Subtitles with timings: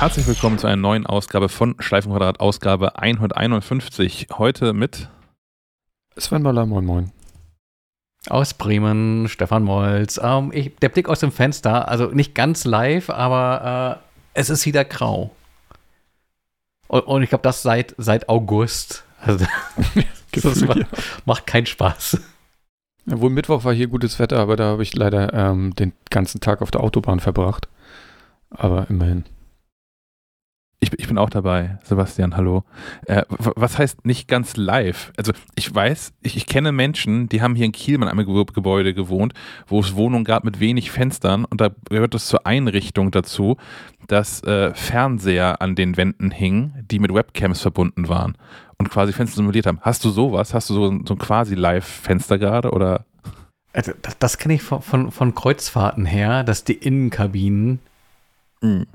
[0.00, 4.28] Herzlich willkommen zu einer neuen Ausgabe von Schleifenquadrat, Ausgabe 151.
[4.32, 5.10] Heute mit
[6.16, 7.12] Sven Baller, moin moin.
[8.30, 10.18] Aus Bremen, Stefan Molz.
[10.22, 14.64] Ähm, ich, der Blick aus dem Fenster, also nicht ganz live, aber äh, es ist
[14.64, 15.32] wieder grau.
[16.88, 19.04] Und, und ich glaube, das seit, seit August.
[19.20, 19.44] Also,
[20.32, 20.86] das macht,
[21.26, 22.18] macht keinen Spaß.
[23.04, 26.40] Ja, wohl Mittwoch war hier gutes Wetter, aber da habe ich leider ähm, den ganzen
[26.40, 27.68] Tag auf der Autobahn verbracht.
[28.48, 29.26] Aber immerhin.
[30.82, 32.64] Ich, ich bin auch dabei, Sebastian, hallo.
[33.04, 35.12] Äh, was heißt nicht ganz live?
[35.18, 38.94] Also ich weiß, ich, ich kenne Menschen, die haben hier in Kiel in einem Gebäude
[38.94, 39.34] gewohnt,
[39.66, 43.58] wo es Wohnungen gab mit wenig Fenstern und da gehört es zur Einrichtung dazu,
[44.06, 48.38] dass äh, Fernseher an den Wänden hingen, die mit Webcams verbunden waren
[48.78, 49.80] und quasi Fenster simuliert haben.
[49.82, 50.54] Hast du sowas?
[50.54, 53.04] Hast du so, so ein quasi Live-Fenster gerade oder?
[53.74, 57.80] Also das, das kenne ich von, von, von, Kreuzfahrten her, dass die Innenkabinen
[58.62, 58.86] mhm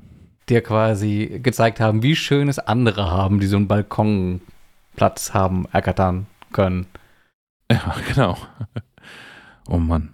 [0.50, 6.28] dir quasi gezeigt haben, wie schön es andere haben, die so einen Balkonplatz haben, ergattern
[6.52, 6.88] können.
[7.72, 8.38] Ja, genau.
[9.68, 10.14] Oh Mann.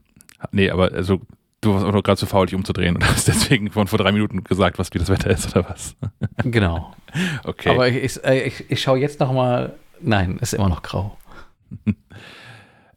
[0.52, 1.22] Nee, aber also,
[1.60, 4.12] du warst auch noch gerade zu faul, dich umzudrehen und hast deswegen von vor drei
[4.12, 5.96] Minuten gesagt, was wie das Wetter ist oder was?
[6.44, 6.94] Genau.
[7.44, 7.72] Okay.
[7.72, 9.74] Aber ich, ich, ich, ich schaue jetzt noch mal.
[10.00, 11.18] Nein, ist immer noch grau.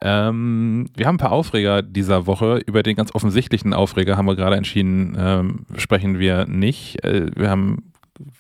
[0.07, 2.59] Ähm, wir haben ein paar Aufreger dieser Woche.
[2.67, 7.03] Über den ganz offensichtlichen Aufreger haben wir gerade entschieden, ähm, sprechen wir nicht.
[7.03, 7.91] Äh, wir haben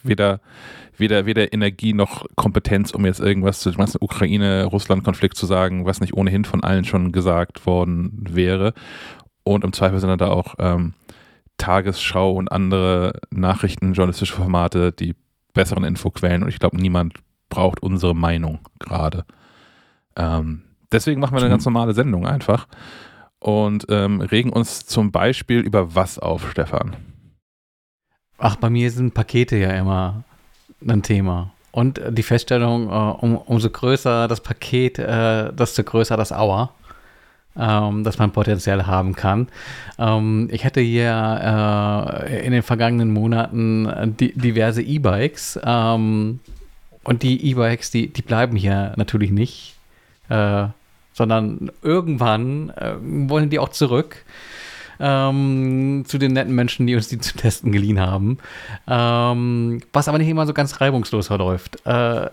[0.02, 0.40] weder,
[0.98, 6.02] weder, weder Energie noch Kompetenz, um jetzt irgendwas zu dem ganzen Ukraine-Russland-Konflikt zu sagen, was
[6.02, 8.74] nicht ohnehin von allen schon gesagt worden wäre.
[9.42, 10.92] Und im Zweifel sind da auch ähm,
[11.56, 15.14] Tagesschau und andere Nachrichten, journalistische Formate, die
[15.54, 16.42] besseren Infoquellen.
[16.42, 17.14] Und ich glaube, niemand
[17.48, 19.24] braucht unsere Meinung gerade.
[20.14, 22.68] Ähm, Deswegen machen wir eine ganz normale Sendung einfach
[23.40, 26.94] und ähm, regen uns zum Beispiel über was auf, Stefan?
[28.38, 30.22] Ach, bei mir sind Pakete ja immer
[30.86, 31.50] ein Thema.
[31.72, 36.72] Und die Feststellung, äh, um, umso größer das Paket, äh, desto größer das Auer,
[37.58, 39.48] ähm, das man potenziell haben kann.
[39.98, 45.58] Ähm, ich hatte hier äh, in den vergangenen Monaten di diverse E-Bikes.
[45.64, 46.38] Ähm,
[47.02, 49.74] und die E-Bikes, die, die bleiben hier natürlich nicht.
[50.28, 50.68] Äh,
[51.14, 54.24] sondern irgendwann äh, wollen die auch zurück.
[55.00, 58.38] Ähm, zu den netten Menschen, die uns die zu testen geliehen haben.
[58.86, 61.84] Ähm, was aber nicht immer so ganz reibungslos verläuft.
[61.86, 62.28] Äh,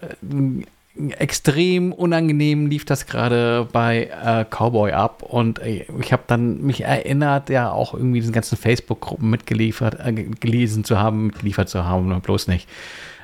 [1.17, 6.81] extrem unangenehm lief das gerade bei äh, Cowboy ab und äh, ich habe dann mich
[6.81, 12.19] erinnert, ja auch irgendwie diesen ganzen Facebook-Gruppen mitgeliefert, äh, gelesen zu haben, mitgeliefert zu haben,
[12.21, 12.67] bloß nicht.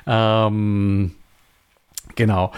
[0.06, 1.12] Ähm,
[2.16, 2.52] genau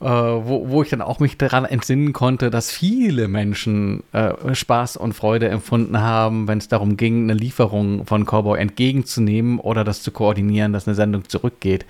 [0.00, 4.96] äh, wo, wo ich dann auch mich daran entsinnen konnte, dass viele Menschen äh, Spaß
[4.96, 10.02] und Freude empfunden haben, wenn es darum ging, eine Lieferung von Cowboy entgegenzunehmen oder das
[10.02, 11.84] zu koordinieren, dass eine Sendung zurückgeht.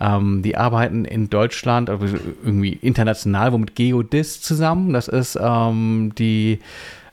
[0.00, 2.06] Ähm, die arbeiten in Deutschland, also
[2.44, 4.92] irgendwie international, womit Geodis zusammen.
[4.92, 6.60] Das ist ähm, die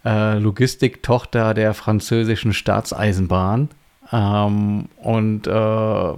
[0.05, 3.69] äh, Logistiktochter der französischen Staatseisenbahn.
[4.11, 6.13] Ähm, und äh,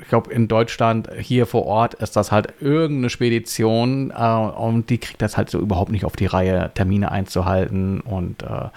[0.00, 4.98] ich glaube, in Deutschland hier vor Ort ist das halt irgendeine Spedition äh, und die
[4.98, 8.00] kriegt das halt so überhaupt nicht auf die Reihe, Termine einzuhalten.
[8.00, 8.68] Und äh,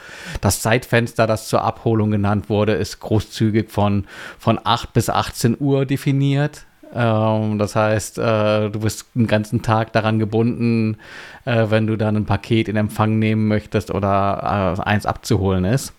[0.42, 4.06] das Zeitfenster, das zur Abholung genannt wurde, ist großzügig von,
[4.38, 6.66] von 8 bis 18 Uhr definiert.
[6.94, 10.98] Ähm, das heißt, äh, du bist den ganzen Tag daran gebunden,
[11.46, 15.94] äh, wenn du dann ein Paket in Empfang nehmen möchtest oder äh, eins abzuholen ist.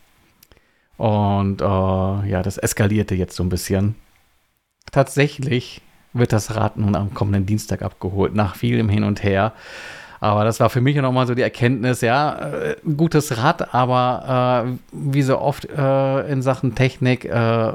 [0.97, 3.97] Und äh, ja, das eskalierte jetzt so ein bisschen
[4.91, 5.81] tatsächlich
[6.13, 9.53] wird das Rad nun am kommenden Dienstag abgeholt, nach vielem Hin und Her.
[10.21, 14.79] Aber das war für mich nochmal so die Erkenntnis, ja, äh, gutes Rad, aber äh,
[14.93, 17.73] wie so oft äh, in Sachen Technik, äh,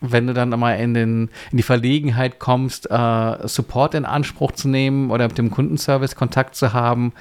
[0.00, 4.68] wenn du dann mal in, den, in die Verlegenheit kommst, äh, Support in Anspruch zu
[4.68, 7.12] nehmen oder mit dem Kundenservice Kontakt zu haben,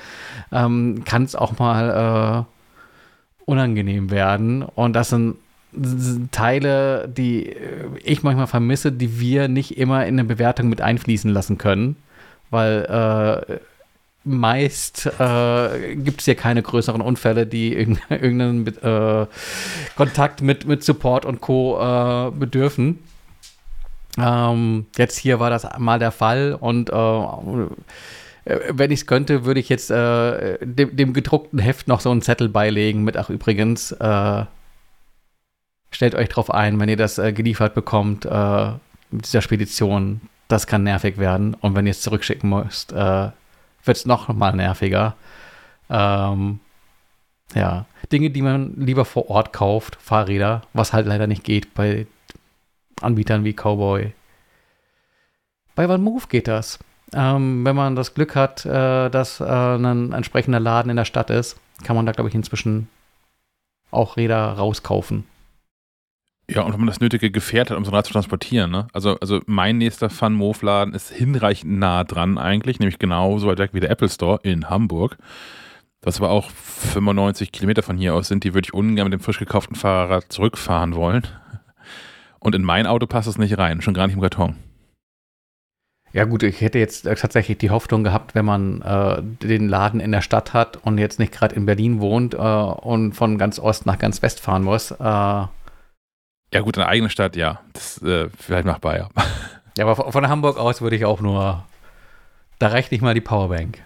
[0.51, 4.63] ähm, kann es auch mal äh, unangenehm werden.
[4.63, 5.35] Und das sind
[6.31, 11.31] Teile, die äh, ich manchmal vermisse, die wir nicht immer in eine Bewertung mit einfließen
[11.31, 11.95] lassen können,
[12.49, 13.59] weil äh,
[14.23, 17.73] meist äh, gibt es hier keine größeren Unfälle, die
[18.09, 19.25] irgendeinen äh,
[19.95, 21.79] Kontakt mit, mit Support und Co.
[21.79, 22.99] Äh, bedürfen.
[24.19, 27.23] Ähm, jetzt hier war das mal der Fall und äh,
[28.43, 32.49] wenn ich es könnte, würde ich jetzt dem, dem, gedruckten Heft noch so einen Zettel
[32.49, 33.95] beilegen mit, ach übrigens,
[35.91, 38.71] stellt euch drauf ein, wenn ihr das äh, geliefert bekommt äh,
[39.11, 40.21] mit dieser Spedition.
[40.47, 41.53] Das kann nervig werden.
[41.53, 43.29] Und wenn ihr es zurückschicken müsst, äh,
[43.83, 45.15] wird es noch mal nerviger.
[45.89, 46.59] Ähm,
[47.53, 52.07] ja, Dinge, die man lieber vor Ort kauft, Fahrräder, was halt leider nicht geht bei
[53.01, 54.13] Anbietern wie Cowboy.
[55.75, 56.79] Bei OneMove geht das.
[57.13, 61.29] Ähm, wenn man das Glück hat, äh, dass äh, ein entsprechender Laden in der Stadt
[61.29, 62.87] ist, kann man da, glaube ich, inzwischen
[63.89, 65.25] auch Räder rauskaufen.
[66.53, 68.71] Ja, und wenn man das nötige Gefährt hat, um so ein Rad zu transportieren.
[68.71, 68.87] Ne?
[68.91, 73.79] Also, also mein nächster Fun-Move-Laden ist hinreichend nah dran eigentlich, nämlich genauso weit weg wie
[73.79, 75.17] der Apple Store in Hamburg.
[76.01, 79.23] Das aber auch 95 Kilometer von hier aus sind, die würde ich ungern mit dem
[79.23, 81.25] frisch gekauften Fahrrad zurückfahren wollen.
[82.39, 84.57] Und in mein Auto passt es nicht rein, schon gar nicht im Karton.
[86.11, 90.01] Ja gut, ich hätte jetzt äh, tatsächlich die Hoffnung gehabt, wenn man äh, den Laden
[90.01, 93.57] in der Stadt hat und jetzt nicht gerade in Berlin wohnt äh, und von ganz
[93.57, 94.91] Ost nach ganz West fahren muss.
[94.91, 95.45] Äh,
[96.53, 97.61] ja gut, in der eigenen Stadt, ja.
[97.73, 99.09] Das ist äh, vielleicht machbar, ja.
[99.77, 101.63] Ja, aber von Hamburg aus würde ich auch nur,
[102.59, 103.81] da reicht nicht mal die Powerbank.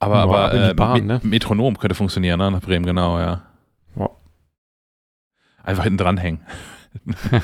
[0.00, 1.20] Aber, aber äh, Bahn, ne?
[1.22, 2.50] Metronom könnte funktionieren, ne?
[2.50, 3.42] Nach Bremen, genau, ja.
[3.94, 4.10] ja.
[5.62, 6.40] Einfach hinten dranhängen.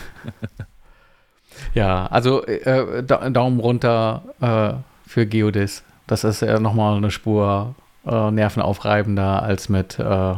[1.75, 5.85] Ja, also äh, Daumen runter äh, für Geodis.
[6.07, 7.75] Das ist ja nochmal eine Spur
[8.07, 10.35] äh, nervenaufreibender als mit äh,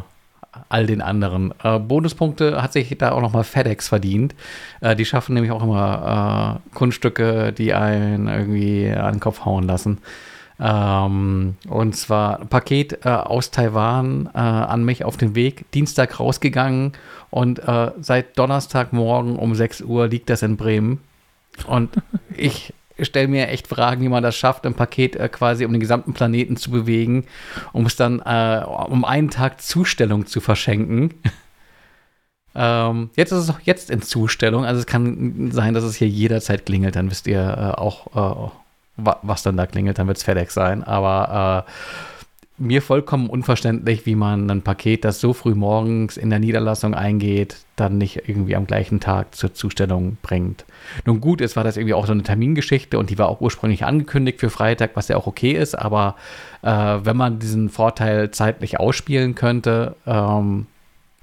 [0.69, 1.53] all den anderen.
[1.62, 4.35] Äh, Bonuspunkte hat sich da auch nochmal FedEx verdient.
[4.81, 9.99] Äh, die schaffen nämlich auch immer Kunststücke, die einen irgendwie an den Kopf hauen lassen.
[10.61, 16.21] Ähm, und zwar ein Paket äh, aus Taiwan äh, an mich auf den Weg, Dienstag
[16.21, 16.93] rausgegangen
[17.31, 21.01] und äh, seit Donnerstagmorgen um 6 Uhr liegt das in Bremen.
[21.67, 21.91] Und
[22.37, 25.81] ich stelle mir echt Fragen, wie man das schafft, ein Paket äh, quasi um den
[25.81, 27.26] gesamten Planeten zu bewegen,
[27.73, 31.14] um es dann äh, um einen Tag Zustellung zu verschenken.
[32.55, 36.08] ähm, jetzt ist es auch jetzt in Zustellung, also es kann sein, dass es hier
[36.08, 38.50] jederzeit klingelt, dann wisst ihr äh, auch, äh,
[38.96, 41.70] was dann da klingelt, dann wird es FedEx sein, aber äh,
[42.56, 47.56] mir vollkommen unverständlich, wie man ein Paket, das so früh morgens in der Niederlassung eingeht,
[47.75, 50.65] dann nicht irgendwie am gleichen Tag zur Zustellung bringt.
[51.05, 53.85] Nun gut, es war das irgendwie auch so eine Termingeschichte und die war auch ursprünglich
[53.85, 56.15] angekündigt für Freitag, was ja auch okay ist, aber
[56.62, 60.67] äh, wenn man diesen Vorteil zeitlich ausspielen könnte, ähm,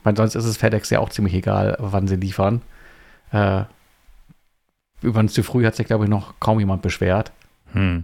[0.03, 2.61] weil sonst ist es FedEx ja auch ziemlich egal, wann sie liefern.
[3.31, 3.63] Äh,
[5.01, 7.31] übrigens zu früh hat sich, glaube ich, noch kaum jemand beschwert.
[7.71, 8.03] Hm.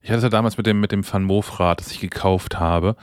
[0.00, 2.96] Ich hatte es ja damals mit dem, mit dem Van Moof-Rad, das ich gekauft habe.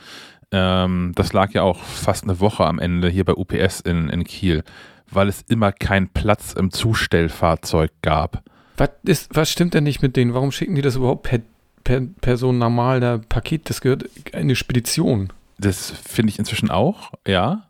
[0.50, 4.24] Ähm, das lag ja auch fast eine Woche am Ende hier bei UPS in, in
[4.24, 4.62] Kiel,
[5.10, 8.42] weil es immer keinen Platz im Zustellfahrzeug gab.
[8.76, 10.34] Was, ist, was stimmt denn nicht mit denen?
[10.34, 11.40] Warum schicken die das überhaupt per,
[11.84, 13.68] per, per so ein normaler Paket?
[13.68, 15.32] Das gehört eine Spedition.
[15.58, 17.66] Das finde ich inzwischen auch, ja.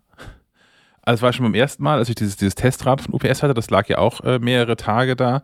[1.02, 3.54] Also es war schon beim ersten Mal, als ich dieses, dieses Testrad von UPS hatte,
[3.54, 5.42] das lag ja auch äh, mehrere Tage da.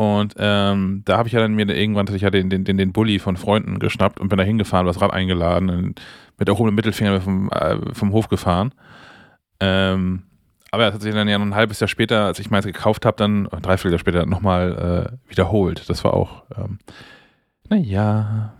[0.00, 3.18] Und ähm, da habe ich ja dann mir irgendwann ich ja den, den, den, Bulli
[3.18, 6.00] von Freunden geschnappt und bin da hingefahren, das Rad eingeladen und
[6.38, 8.72] mit erhobenem Mittelfinger vom, äh, vom Hof gefahren.
[9.60, 10.22] Ähm,
[10.70, 13.04] aber das hat sich dann ja noch ein halbes Jahr später, als ich meins gekauft
[13.04, 15.90] habe, dann, ein Dreivierteljahr später nochmal äh, wiederholt.
[15.90, 16.78] Das war auch, ähm,
[17.68, 18.54] naja.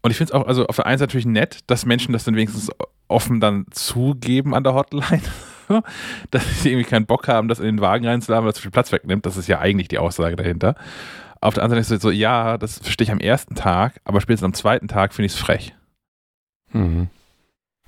[0.00, 2.24] Und ich finde es auch, also auf der einen Seite natürlich nett, dass Menschen das
[2.24, 2.70] dann wenigstens
[3.06, 5.20] offen dann zugeben an der Hotline.
[6.30, 8.70] dass sie irgendwie keinen Bock haben, das in den Wagen reinzuladen, weil das zu viel
[8.70, 9.26] Platz wegnimmt.
[9.26, 10.74] Das ist ja eigentlich die Aussage dahinter.
[11.40, 14.20] Auf der anderen Seite ist es so, ja, das verstehe ich am ersten Tag, aber
[14.20, 15.74] spätestens am zweiten Tag finde ich es frech.
[16.72, 17.08] Mhm.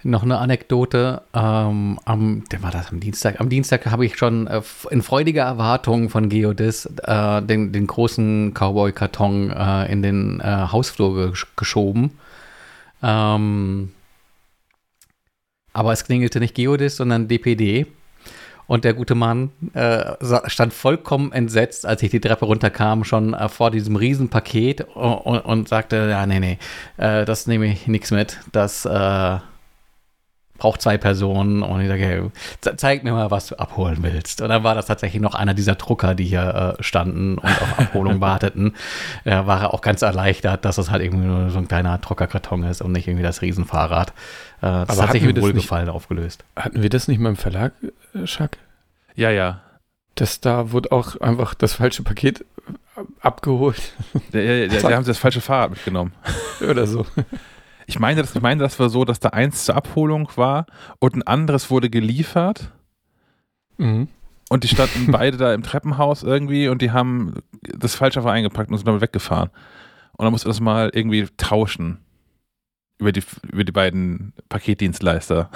[0.02, 1.22] Noch eine Anekdote.
[1.34, 3.38] Ähm, am, der war das am Dienstag.
[3.38, 8.54] Am Dienstag habe ich schon äh, in freudiger Erwartung von Geodis äh, den, den, großen
[8.54, 12.18] Cowboy-Karton äh, in den äh, Hausflur geschoben.
[13.02, 13.92] Ähm,
[15.72, 17.86] aber es klingelte nicht Geodis, sondern DPD.
[18.66, 20.14] Und der gute Mann äh,
[20.46, 25.68] stand vollkommen entsetzt, als ich die Treppe runterkam, schon äh, vor diesem Riesenpaket und, und,
[25.68, 26.58] sagte, ja, nee, nee,
[26.96, 28.38] äh, das nehme ich nichts mit.
[28.52, 29.38] Das äh,
[30.60, 31.62] braucht zwei Personen.
[31.64, 32.22] Und ich sage, hey,
[32.76, 34.40] zeig mir mal, was du abholen willst.
[34.40, 37.78] Und dann war das tatsächlich noch einer dieser Drucker, die hier äh, standen und auf
[37.78, 38.76] Abholung warteten.
[39.24, 42.62] Da war er auch ganz erleichtert, dass es halt irgendwie nur so ein kleiner Druckerkarton
[42.62, 44.12] ist und nicht irgendwie das Riesenfahrrad.
[44.60, 46.44] Äh, das Aber hat sich im Wohlgefallen nicht, aufgelöst.
[46.56, 47.72] Hatten wir das nicht mal im Verlag,
[48.14, 48.58] äh, Schack?
[49.14, 49.62] Ja, ja.
[50.14, 52.44] Das da wurde auch einfach das falsche Paket
[53.20, 53.94] abgeholt.
[54.32, 56.12] Ja, ja, ja, die haben das falsche Fahrrad mitgenommen.
[56.68, 57.06] Oder so.
[57.86, 60.66] Ich meine, das, ich meine, das war so, dass da eins zur Abholung war
[60.98, 62.70] und ein anderes wurde geliefert.
[63.78, 64.08] Mhm.
[64.50, 68.70] Und die standen beide da im Treppenhaus irgendwie und die haben das Falsche einfach eingepackt
[68.70, 69.50] und sind damit weggefahren.
[70.12, 71.98] Und dann musste das mal irgendwie tauschen.
[73.00, 75.50] Über die, über die beiden Paketdienstleister.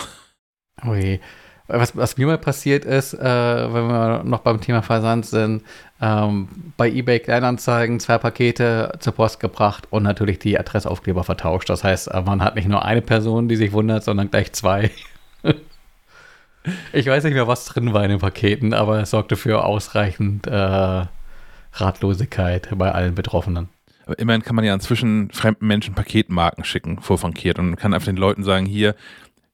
[0.85, 1.21] Oh je.
[1.67, 5.63] Was, was mir mal passiert ist, äh, wenn wir noch beim Thema Versand sind,
[6.01, 11.71] ähm, bei eBay Kleinanzeigen zwei Pakete zur Post gebracht und natürlich die Adressaufkleber vertauscht.
[11.71, 14.91] Das heißt, äh, man hat nicht nur eine Person, die sich wundert, sondern gleich zwei.
[16.95, 20.47] Ich weiß nicht mehr, was drin war in den Paketen, aber es sorgte für ausreichend
[20.47, 21.05] äh,
[21.75, 23.69] Ratlosigkeit bei allen Betroffenen.
[24.05, 28.17] Aber immerhin kann man ja inzwischen fremden Menschen Paketmarken schicken, vorfrankiert, und kann einfach den
[28.17, 28.95] Leuten sagen, hier,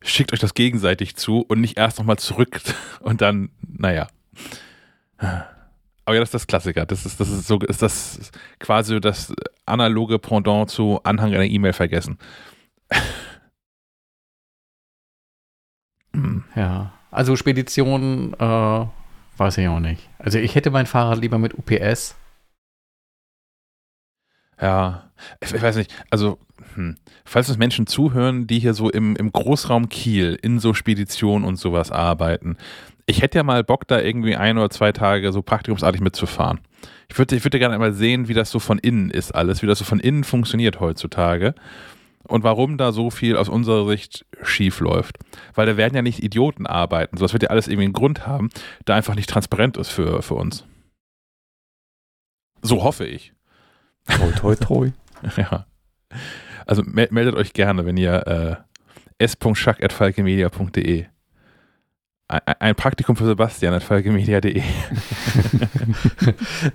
[0.02, 2.61] schickt euch das gegenseitig zu und nicht erst nochmal zurück
[3.00, 4.09] und dann, naja.
[5.19, 6.87] Aber ja, das ist das Klassiker.
[6.87, 9.33] Das ist, das ist so, ist das quasi das
[9.66, 12.19] analoge Pendant zu Anhang einer E-Mail vergessen.
[16.57, 18.87] Ja, also Spedition, äh,
[19.37, 20.09] weiß ich auch nicht.
[20.19, 22.16] Also ich hätte mein Fahrrad lieber mit UPS.
[24.61, 26.38] Ja, ich, ich weiß nicht, also
[26.75, 26.97] hm.
[27.25, 31.57] falls uns Menschen zuhören, die hier so im, im Großraum Kiel in so Speditionen und
[31.57, 32.57] sowas arbeiten,
[33.07, 36.61] ich hätte ja mal Bock, da irgendwie ein oder zwei Tage so praktikumsartig mitzufahren.
[37.09, 39.67] Ich würde ich würde gerne einmal sehen, wie das so von innen ist alles, wie
[39.67, 41.55] das so von innen funktioniert heutzutage
[42.29, 45.19] und warum da so viel aus unserer Sicht schief läuft.
[45.55, 47.17] Weil da werden ja nicht Idioten arbeiten.
[47.17, 48.50] So, das wird ja alles irgendwie einen Grund haben,
[48.87, 50.64] der einfach nicht transparent ist für, für uns.
[52.62, 53.33] So hoffe ich.
[54.11, 54.93] Toi, toi, toi.
[55.37, 55.67] ja.
[56.67, 58.57] Also meldet euch gerne, wenn ihr äh,
[59.25, 61.07] s.schack.falkemedia.de
[62.31, 64.62] ein Praktikum für Sebastian at falkemedia.de.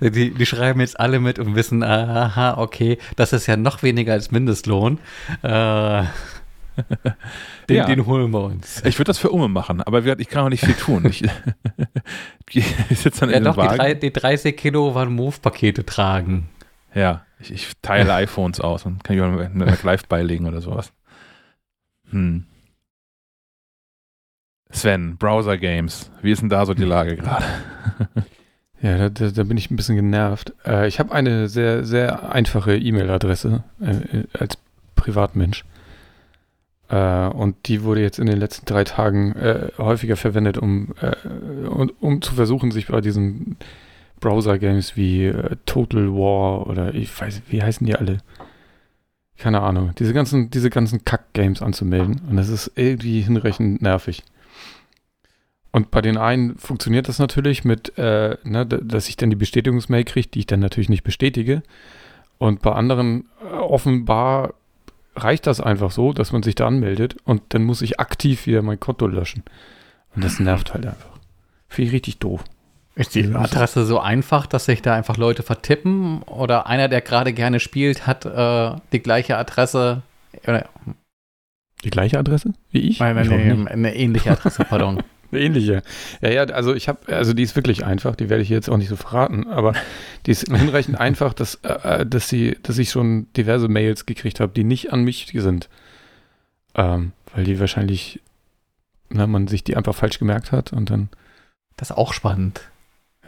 [0.00, 4.12] die, die, schreiben jetzt alle mit und wissen, aha, okay, das ist ja noch weniger
[4.12, 4.98] als Mindestlohn.
[5.42, 5.48] Äh,
[7.68, 7.86] den, ja.
[7.86, 8.82] den, holen wir uns.
[8.84, 11.06] Ich würde das für Umme machen, aber ich kann auch nicht viel tun.
[11.06, 11.24] Ich,
[12.50, 16.50] ich sitze dann ja, in doch, die, drei, die 30 Kilo waren Move-Pakete tragen.
[16.94, 20.92] Ja, ich, ich teile iPhones aus und kann ich auch mit Live beilegen oder sowas.
[22.10, 22.44] Hm.
[24.70, 27.44] Sven, Browser Games, wie ist denn da so die Lage gerade?
[28.82, 30.52] Ja, da, da, da, bin ich ein bisschen genervt.
[30.66, 34.58] Äh, ich habe eine sehr, sehr einfache E-Mail-Adresse äh, als
[34.96, 35.64] Privatmensch.
[36.88, 41.28] Äh, und die wurde jetzt in den letzten drei Tagen äh, häufiger verwendet, um, äh,
[41.66, 43.56] um, um, zu versuchen, sich bei diesen
[44.20, 48.18] Browser-Games wie äh, Total War oder ich weiß, wie heißen die alle?
[49.38, 49.92] Keine Ahnung.
[49.98, 52.22] Diese ganzen, diese ganzen Kack-Games anzumelden.
[52.28, 54.22] Und das ist irgendwie hinreichend nervig.
[55.72, 60.04] Und bei den einen funktioniert das natürlich mit, äh, ne, dass ich dann die Bestätigungsmail
[60.04, 61.62] kriege, die ich dann natürlich nicht bestätige.
[62.38, 64.54] Und bei anderen äh, offenbar
[65.14, 68.62] reicht das einfach so, dass man sich da anmeldet und dann muss ich aktiv wieder
[68.62, 69.42] mein Konto löschen.
[70.14, 71.18] Und das nervt halt einfach.
[71.68, 72.44] Finde ich richtig doof.
[72.96, 76.22] Ist die Adresse so einfach, dass sich da einfach Leute vertippen?
[76.22, 80.00] Oder einer, der gerade gerne spielt, hat äh, die gleiche Adresse?
[81.84, 82.98] Die gleiche Adresse wie ich?
[82.98, 85.02] Nein, nein, nee, eine ähnliche Adresse, pardon.
[85.30, 85.82] Eine ähnliche.
[86.22, 88.78] Ja, ja, also ich habe, also die ist wirklich einfach, die werde ich jetzt auch
[88.78, 89.74] nicht so verraten, aber
[90.24, 94.40] die ist hinreichend einfach, dass, äh, äh, dass sie, dass ich schon diverse Mails gekriegt
[94.40, 95.68] habe, die nicht an mich sind.
[96.74, 98.22] Ähm, weil die wahrscheinlich,
[99.10, 101.10] na, man sich die einfach falsch gemerkt hat und dann.
[101.76, 102.62] Das ist auch spannend.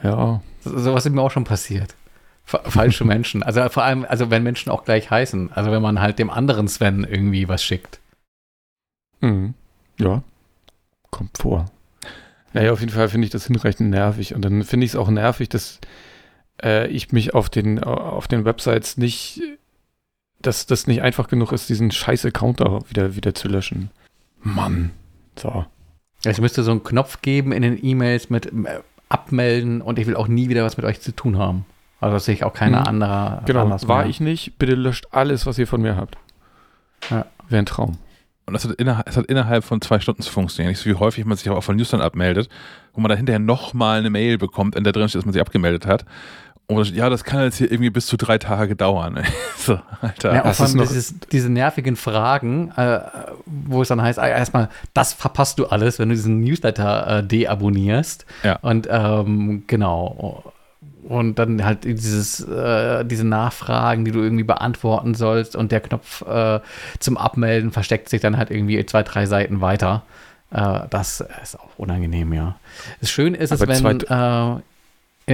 [0.03, 0.41] Ja.
[0.61, 1.95] So, sowas ist mir auch schon passiert.
[2.45, 3.43] Falsche Menschen.
[3.43, 5.53] Also vor allem, also wenn Menschen auch gleich heißen.
[5.53, 8.01] Also wenn man halt dem anderen Sven irgendwie was schickt.
[9.21, 9.55] Mhm.
[9.99, 10.23] Ja.
[11.11, 11.67] Kommt vor.
[12.55, 14.35] Naja, auf jeden Fall finde ich das hinreichend nervig.
[14.35, 15.79] Und dann finde ich es auch nervig, dass
[16.63, 19.43] äh, ich mich auf den, auf den Websites nicht,
[20.41, 23.91] dass das nicht einfach genug ist, diesen scheiß Account da wieder, wieder zu löschen.
[24.41, 24.91] Mann.
[25.39, 25.67] So.
[26.25, 30.17] Es müsste so einen Knopf geben in den E-Mails mit äh, abmelden und ich will
[30.17, 31.65] auch nie wieder was mit euch zu tun haben.
[32.01, 32.87] Also das sehe ich auch keiner hm.
[32.87, 33.43] anderer.
[33.47, 34.07] Genau, war mehr.
[34.07, 34.59] ich nicht.
[34.59, 36.17] Bitte löscht alles, was ihr von mir habt.
[37.11, 37.27] Ja.
[37.49, 37.99] Wäre ein Traum.
[38.47, 40.71] Und das hat, innerhalb, das hat innerhalb von zwei Stunden zu funktionieren.
[40.71, 42.49] Nicht so wie häufig man sich aber auch von Newsstand abmeldet,
[42.95, 45.43] wo man da hinterher nochmal eine Mail bekommt, in der drin steht, dass man sich
[45.43, 46.07] abgemeldet hat.
[46.71, 49.25] Und ja, das kann jetzt hier irgendwie bis zu drei Tage dauern.
[49.57, 50.35] so, Alter.
[50.35, 53.01] Ja, auch vor allem dieses, diese nervigen Fragen, äh,
[53.47, 57.23] wo es dann heißt, ah, erstmal, das verpasst du alles, wenn du diesen Newsletter äh,
[57.25, 58.27] deabonnierst.
[58.43, 58.59] Ja.
[58.61, 60.53] Und ähm, genau.
[61.05, 66.21] Und dann halt dieses, äh, diese Nachfragen, die du irgendwie beantworten sollst und der Knopf
[66.21, 66.61] äh,
[66.99, 70.03] zum Abmelden versteckt sich dann halt irgendwie zwei, drei Seiten weiter.
[70.51, 72.57] Äh, das ist auch unangenehm, ja.
[73.01, 74.61] Das Schöne ist es, wenn äh,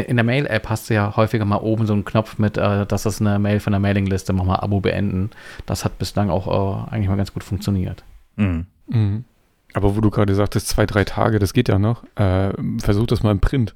[0.02, 3.06] in der Mail-App hast du ja häufiger mal oben so einen Knopf mit, äh, das
[3.06, 5.30] ist eine Mail von der Mailingliste, mach mal Abo beenden.
[5.66, 8.04] Das hat bislang auch äh, eigentlich mal ganz gut funktioniert.
[8.36, 8.66] Mhm.
[8.88, 9.24] Mhm.
[9.72, 12.04] Aber wo du gerade sagtest, zwei, drei Tage, das geht ja noch.
[12.78, 13.74] versuch das mal im Print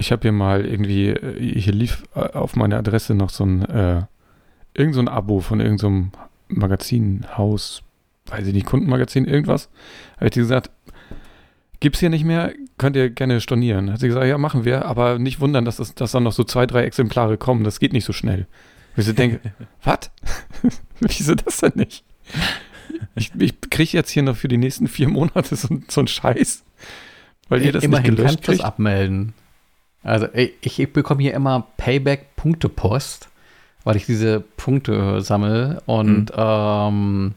[0.00, 3.64] ich habe hier mal irgendwie, äh, hier lief äh, auf meiner Adresse noch so ein,
[3.66, 4.02] äh,
[4.74, 7.82] irgend so ein Abo von irgendeinem so Magazinhaus,
[8.26, 9.68] weiß ich nicht, Kundenmagazin, irgendwas.
[10.16, 10.70] Habe ich dir gesagt,
[11.80, 13.90] gibt's hier nicht mehr, könnt ihr gerne stornieren.
[13.90, 16.44] Hat sie gesagt, ja, machen wir, aber nicht wundern, dass, das, dass dann noch so
[16.44, 18.46] zwei, drei Exemplare kommen, das geht nicht so schnell.
[18.96, 19.40] Und ich so denke,
[19.84, 20.10] was?
[21.00, 22.04] Wieso das denn nicht?
[23.14, 26.64] Ich, ich kriege jetzt hier noch für die nächsten vier Monate so, so einen Scheiß.
[27.48, 28.64] Weil ihr das Immerhin nicht gelöscht kannst es kriegt?
[28.64, 29.32] abmelden.
[30.02, 33.28] Also ich, ich bekomme hier immer Payback-Punkte-Post,
[33.84, 37.34] weil ich diese Punkte sammle und ähm,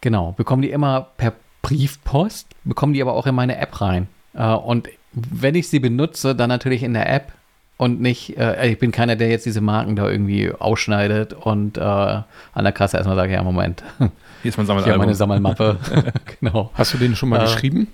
[0.00, 4.08] genau, bekommen die immer per Briefpost, bekommen die aber auch in meine App rein.
[4.34, 7.32] Äh, und wenn ich sie benutze, dann natürlich in der App
[7.76, 11.80] und nicht, äh, ich bin keiner, der jetzt diese Marken da irgendwie ausschneidet und äh,
[11.80, 12.24] an
[12.56, 14.98] der Kasse erstmal sagt, ja, Moment, Hier ist mein hier Sammelalbum.
[14.98, 15.78] meine Sammelmappe.
[16.40, 16.70] genau.
[16.74, 17.88] Hast du den schon mal Äh, geschrieben?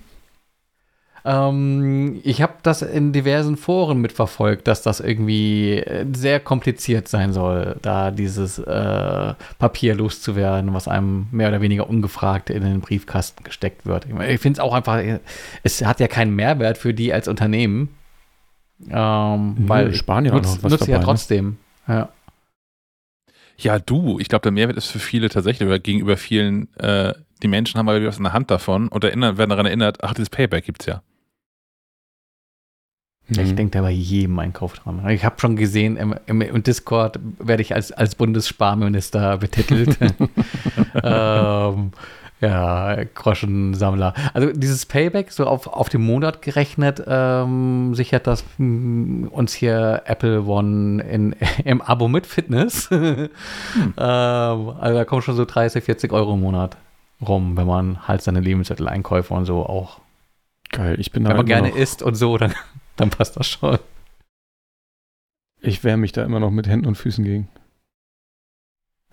[1.29, 7.33] Ähm, ich habe das in diversen Foren mitverfolgt, dass das irgendwie äh, sehr kompliziert sein
[7.33, 13.43] soll, da dieses äh, Papier loszuwerden, was einem mehr oder weniger ungefragt in den Briefkasten
[13.43, 14.05] gesteckt wird.
[14.05, 15.19] Ich, mein, ich finde es auch einfach, äh,
[15.65, 17.89] es hat ja keinen Mehrwert für die als Unternehmen.
[18.89, 21.05] Ähm, Nö, weil ja auch nutzt, noch was nutzt ja dabei, ne?
[21.05, 21.57] trotzdem.
[21.89, 22.09] Ja.
[23.59, 27.49] Ja, du, ich glaube, der Mehrwert ist für viele tatsächlich, oder gegenüber vielen, äh, die
[27.49, 30.15] Menschen haben mal wieder was in der Hand davon und erinnern, werden daran erinnert, ach,
[30.15, 31.03] dieses Payback gibt's ja.
[33.29, 33.57] Ich Mhm.
[33.57, 35.03] denke da bei jedem Einkauf dran.
[35.09, 39.99] Ich habe schon gesehen, im, im, im Discord werde ich als, als Bundessparminister betitelt.
[41.03, 41.91] ähm,
[42.41, 44.15] ja, Groschensammler.
[44.35, 50.03] Also dieses Payback, so auf, auf den Monat gerechnet, ähm, sichert das mm, uns hier
[50.05, 52.89] Apple One in, im Abo mit Fitness.
[52.93, 53.29] ähm,
[53.97, 56.77] also da kommen schon so 30, 40 Euro im Monat
[57.27, 60.01] rum, wenn man halt seine Lebensmitteleinkäufe und so auch,
[60.71, 62.53] Geil, ich bin da wenn man gerne noch, isst und so, dann,
[63.01, 63.79] dann passt das schon.
[65.61, 67.49] ich wehre mich da immer noch mit Händen und Füßen gegen.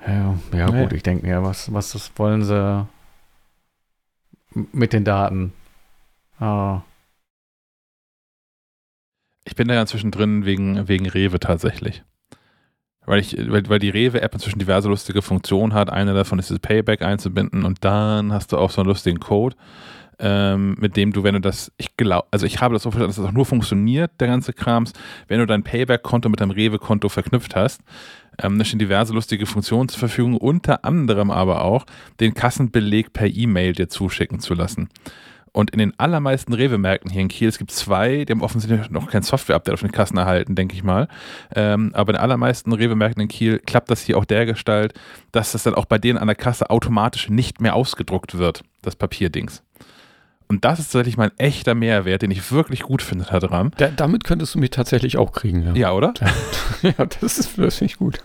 [0.06, 0.84] Ja, ja Naja.
[0.84, 2.88] gut, ich denke mir, was, was das wollen sie
[4.54, 5.54] mit den Daten?
[6.40, 6.82] Ah,
[9.46, 12.04] Ich bin da ja zwischendrin wegen, wegen Rewe tatsächlich.
[13.06, 15.90] Weil, ich, weil, weil die Rewe-App inzwischen diverse lustige Funktionen hat.
[15.90, 19.56] Eine davon ist das Payback einzubinden und dann hast du auch so einen lustigen Code,
[20.20, 23.10] ähm, mit dem du, wenn du das, ich glaube, also ich habe das so verstanden,
[23.10, 24.93] dass das auch nur funktioniert, der ganze Krams,
[25.28, 27.82] wenn du dein Payback-Konto mit deinem Rewe-Konto verknüpft hast.
[28.41, 31.86] Ähm, da stehen diverse lustige Funktionen zur Verfügung, unter anderem aber auch
[32.19, 34.89] den Kassenbeleg per E-Mail dir zuschicken zu lassen.
[35.56, 39.08] Und in den allermeisten Rewe-Märkten hier in Kiel, es gibt zwei, die haben offensichtlich noch
[39.08, 41.08] kein Software-Update auf den Kassen erhalten, denke ich mal.
[41.56, 44.95] Ähm, aber in den allermeisten Rewe-Märkten in Kiel klappt das hier auch dergestalt,
[45.32, 48.95] dass das dann auch bei denen an der Kasse automatisch nicht mehr ausgedruckt wird, das
[48.95, 49.62] Papierdings.
[50.47, 53.71] Und das ist tatsächlich mein echter Mehrwert, den ich wirklich gut finde daran.
[53.77, 55.73] Da, damit könntest du mich tatsächlich auch kriegen, ja.
[55.73, 56.13] Ja, oder?
[56.82, 58.19] Ja, das ist das finde ich gut.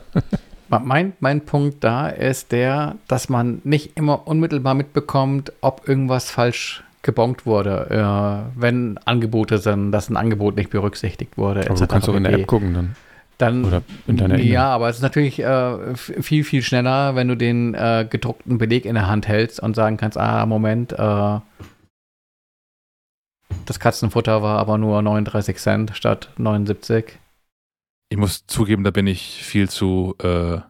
[0.68, 6.84] Mein, mein Punkt da ist der, dass man nicht immer unmittelbar mitbekommt, ob irgendwas falsch
[7.02, 11.64] gebongt wurde, äh, wenn Angebote sind, dass ein Angebot nicht berücksichtigt wurde.
[11.66, 12.42] Aber du kannst auch in der pp.
[12.42, 12.96] App gucken dann.
[13.38, 14.36] Dann, Oder in deiner.
[14.38, 18.84] Ja, aber es ist natürlich äh, viel, viel schneller, wenn du den äh, gedruckten Beleg
[18.84, 21.38] in der Hand hältst und sagen kannst, ah, Moment, äh,
[23.68, 27.18] das Katzenfutter war aber nur 39 Cent statt 79.
[28.08, 30.60] Ich muss zugeben, da bin ich viel zu, äh,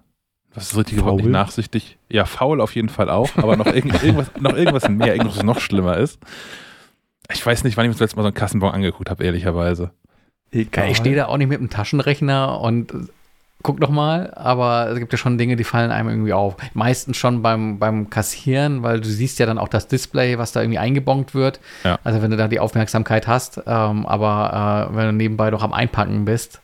[0.52, 1.96] was ist das richtige Wort, nicht nachsichtig?
[2.08, 5.44] Ja, faul auf jeden Fall auch, aber noch, irgend, irgendwas, noch irgendwas mehr, irgendwas, was
[5.44, 6.18] noch schlimmer ist.
[7.32, 9.92] Ich weiß nicht, wann ich mir das letzte Mal so einen Kassenbon angeguckt habe, ehrlicherweise.
[10.50, 12.92] Ja, ich stehe da auch nicht mit dem Taschenrechner und
[13.62, 16.57] guck noch mal, aber es gibt ja schon Dinge, die fallen einem irgendwie auf.
[16.75, 20.61] Meistens schon beim, beim Kassieren, weil du siehst ja dann auch das Display, was da
[20.61, 21.61] irgendwie eingebongt wird.
[21.85, 21.99] Ja.
[22.05, 25.73] Also wenn du da die Aufmerksamkeit hast, ähm, aber äh, wenn du nebenbei doch am
[25.73, 26.61] Einpacken bist,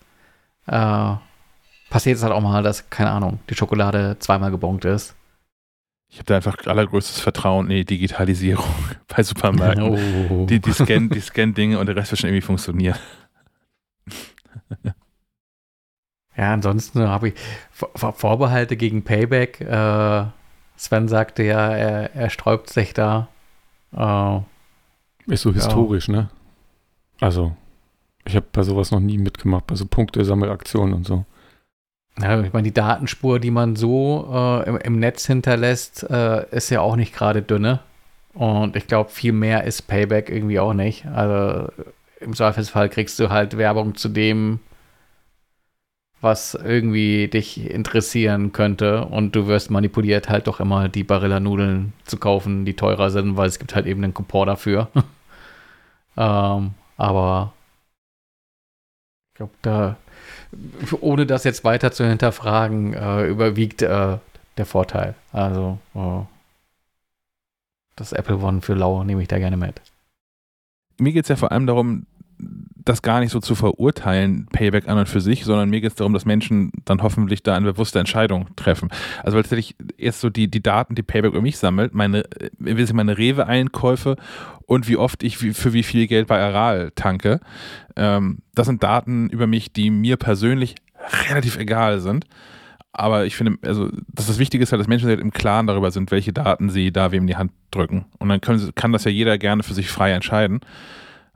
[0.66, 1.14] äh,
[1.90, 5.16] passiert es halt auch mal, dass, keine Ahnung, die Schokolade zweimal gebongt ist.
[6.08, 8.72] Ich habe da einfach allergrößtes Vertrauen in die Digitalisierung
[9.08, 10.28] bei Supermärkten.
[10.30, 10.46] Oh.
[10.46, 12.96] Die, die scannen die scan Dinge und der Rest wird schon irgendwie funktionieren.
[16.36, 17.34] Ja, ansonsten habe ich
[17.70, 19.60] Vor- Vor- Vorbehalte gegen Payback.
[19.60, 20.24] Äh,
[20.76, 23.28] Sven sagte ja, er, er sträubt sich da.
[23.96, 24.40] Äh,
[25.32, 26.30] Ist so historisch, ne?
[27.20, 27.54] Also,
[28.24, 31.24] ich habe bei sowas noch nie mitgemacht, bei so Punktesammelaktionen und so.
[32.20, 36.70] ja, ich meine, die Datenspur, die man so äh, im, im Netz hinterlässt, äh, ist
[36.70, 37.80] ja auch nicht gerade dünne.
[38.32, 41.06] Und ich glaube, viel mehr ist Payback irgendwie auch nicht.
[41.06, 41.70] Also
[42.18, 44.58] im Zweifelsfall kriegst du halt Werbung zu dem,
[46.24, 49.04] was irgendwie dich interessieren könnte.
[49.04, 53.48] Und du wirst manipuliert, halt doch immer die Barilla-Nudeln zu kaufen, die teurer sind, weil
[53.48, 54.88] es gibt halt eben einen Coupon dafür.
[56.16, 57.52] ähm, aber
[59.32, 59.96] ich glaube, da,
[61.00, 64.18] ohne das jetzt weiter zu hinterfragen, äh, überwiegt äh,
[64.56, 65.14] der Vorteil.
[65.32, 66.22] Also äh,
[67.96, 69.80] das Apple One für lau nehme ich da gerne mit.
[70.98, 72.06] Mir geht es ja vor allem darum,
[72.84, 75.96] das gar nicht so zu verurteilen, Payback an und für sich, sondern mir geht es
[75.96, 78.90] darum, dass Menschen dann hoffentlich da eine bewusste Entscheidung treffen.
[79.22, 82.92] Also weil tatsächlich jetzt so die, die Daten, die Payback über mich sammelt, meine, äh,
[82.92, 84.16] meine Rewe-Einkäufe
[84.66, 87.40] und wie oft ich für wie viel Geld bei Aral tanke.
[87.96, 90.74] Ähm, das sind Daten über mich, die mir persönlich
[91.28, 92.26] relativ egal sind.
[92.96, 95.90] Aber ich finde, also, dass das Wichtige ist halt, dass Menschen halt im Klaren darüber
[95.90, 98.04] sind, welche Daten sie da wem in die Hand drücken.
[98.18, 100.60] Und dann können, kann das ja jeder gerne für sich frei entscheiden.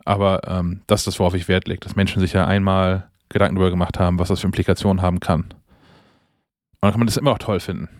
[0.08, 3.56] Aber ähm, das ist das, worauf ich Wert lege, dass Menschen sich ja einmal Gedanken
[3.56, 5.42] darüber gemacht haben, was das für Implikationen haben kann.
[5.42, 5.52] Und
[6.80, 7.90] dann kann man das immer auch toll finden.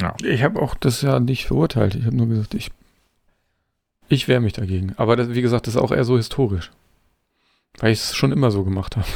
[0.00, 0.14] Ja.
[0.22, 1.96] Ich habe auch das ja nicht verurteilt.
[1.96, 2.70] Ich habe nur gesagt, ich,
[4.08, 4.94] ich wehre mich dagegen.
[4.96, 6.70] Aber das, wie gesagt, das ist auch eher so historisch.
[7.76, 9.06] Weil ich es schon immer so gemacht habe.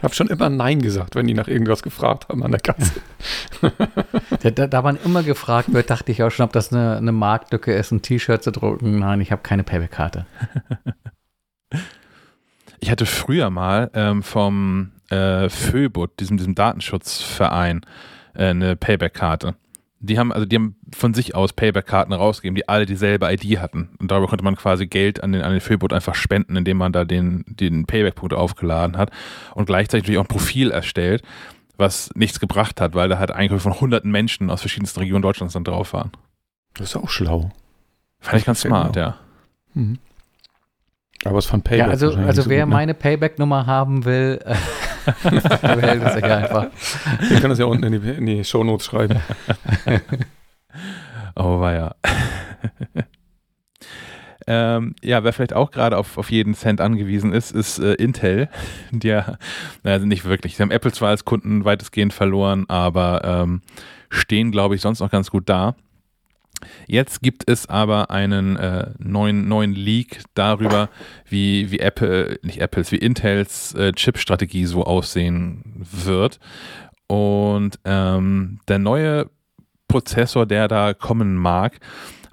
[0.00, 3.02] Ich habe schon immer Nein gesagt, wenn die nach irgendwas gefragt haben an der Kasse.
[4.54, 7.74] da, da, man immer gefragt wird, dachte ich auch schon, ob das eine, eine Marktlücke
[7.74, 8.98] ist, ein T-Shirt zu drucken.
[8.98, 10.24] Nein, ich habe keine Payback-Karte.
[12.80, 17.82] Ich hatte früher mal ähm, vom äh, Föbot, diesem, diesem Datenschutzverein,
[18.32, 19.54] äh, eine Payback-Karte.
[20.02, 23.90] Die haben, also die haben von sich aus Payback-Karten rausgegeben, die alle dieselbe ID hatten.
[23.98, 26.92] Und darüber konnte man quasi Geld an den, an den Föbot einfach spenden, indem man
[26.92, 29.10] da den, den Payback-Punkt aufgeladen hat
[29.54, 31.22] und gleichzeitig natürlich auch ein Profil erstellt,
[31.76, 35.54] was nichts gebracht hat, weil da halt Einkäufe von hunderten Menschen aus verschiedensten Regionen Deutschlands
[35.54, 36.12] dann drauf waren.
[36.74, 37.50] Das ist auch schlau.
[38.20, 39.16] Fand ich ganz smart, ja.
[39.74, 39.98] Mhm.
[41.24, 41.86] Aber es fand Payback.
[41.86, 42.74] Ja, also, also wer gut, ne?
[42.74, 44.42] meine Payback-Nummer haben will,
[45.06, 46.66] äh, behält das ja einfach.
[47.30, 49.20] Ich kann das ja unten in die, in die Shownotes schreiben.
[51.36, 51.94] oh, war ja.
[54.46, 58.48] Ähm, ja, wer vielleicht auch gerade auf, auf jeden Cent angewiesen ist, ist äh, Intel.
[58.90, 59.36] Die ja,
[59.84, 60.56] also nicht wirklich.
[60.56, 63.62] Sie haben Apple zwar als Kunden weitestgehend verloren, aber ähm,
[64.08, 65.76] stehen, glaube ich, sonst noch ganz gut da.
[66.86, 70.88] Jetzt gibt es aber einen äh, neuen, neuen Leak darüber,
[71.26, 76.38] wie, wie Apple, nicht Apples, wie Intels äh, Chip-Strategie so aussehen wird.
[77.06, 79.30] Und ähm, der neue
[79.88, 81.80] Prozessor, der da kommen mag,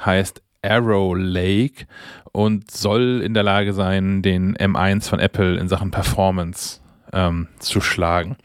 [0.04, 1.88] heißt Arrow Lake
[2.32, 6.82] und soll in der Lage sein, den M1 von Apple in Sachen Performance
[7.14, 8.38] ähm, zu schlagen.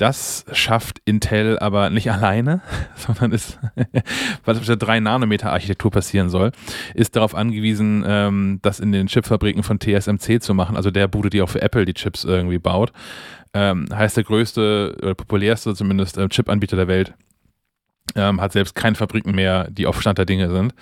[0.00, 2.62] Das schafft Intel aber nicht alleine,
[2.96, 3.58] sondern ist,
[4.46, 6.52] was auf der 3-Nanometer-Architektur passieren soll,
[6.94, 11.28] ist darauf angewiesen, ähm, das in den Chipfabriken von TSMC zu machen, also der Bude,
[11.28, 12.92] die auch für Apple die Chips irgendwie baut.
[13.52, 17.12] Ähm, heißt der größte oder populärste zumindest äh, Chip-Anbieter der Welt.
[18.14, 20.72] Ähm, hat selbst keine Fabriken mehr, die auf Stand der Dinge sind,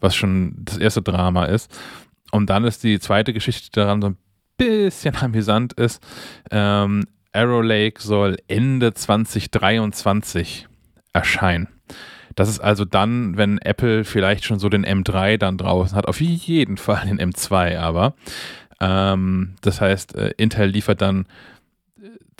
[0.00, 1.74] was schon das erste Drama ist.
[2.30, 4.18] Und dann ist die zweite Geschichte daran so ein
[4.58, 6.02] bisschen amüsant ist.
[7.32, 10.68] Arrow Lake soll Ende 2023
[11.12, 11.68] erscheinen.
[12.36, 16.20] Das ist also dann, wenn Apple vielleicht schon so den M3 dann draußen hat, auf
[16.20, 18.14] jeden Fall den M2 aber.
[18.80, 21.26] Ähm, das heißt, äh, Intel liefert dann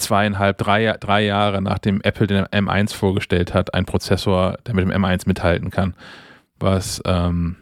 [0.00, 4.92] zweieinhalb, drei, drei Jahre nachdem Apple den M1 vorgestellt hat, einen Prozessor, der mit dem
[4.92, 5.94] M1 mithalten kann.
[6.58, 7.56] Was, ähm,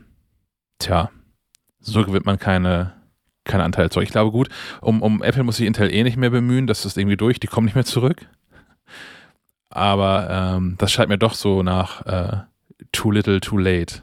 [0.79, 1.11] tja,
[1.81, 2.95] so gewinnt man keine,
[3.48, 4.04] keine Anteile zurück.
[4.04, 4.48] Ich glaube, gut,
[4.80, 7.48] um, um Apple muss sich Intel eh nicht mehr bemühen, das ist irgendwie durch, die
[7.48, 8.28] kommen nicht mehr zurück.
[9.70, 12.37] Aber ähm, das scheint mir doch so nach äh,
[12.92, 14.02] too little, too late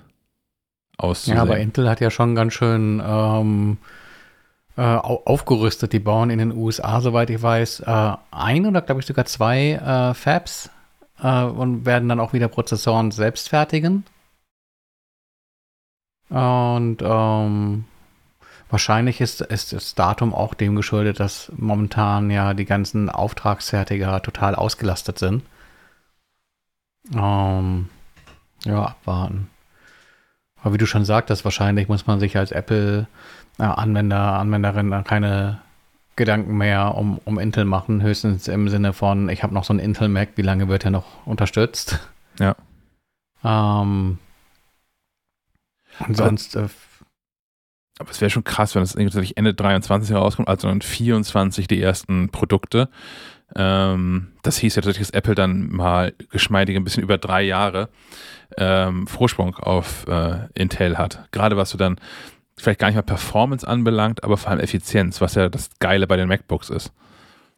[0.97, 1.38] auszusehen.
[1.38, 3.77] Ja, aber Intel hat ja schon ganz schön ähm,
[4.77, 5.93] äh, aufgerüstet.
[5.93, 9.73] Die bauen in den USA, soweit ich weiß, äh, ein oder glaube ich sogar zwei
[9.73, 10.69] äh, Fabs
[11.21, 14.05] äh, und werden dann auch wieder Prozessoren selbst fertigen.
[16.29, 17.86] Und ähm,
[18.76, 24.54] Wahrscheinlich ist, ist das Datum auch dem geschuldet, dass momentan ja die ganzen Auftragsfertiger total
[24.54, 25.44] ausgelastet sind.
[27.16, 27.88] Ähm,
[28.66, 29.50] ja, abwarten.
[30.62, 35.62] Aber wie du schon sagtest, wahrscheinlich muss man sich als Apple-Anwender, äh, Anwenderin keine
[36.18, 39.80] Gedanken mehr um, um Intel machen, höchstens im Sinne von, ich habe noch so ein
[39.80, 42.10] Intel Mac, wie lange wird er noch unterstützt?
[42.40, 42.58] Ja.
[43.42, 44.20] Ähm,
[46.06, 46.68] und sonst äh,
[47.99, 51.81] aber es wäre schon krass, wenn es tatsächlich Ende 23 herauskommt, also dann 24 die
[51.81, 52.89] ersten Produkte.
[53.55, 57.89] Ähm, das hieß ja tatsächlich, dass Apple dann mal geschmeidig ein bisschen über drei Jahre
[58.58, 61.27] ähm, Vorsprung auf äh, Intel hat.
[61.31, 61.97] Gerade was du dann
[62.58, 66.17] vielleicht gar nicht mal Performance anbelangt, aber vor allem Effizienz, was ja das Geile bei
[66.17, 66.91] den MacBooks ist.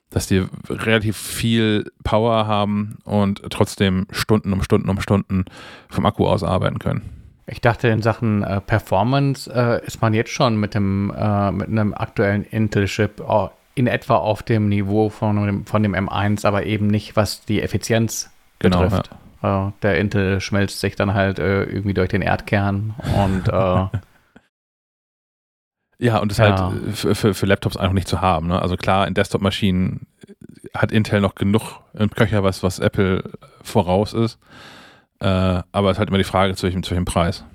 [0.09, 5.45] Dass die relativ viel Power haben und trotzdem Stunden um Stunden um Stunden
[5.89, 7.16] vom Akku aus arbeiten können.
[7.49, 11.69] Ich dachte, in Sachen äh, Performance äh, ist man jetzt schon mit, dem, äh, mit
[11.69, 16.65] einem aktuellen Intel-Chip oh, in etwa auf dem Niveau von dem, von dem M1, aber
[16.65, 18.29] eben nicht, was die Effizienz
[18.59, 19.11] genau, betrifft.
[19.41, 19.69] Ja.
[19.69, 23.97] Äh, der Intel schmelzt sich dann halt äh, irgendwie durch den Erdkern und äh,
[25.99, 26.69] Ja, und ist halt, ja.
[26.69, 28.47] halt für, für, für, Laptops einfach nicht zu haben.
[28.47, 28.61] Ne?
[28.61, 30.05] Also klar, in Desktop-Maschinen
[30.75, 33.23] hat Intel noch genug im Köcher, was, was Apple
[33.63, 34.37] voraus ist.
[35.19, 37.45] Äh, aber es ist halt immer die Frage, zu welchem, zu welchem Preis.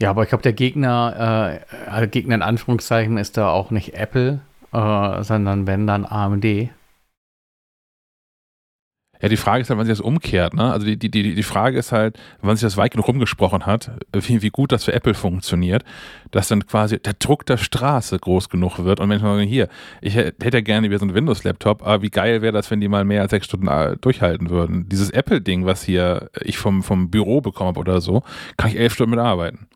[0.00, 4.40] Ja, aber ich glaube, der Gegner, äh, Gegner in Anführungszeichen, ist da auch nicht Apple,
[4.72, 6.44] äh, sondern wenn dann AMD.
[9.20, 10.54] Ja, die Frage ist halt, wann sich das umkehrt.
[10.54, 10.72] Ne?
[10.72, 13.90] Also die, die, die, die Frage ist halt, wann sich das weit genug rumgesprochen hat,
[14.12, 15.84] wie, wie gut das für Apple funktioniert,
[16.30, 19.68] dass dann quasi der Druck der Straße groß genug wird und Menschen sagen, hier,
[20.00, 22.88] ich hätte ja gerne wieder so einen Windows-Laptop, aber wie geil wäre das, wenn die
[22.88, 24.88] mal mehr als sechs Stunden äh, durchhalten würden.
[24.88, 28.22] Dieses Apple-Ding, was hier ich vom, vom Büro bekommen habe oder so,
[28.56, 29.68] kann ich elf Stunden mitarbeiten.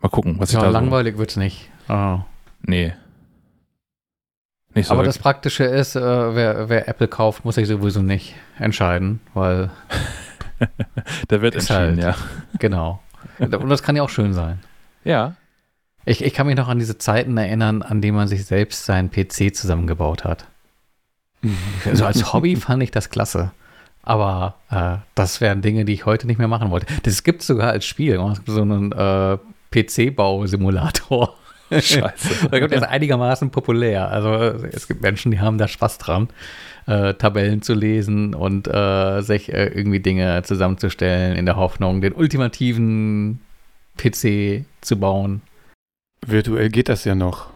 [0.00, 1.18] Mal gucken, was ja, ich da langweilig so.
[1.20, 1.70] wird's nicht.
[1.88, 2.18] Oh.
[2.62, 2.92] Nee.
[4.74, 5.16] Nicht so Aber wirklich.
[5.16, 9.70] das Praktische ist, äh, wer, wer, Apple kauft, muss sich sowieso nicht entscheiden, weil.
[11.30, 12.16] Der wird entschieden, halt, ja.
[12.58, 13.02] Genau.
[13.38, 14.60] Und das kann ja auch schön sein.
[15.04, 15.34] Ja.
[16.04, 19.10] Ich, ich kann mich noch an diese Zeiten erinnern, an denen man sich selbst seinen
[19.10, 20.46] PC zusammengebaut hat.
[21.84, 23.52] Also als Hobby fand ich das klasse.
[24.02, 26.86] Aber äh, das wären Dinge, die ich heute nicht mehr machen wollte.
[27.04, 28.20] Das gibt es sogar als Spiel.
[28.46, 29.38] So einen äh,
[29.70, 31.36] PC-Bausimulator.
[31.80, 32.48] Scheiße.
[32.50, 34.08] der ist einigermaßen populär.
[34.10, 36.28] Also es gibt Menschen, die haben da Spaß dran,
[36.86, 42.12] äh, Tabellen zu lesen und äh, sich äh, irgendwie Dinge zusammenzustellen in der Hoffnung, den
[42.12, 43.40] ultimativen
[43.96, 45.42] PC zu bauen.
[46.26, 47.50] Virtuell geht das ja noch.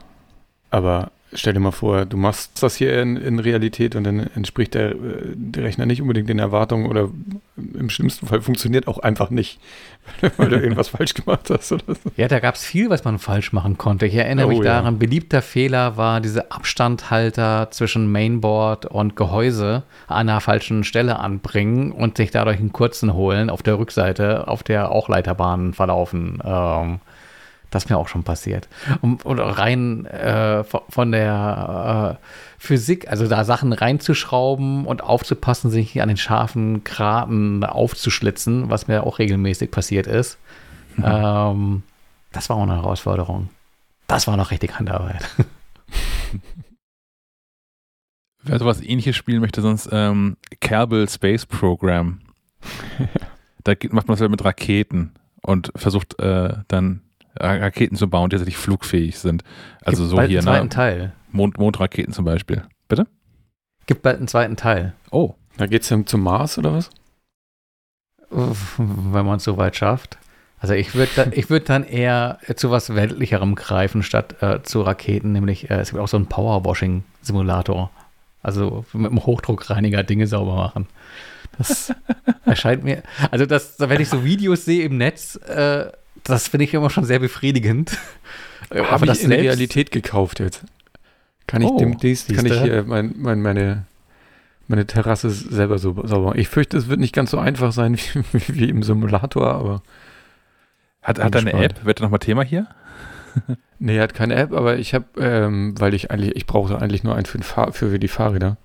[0.70, 4.74] Aber stell dir mal vor, du machst das hier in, in Realität und dann entspricht
[4.74, 4.94] der,
[5.34, 7.10] der, Rechner nicht unbedingt den Erwartungen oder
[7.56, 9.60] im schlimmsten Fall funktioniert auch einfach nicht,
[10.36, 12.10] weil du irgendwas falsch gemacht hast oder so.
[12.16, 14.06] Ja, da gab es viel, was man falsch machen konnte.
[14.06, 14.98] Ich erinnere oh, mich daran, ja.
[14.98, 22.16] beliebter Fehler war diese Abstandhalter zwischen Mainboard und Gehäuse an einer falschen Stelle anbringen und
[22.16, 26.38] sich dadurch einen kurzen holen auf der Rückseite, auf der auch Leiterbahnen verlaufen.
[26.44, 27.00] Ähm,
[27.76, 28.68] das ist mir auch schon passiert.
[29.02, 32.26] Und, und rein äh, von der äh,
[32.58, 38.88] Physik, also da Sachen reinzuschrauben und aufzupassen, sich nicht an den scharfen Graten aufzuschlitzen, was
[38.88, 40.38] mir auch regelmäßig passiert ist.
[40.96, 41.04] Mhm.
[41.06, 41.82] Ähm,
[42.32, 43.50] das war auch eine Herausforderung.
[44.06, 45.28] Das war noch richtig Handarbeit.
[48.42, 52.20] Wer sowas ähnliches spielen möchte, sonst ähm, Kerbal Space Program.
[53.64, 55.12] da macht man es ja mit Raketen
[55.42, 57.02] und versucht äh, dann
[57.38, 59.42] Raketen zu bauen, die tatsächlich flugfähig sind.
[59.84, 60.38] Also Gibt so bald hier.
[60.38, 61.12] Einen zweiten Teil.
[61.32, 62.62] Mond, Mondraketen zum Beispiel.
[62.88, 63.06] Bitte?
[63.86, 64.94] Gibt bald einen zweiten Teil.
[65.10, 65.34] Oh.
[65.56, 66.90] Da geht es dann zum Mars oder was?
[68.30, 70.18] Wenn man es so weit schafft.
[70.58, 75.32] Also ich würde da, würd dann eher zu was Weltlicherem greifen, statt äh, zu Raketen,
[75.32, 77.90] nämlich äh, es gibt auch so einen Powerwashing-Simulator.
[78.42, 80.86] Also mit einem Hochdruckreiniger Dinge sauber machen.
[81.58, 81.92] Das
[82.44, 85.90] erscheint mir, also das, wenn ich so Videos sehe im Netz, äh,
[86.28, 87.98] das finde ich immer schon sehr befriedigend.
[88.70, 90.64] Habe ich in der Realität gekauft jetzt.
[91.46, 93.86] Kann ich oh, demnächst, kann ich hier mein, mein, meine,
[94.66, 96.40] meine Terrasse selber so sauber machen.
[96.40, 97.96] Ich fürchte, es wird nicht ganz so einfach sein
[98.32, 99.82] wie, wie im Simulator, aber.
[101.02, 101.84] Hat, hat er eine App?
[101.84, 102.66] Wird nochmal Thema hier?
[103.78, 107.04] nee, er hat keine App, aber ich habe, ähm, weil ich eigentlich, ich brauche eigentlich
[107.04, 108.56] nur einen für, für, für die Fahrräder.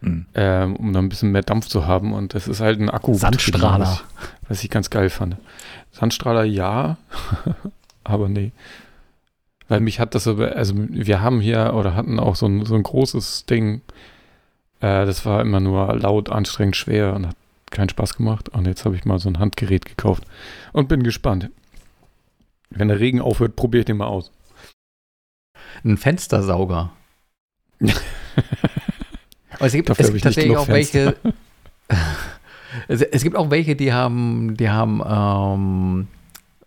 [0.00, 0.26] Mhm.
[0.34, 2.12] Ähm, um da ein bisschen mehr Dampf zu haben.
[2.12, 3.14] Und das ist halt ein Akku.
[3.14, 3.86] Sandstrahler.
[3.86, 5.36] Was ich, was ich ganz geil fand.
[5.92, 6.98] Sandstrahler ja,
[8.04, 8.52] aber nee.
[9.68, 12.74] Weil mich hat das so, also wir haben hier oder hatten auch so ein, so
[12.74, 13.80] ein großes Ding.
[14.80, 17.36] Äh, das war immer nur laut, anstrengend, schwer und hat
[17.70, 18.48] keinen Spaß gemacht.
[18.50, 20.24] Und jetzt habe ich mal so ein Handgerät gekauft
[20.72, 21.50] und bin gespannt.
[22.70, 24.30] Wenn der Regen aufhört, probiere ich den mal aus.
[25.84, 26.92] Ein Fenstersauger.
[29.66, 31.16] Aber es gibt, es gibt tatsächlich auch welche.
[32.88, 36.08] es, es, gibt auch welche, die haben, die haben ähm,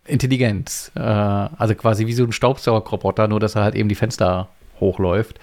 [0.04, 0.92] Intelligenz.
[0.94, 4.48] Äh, also quasi wie so ein Staubsaugerroboter, nur dass er halt eben die Fenster
[4.80, 5.38] hochläuft.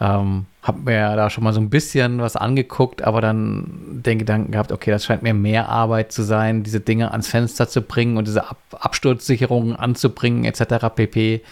[0.00, 4.50] Ähm, hab mir da schon mal so ein bisschen was angeguckt, aber dann den Gedanken
[4.50, 8.16] gehabt, okay, das scheint mir mehr Arbeit zu sein, diese Dinge ans Fenster zu bringen
[8.16, 10.86] und diese Ab Absturzsicherungen anzubringen, etc.
[10.94, 11.42] pp.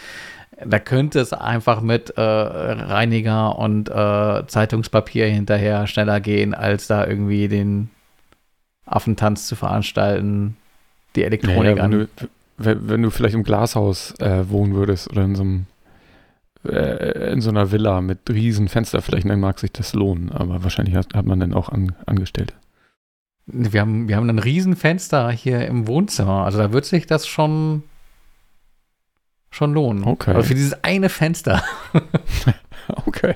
[0.65, 7.05] Da könnte es einfach mit äh, Reiniger und äh, Zeitungspapier hinterher schneller gehen, als da
[7.05, 7.89] irgendwie den
[8.85, 10.57] Affentanz zu veranstalten,
[11.15, 11.91] die Elektronik naja, wenn an.
[11.91, 12.07] Du,
[12.57, 15.65] wenn du vielleicht im Glashaus äh, wohnen würdest oder in so einem
[16.65, 20.31] äh, in so einer Villa mit riesen Fensterflächen, dann mag sich das lohnen.
[20.31, 22.53] Aber wahrscheinlich hat, hat man dann auch an, Angestellte.
[23.45, 26.45] Wir haben, wir haben ein riesen Fenster hier im Wohnzimmer.
[26.45, 27.83] Also da wird sich das schon
[29.53, 30.03] schon lohnen.
[30.03, 30.31] Okay.
[30.31, 31.63] Aber für dieses eine Fenster.
[33.05, 33.35] okay.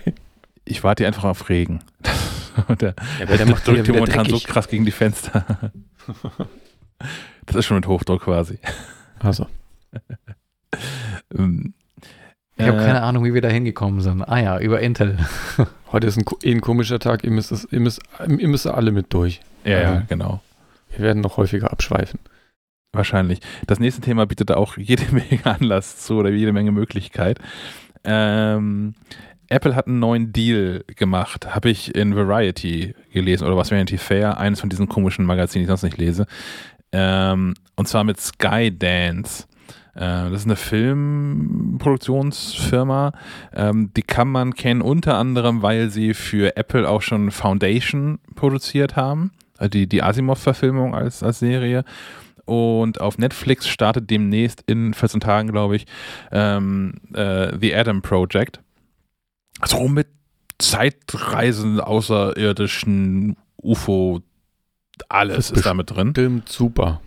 [0.66, 1.80] Ich warte einfach auf Regen.
[2.82, 5.72] der, ja, weil der macht drückt momentan so krass gegen die Fenster.
[7.46, 8.60] das ist schon mit Hochdruck quasi.
[9.20, 9.48] Also.
[11.38, 11.74] Ähm,
[12.58, 14.24] ich habe äh, keine Ahnung, wie wir da hingekommen sind.
[14.24, 15.18] Ah ja, über Intel.
[15.92, 17.24] Heute ist ein, eh ein komischer Tag.
[17.24, 19.40] Ihr müsst, das, ihr, müsst, ihr müsst alle mit durch.
[19.64, 20.42] Ja, ja, genau.
[20.90, 22.20] wir werden noch häufiger abschweifen.
[22.98, 23.40] Wahrscheinlich.
[23.68, 27.38] Das nächste Thema bietet auch jede Menge Anlass zu oder jede Menge Möglichkeit.
[28.04, 28.96] Ähm,
[29.50, 34.40] Apple hat einen neuen Deal gemacht, habe ich in Variety gelesen oder was Vanity Fair,
[34.40, 36.26] eines von diesen komischen Magazinen, die ich sonst nicht lese.
[36.92, 39.46] Ähm, und zwar mit Skydance.
[39.94, 43.12] Äh, das ist eine Filmproduktionsfirma.
[43.54, 48.96] Ähm, die kann man kennen unter anderem, weil sie für Apple auch schon Foundation produziert
[48.96, 49.34] haben.
[49.58, 51.84] Also die, die Asimov-Verfilmung als, als Serie.
[52.48, 55.86] Und auf Netflix startet demnächst in 14 Tagen, glaube ich,
[56.32, 58.62] ähm, äh, The Adam Project.
[59.60, 60.08] Also mit
[60.58, 64.22] Zeitreisen, außerirdischen UFO,
[65.10, 66.12] alles ist damit drin.
[66.12, 67.02] Stimmt, super.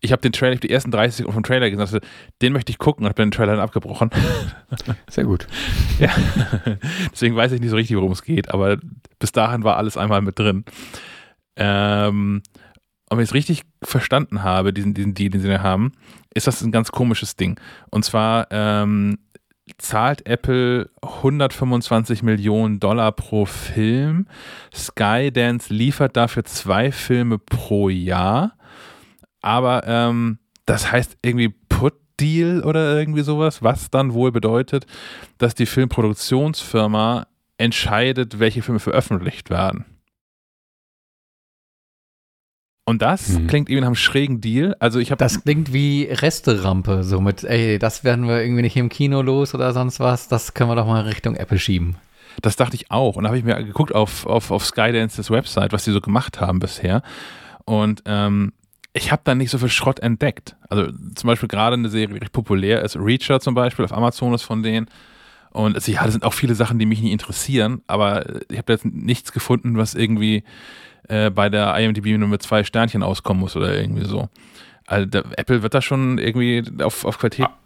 [0.00, 2.00] Ich habe den Trailer, die ersten 30 Sekunden vom Trailer gesehen,
[2.42, 4.10] den möchte ich gucken und habe den Trailer dann abgebrochen.
[5.08, 5.46] Sehr gut.
[5.98, 6.10] ja.
[7.10, 8.76] Deswegen weiß ich nicht so richtig, worum es geht, aber
[9.18, 10.66] bis dahin war alles einmal mit drin.
[11.56, 12.42] Ähm,
[13.14, 15.92] und wenn ich es richtig verstanden habe, diesen, diesen Deal, den sie da haben,
[16.34, 17.60] ist das ein ganz komisches Ding.
[17.90, 19.18] Und zwar ähm,
[19.78, 24.26] zahlt Apple 125 Millionen Dollar pro Film.
[24.74, 28.56] Skydance liefert dafür zwei Filme pro Jahr.
[29.42, 34.86] Aber ähm, das heißt irgendwie Put Deal oder irgendwie sowas, was dann wohl bedeutet,
[35.38, 39.84] dass die Filmproduktionsfirma entscheidet, welche Filme veröffentlicht werden.
[42.86, 43.46] Und das hm.
[43.46, 44.76] klingt irgendwie nach einem schrägen Deal.
[44.78, 48.76] Also ich habe das klingt wie Resterampe, so mit, ey, das werden wir irgendwie nicht
[48.76, 50.28] im Kino los oder sonst was.
[50.28, 51.96] Das können wir doch mal Richtung Apple schieben.
[52.42, 53.16] Das dachte ich auch.
[53.16, 56.40] Und da habe ich mir geguckt auf, auf, auf Skydances Website, was die so gemacht
[56.40, 57.02] haben bisher.
[57.64, 58.52] Und ähm,
[58.92, 60.56] ich habe da nicht so viel Schrott entdeckt.
[60.68, 64.34] Also zum Beispiel gerade eine Serie, die recht populär ist, Reacher zum Beispiel, auf Amazon
[64.34, 64.86] ist von denen.
[65.50, 68.72] Und also, ja, das sind auch viele Sachen, die mich nicht interessieren, aber ich habe
[68.72, 70.42] jetzt nichts gefunden, was irgendwie
[71.08, 74.28] äh, bei der IMDb nur mit zwei Sternchen auskommen muss oder irgendwie so.
[74.86, 77.56] Also der, Apple wird da schon irgendwie auf, auf Qualität ah.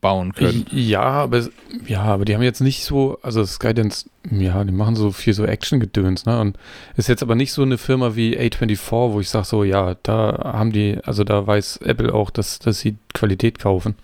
[0.00, 0.66] bauen können.
[0.70, 1.46] Ja, aber
[1.86, 5.44] ja, aber die haben jetzt nicht so, also Skydance, ja, die machen so viel so
[5.44, 6.38] Action-Gedöns, ne?
[6.40, 6.58] Und
[6.96, 10.52] ist jetzt aber nicht so eine Firma wie A24, wo ich sage so, ja, da
[10.52, 13.94] haben die, also da weiß Apple auch, dass, dass sie Qualität kaufen.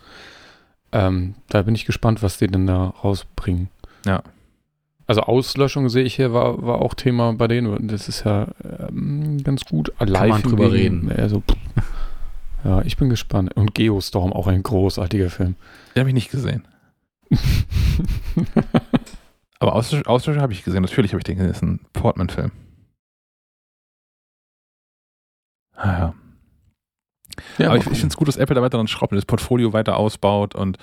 [0.93, 3.69] Ähm, da bin ich gespannt, was die denn da rausbringen.
[4.07, 4.23] Ja.
[5.07, 7.89] Also Auslöschung sehe ich hier, war, war auch Thema bei denen.
[7.89, 8.49] Das ist ja
[8.89, 9.93] ähm, ganz gut.
[9.99, 11.11] Kann Live man drüber reden.
[11.11, 11.43] Also,
[12.65, 13.55] ja, ich bin gespannt.
[13.55, 15.57] Und Geostorm, auch ein großartiger Film.
[15.95, 16.67] Den habe ich nicht gesehen.
[19.59, 20.83] Aber Auslöschung, Auslöschung habe ich gesehen.
[20.83, 21.49] Natürlich habe ich den gesehen.
[21.49, 22.53] Das ist ein Portman-Film.
[25.75, 26.15] Ah, ja.
[27.59, 27.67] ja.
[27.69, 29.73] Aber ich, ich finde es gut, dass Apple da weiter dran schraubt und das Portfolio
[29.73, 30.79] weiter ausbaut und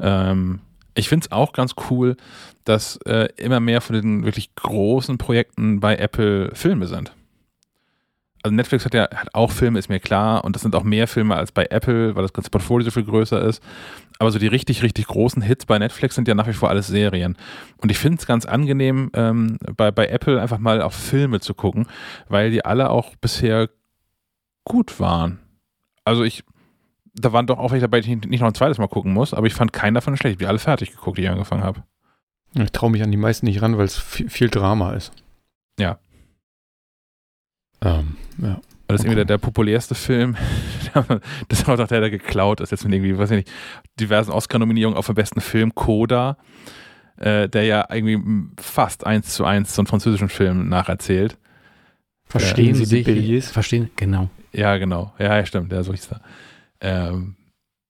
[0.00, 0.60] ähm,
[0.94, 2.16] ich finde es auch ganz cool,
[2.64, 7.12] dass äh, immer mehr von den wirklich großen Projekten bei Apple Filme sind.
[8.42, 11.06] Also Netflix hat ja hat auch Filme, ist mir klar, und das sind auch mehr
[11.06, 13.62] Filme als bei Apple, weil das ganze Portfolio so viel größer ist.
[14.18, 16.86] Aber so die richtig, richtig großen Hits bei Netflix sind ja nach wie vor alles
[16.86, 17.36] Serien.
[17.78, 21.54] Und ich finde es ganz angenehm, ähm, bei, bei Apple einfach mal auf Filme zu
[21.54, 21.86] gucken,
[22.28, 23.68] weil die alle auch bisher
[24.64, 25.38] gut waren.
[26.04, 26.44] Also ich,
[27.20, 29.34] da waren doch auch welche dabei, die ich nicht noch ein zweites Mal gucken muss,
[29.34, 30.40] aber ich fand keinen davon schlecht.
[30.40, 31.82] Ich habe alle fertig geguckt, die ich angefangen habe.
[32.54, 35.12] Ich traue mich an die meisten nicht ran, weil es viel, viel, Drama ist.
[35.78, 35.98] Ja.
[37.82, 38.60] Ähm, ja.
[38.86, 39.08] Weil das okay.
[39.08, 40.36] irgendwie der, der, populärste Film,
[41.48, 43.52] das ist auch der, der geklaut ist, jetzt mit irgendwie, weiß ich nicht,
[44.00, 46.36] diversen Oscar-Nominierungen auf den besten Film, Coda,
[47.16, 48.20] äh, der ja irgendwie
[48.60, 51.38] fast eins zu eins so einen französischen Film nacherzählt.
[52.24, 54.28] Verstehen äh, Sie die Verstehen, genau.
[54.52, 55.12] Ja, genau.
[55.18, 56.20] Ja, stimmt, ja, so hieß er.
[56.80, 57.36] Ähm,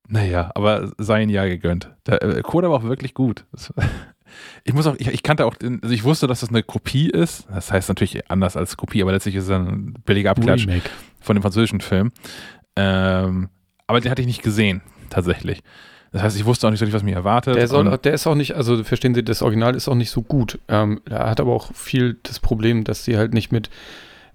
[0.08, 1.90] naja, aber sei ein Jahr gegönnt.
[2.06, 3.44] Der äh, Coda war auch wirklich gut.
[4.64, 7.46] ich muss auch, ich, ich, kannte auch, also ich wusste, dass das eine Kopie ist.
[7.52, 10.90] Das heißt natürlich anders als Kopie, aber letztlich ist es ein billiger Abklatsch Remake.
[11.20, 12.10] von dem französischen Film.
[12.76, 13.48] Ähm,
[13.86, 15.62] aber den hatte ich nicht gesehen, tatsächlich.
[16.12, 17.54] Das heißt, ich wusste auch nicht so richtig, was mich erwartet.
[17.54, 20.22] Der, soll, der, ist auch nicht, also verstehen Sie, das Original ist auch nicht so
[20.22, 20.58] gut.
[20.68, 23.70] Ähm, er hat aber auch viel das Problem, dass sie halt nicht mit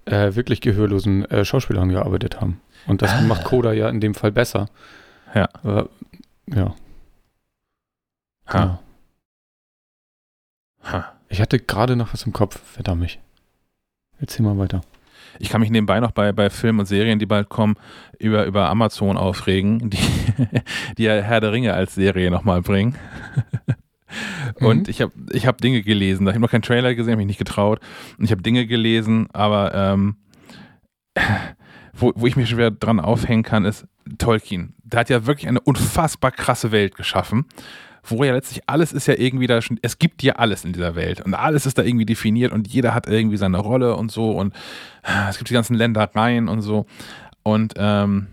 [0.06, 2.60] äh, wirklich gehörlosen äh, Schauspielern gearbeitet haben.
[2.86, 3.20] Und das ah.
[3.22, 4.68] macht Coda ja in dem Fall besser.
[5.34, 5.48] Ja.
[5.64, 5.84] Äh,
[6.54, 6.74] ja.
[8.46, 8.52] Ha.
[8.52, 8.78] Genau.
[10.84, 11.12] Ha.
[11.28, 13.18] Ich hatte gerade noch was im Kopf, verdammt mich.
[14.20, 14.82] Erzähl mal weiter.
[15.38, 17.76] Ich kann mich nebenbei noch bei, bei Filmen und Serien, die bald kommen,
[18.18, 19.98] über, über Amazon aufregen, die,
[20.98, 22.96] die ja Herr der Ringe als Serie nochmal bringen.
[24.60, 24.90] Und mhm.
[24.90, 26.26] ich habe ich hab Dinge gelesen.
[26.26, 27.80] Ich habe noch keinen Trailer gesehen, habe mich nicht getraut.
[28.16, 30.16] Und ich habe Dinge gelesen, aber ähm,
[31.96, 33.86] wo, wo ich mich schwer dran aufhängen kann, ist
[34.18, 34.74] Tolkien.
[34.84, 37.46] Der hat ja wirklich eine unfassbar krasse Welt geschaffen,
[38.04, 40.94] wo ja letztlich alles ist ja irgendwie da schon, es gibt ja alles in dieser
[40.94, 44.30] Welt und alles ist da irgendwie definiert und jeder hat irgendwie seine Rolle und so
[44.30, 44.54] und
[45.02, 46.86] äh, es gibt die ganzen Ländereien und so.
[47.42, 48.26] Und ähm,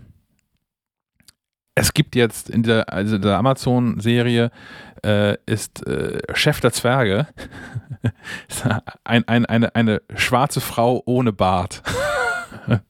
[1.74, 4.50] es gibt jetzt in der, also der Amazon-Serie
[5.04, 7.26] äh, ist äh, Chef der Zwerge
[9.04, 11.82] ein, ein, eine, eine schwarze Frau ohne Bart.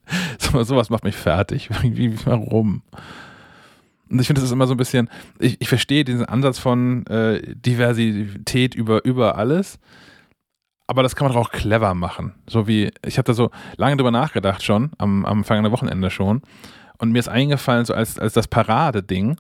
[0.55, 1.69] so, sowas macht mich fertig.
[1.83, 2.83] Wie, warum?
[4.11, 7.07] Und ich finde, das ist immer so ein bisschen, ich, ich verstehe diesen Ansatz von
[7.07, 9.79] äh, Diversität über, über alles,
[10.87, 12.35] aber das kann man doch auch clever machen.
[12.47, 16.43] So wie, ich habe da so lange drüber nachgedacht schon, am, am vergangenen Wochenende schon.
[16.99, 19.37] Und mir ist eingefallen, so als, als das Paradeding,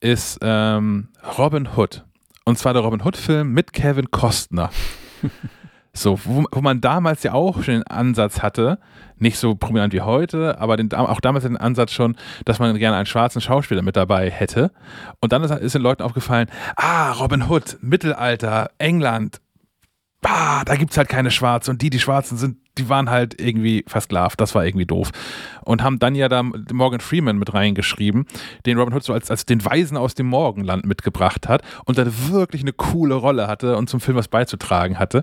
[0.00, 1.08] ist ähm,
[1.38, 2.04] Robin Hood.
[2.44, 4.70] Und zwar der Robin Hood-Film mit Kevin Costner.
[5.96, 8.78] so, wo, wo, man damals ja auch schon den Ansatz hatte,
[9.18, 12.96] nicht so prominent wie heute, aber den, auch damals den Ansatz schon, dass man gerne
[12.96, 14.70] einen schwarzen Schauspieler mit dabei hätte.
[15.20, 19.40] Und dann ist, ist den Leuten aufgefallen, ah, Robin Hood, Mittelalter, England,
[20.20, 23.40] bah, da gibt es halt keine Schwarze und die, die Schwarzen sind, die waren halt
[23.40, 24.40] irgendwie versklavt.
[24.40, 25.10] Das war irgendwie doof.
[25.64, 28.26] Und haben dann ja da Morgan Freeman mit reingeschrieben,
[28.66, 32.12] den Robin Hood so als, als den Weisen aus dem Morgenland mitgebracht hat und dann
[32.30, 35.22] wirklich eine coole Rolle hatte und zum Film was beizutragen hatte.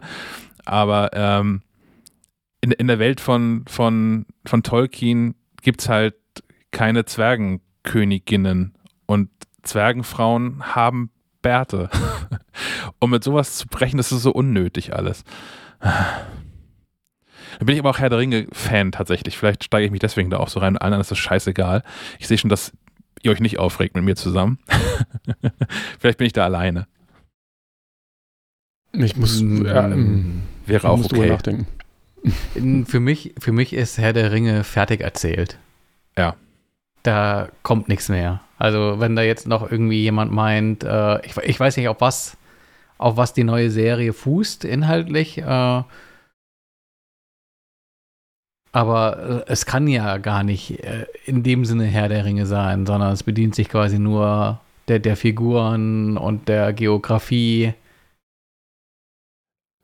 [0.65, 1.61] Aber ähm,
[2.61, 6.15] in, in der Welt von, von, von Tolkien gibt es halt
[6.71, 8.73] keine Zwergenköniginnen
[9.05, 9.29] und
[9.63, 11.11] Zwergenfrauen haben
[11.41, 11.89] Bärte.
[12.99, 15.23] um mit sowas zu brechen, das ist so unnötig alles.
[17.59, 19.37] Da bin ich aber auch Herr der Ringe-Fan tatsächlich.
[19.37, 20.75] Vielleicht steige ich mich deswegen da auch so rein.
[20.75, 21.83] Allen ist das scheißegal.
[22.17, 22.71] Ich sehe schon, dass
[23.21, 24.57] ihr euch nicht aufregt mit mir zusammen.
[25.99, 26.87] Vielleicht bin ich da alleine.
[28.91, 29.39] Ich muss.
[29.39, 31.29] Ja, ähm, wäre auch okay.
[31.29, 31.67] nachdenken.
[32.85, 35.57] Für mich, für mich ist Herr der Ringe fertig erzählt.
[36.17, 36.35] Ja.
[37.03, 38.41] Da kommt nichts mehr.
[38.57, 42.37] Also wenn da jetzt noch irgendwie jemand meint, äh, ich, ich, weiß nicht, auf was,
[42.97, 45.83] auf was die neue Serie fußt inhaltlich, äh,
[48.73, 52.85] aber äh, es kann ja gar nicht äh, in dem Sinne Herr der Ringe sein,
[52.85, 57.73] sondern es bedient sich quasi nur der, der Figuren und der Geografie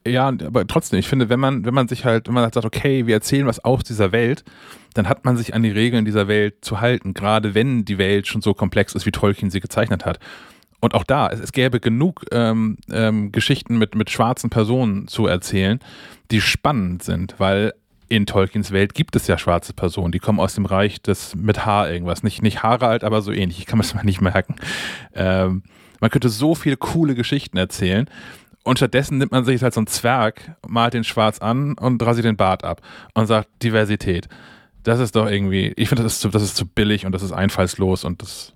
[0.07, 2.65] ja, aber trotzdem, ich finde, wenn man, wenn man sich halt, wenn man halt sagt,
[2.65, 4.43] okay, wir erzählen was aus dieser Welt,
[4.93, 8.27] dann hat man sich an die Regeln dieser Welt zu halten, gerade wenn die Welt
[8.27, 10.19] schon so komplex ist, wie Tolkien sie gezeichnet hat.
[10.79, 15.27] Und auch da, es, es gäbe genug ähm, ähm, Geschichten mit, mit schwarzen Personen zu
[15.27, 15.79] erzählen,
[16.31, 17.73] die spannend sind, weil
[18.07, 21.65] in Tolkiens Welt gibt es ja schwarze Personen, die kommen aus dem Reich des mit
[21.65, 22.23] Haar irgendwas.
[22.23, 23.59] Nicht, nicht Harald, aber so ähnlich.
[23.59, 24.55] Ich kann mir das mal nicht merken.
[25.13, 25.63] Ähm,
[25.99, 28.09] man könnte so viele coole Geschichten erzählen.
[28.69, 32.25] Und stattdessen nimmt man sich halt so einen Zwerg, malt den schwarz an und rasiert
[32.25, 32.81] den Bart ab
[33.15, 34.29] und sagt Diversität.
[34.83, 37.23] Das ist doch irgendwie, ich finde, das, ist zu, das ist zu billig und das
[37.23, 38.53] ist einfallslos und das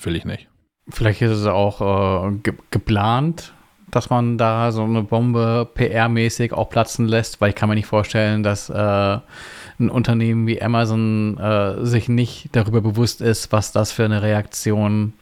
[0.00, 0.46] will ich nicht.
[0.88, 3.52] Vielleicht ist es auch äh, ge geplant,
[3.90, 7.86] dass man da so eine Bombe PR-mäßig auch platzen lässt, weil ich kann mir nicht
[7.86, 13.90] vorstellen, dass äh, ein Unternehmen wie Amazon äh, sich nicht darüber bewusst ist, was das
[13.90, 15.14] für eine Reaktion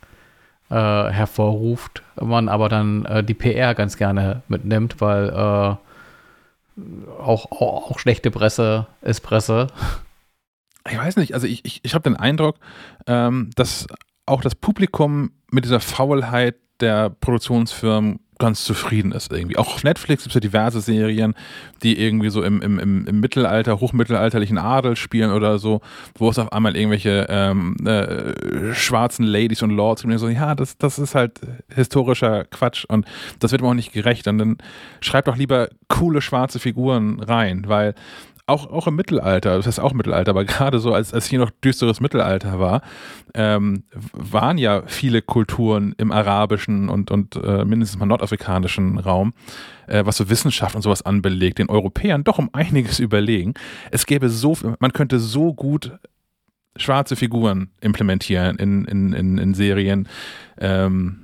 [0.71, 5.77] äh, hervorruft, man aber dann äh, die PR ganz gerne mitnimmt, weil äh,
[7.21, 9.67] auch, auch, auch, schlechte Presse ist Presse.
[10.89, 12.57] Ich weiß nicht, also ich, ich, ich habe den Eindruck,
[13.07, 13.87] ähm, dass
[14.27, 19.57] auch das Publikum mit dieser Faulheit der Produktionsfirmen ganz zufrieden ist irgendwie.
[19.57, 21.35] Auch auf Netflix gibt es ja diverse Serien,
[21.85, 25.81] die irgendwie so im, im, im, Mittelalter, hochmittelalterlichen Adel spielen oder so,
[26.19, 30.13] wo es auf einmal irgendwelche ähm, äh, schwarzen Ladies und Lords gibt.
[30.13, 31.41] Und so, ja, das, das ist halt
[31.73, 33.07] historischer Quatsch und
[33.39, 34.27] das wird mir auch nicht gerecht.
[34.27, 34.59] Und dann
[35.01, 37.95] schreibt doch lieber coole schwarze Figuren rein, weil
[38.51, 41.51] auch, auch im Mittelalter, das heißt auch Mittelalter, aber gerade so, als, als hier noch
[41.51, 42.83] düsteres Mittelalter war,
[43.35, 49.33] ähm, waren ja viele Kulturen im arabischen und, und äh, mindestens mal nordafrikanischen Raum,
[49.87, 53.55] äh, was so Wissenschaft und sowas anbelegt, den Europäern doch um einiges überlegen.
[53.91, 55.93] Es gäbe so, man könnte so gut
[56.77, 60.09] schwarze Figuren implementieren in, in, in, in Serien.
[60.59, 61.21] Ähm,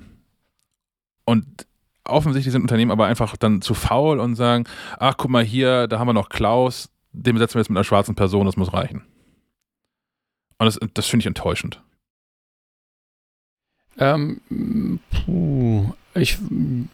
[1.24, 1.66] und
[2.04, 4.64] offensichtlich sind Unternehmen aber einfach dann zu faul und sagen,
[4.98, 7.84] ach guck mal hier, da haben wir noch Klaus, den besetzen wir jetzt mit einer
[7.84, 9.02] schwarzen Person, das muss reichen.
[10.58, 11.82] Und das, das finde ich enttäuschend.
[13.98, 16.38] Ähm, puh, ich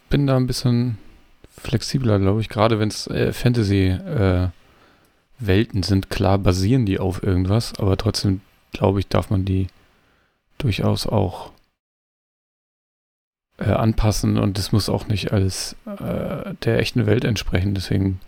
[0.09, 0.97] bin da ein bisschen
[1.49, 2.49] flexibler, glaube ich.
[2.49, 4.51] Gerade wenn es äh, Fantasy-Welten
[5.81, 9.67] äh, sind, klar basieren die auf irgendwas, aber trotzdem, glaube ich, darf man die
[10.57, 11.51] durchaus auch
[13.57, 17.75] äh, anpassen und das muss auch nicht alles äh, der echten Welt entsprechen.
[17.75, 18.21] Deswegen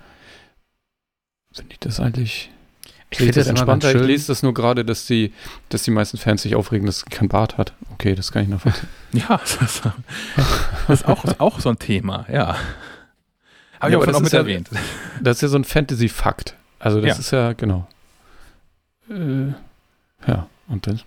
[1.55, 2.51] finde ich das eigentlich.
[3.11, 3.93] Ich finde das entspannter.
[3.95, 5.31] Ich lese das nur gerade, dass die,
[5.69, 7.73] dass die meisten Fans sich aufregen, dass sie kein Bart hat.
[7.93, 8.89] Okay, das kann ich noch nachvollziehen.
[9.13, 9.81] Ja, das,
[10.89, 12.57] ist, auch, ist auch so ein Thema, ja.
[13.79, 14.69] Habe ja, ich auch mit ja, erwähnt.
[15.21, 16.55] Das ist ja so ein Fantasy-Fakt.
[16.79, 17.15] Also das ja.
[17.15, 17.87] ist ja, genau.
[19.09, 19.53] Äh,
[20.27, 20.99] Ja, und dann.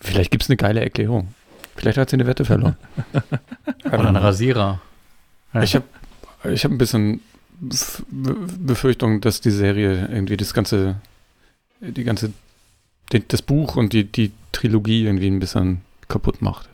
[0.00, 1.34] Vielleicht gibt es eine geile Erklärung.
[1.76, 2.76] Vielleicht hat sie eine Wette verloren.
[3.84, 4.80] Oder ein Rasierer.
[5.60, 5.84] Ich habe
[6.44, 7.20] ich hab ein bisschen
[7.60, 10.96] Befürchtung, dass die Serie irgendwie das ganze,
[11.80, 12.32] die ganze,
[13.28, 16.68] das Buch und die, die Trilogie irgendwie ein bisschen kaputt macht.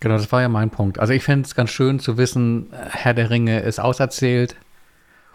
[0.00, 0.98] Genau, das war ja mein Punkt.
[0.98, 4.56] Also ich fände es ganz schön zu wissen, Herr der Ringe ist auserzählt.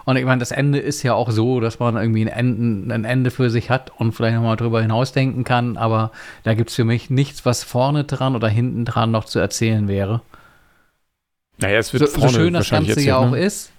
[0.06, 3.06] Und ich meine, das Ende ist ja auch so, dass man irgendwie ein, Ende, ein
[3.06, 5.78] Ende für sich hat und vielleicht nochmal drüber hinausdenken kann.
[5.78, 6.12] Aber
[6.44, 9.88] da gibt es für mich nichts, was vorne dran oder hinten dran noch zu erzählen
[9.88, 10.22] wäre.
[11.58, 13.40] Naja, es wird so, so schön das Ganze erzählt, ja auch ne?
[13.40, 13.72] ist.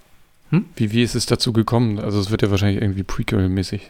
[0.50, 0.66] Hm?
[0.76, 1.98] Wie, wie ist es dazu gekommen?
[1.98, 3.82] Also es wird ja wahrscheinlich irgendwie Prequel-mäßig.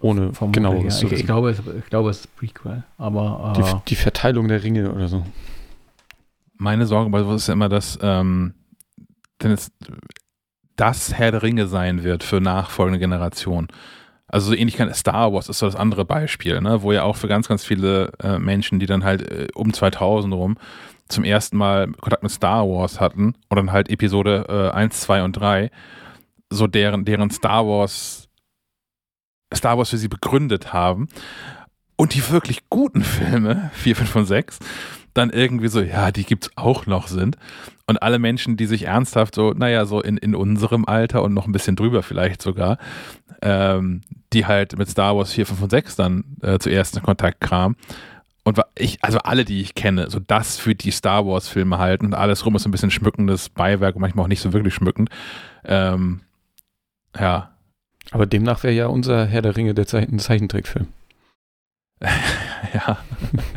[0.00, 1.08] Ohne genaueres ja.
[1.08, 2.84] ich, ich, glaube, es, ich glaube, es ist Prequel.
[2.98, 5.24] Aber, äh, die, die, Verteilung der Ringe oder so.
[6.56, 8.54] Meine Sorge bei sowas ist ja immer, dass ähm,
[9.42, 9.72] denn es
[10.76, 13.68] das Herr der Ringe sein wird für nachfolgende Generationen.
[14.28, 16.82] Also so ähnlich kann Star Wars ist so das andere Beispiel, ne?
[16.82, 20.32] wo ja auch für ganz, ganz viele äh, Menschen, die dann halt äh, um 2000
[20.34, 20.58] rum
[21.08, 25.22] zum ersten Mal Kontakt mit Star Wars hatten oder dann halt Episode äh, 1, 2
[25.22, 25.70] und 3,
[26.50, 28.28] so deren, deren Star Wars
[29.54, 31.08] Star Wars für sie begründet haben.
[31.96, 34.58] Und die wirklich guten Filme, 4, 5 und 6,
[35.14, 37.36] dann irgendwie so, ja, die gibt's auch noch sind.
[37.86, 41.46] Und alle Menschen, die sich ernsthaft so, naja, so in, in unserem Alter und noch
[41.46, 42.78] ein bisschen drüber vielleicht sogar,
[43.42, 44.02] ähm,
[44.32, 47.76] die halt mit Star Wars 4, 5 und 6 dann äh, zuerst in Kontakt kamen.
[48.48, 52.14] Und ich, also alle, die ich kenne, so das für die Star Wars-Filme halten und
[52.14, 55.10] alles rum ist ein bisschen schmückendes Beiwerk, manchmal auch nicht so wirklich schmückend.
[55.66, 56.22] Ähm,
[57.14, 57.54] ja.
[58.10, 60.88] Aber demnach wäre ja unser Herr der Ringe der Zeichen Zeichentrickfilm.
[62.00, 62.96] ja.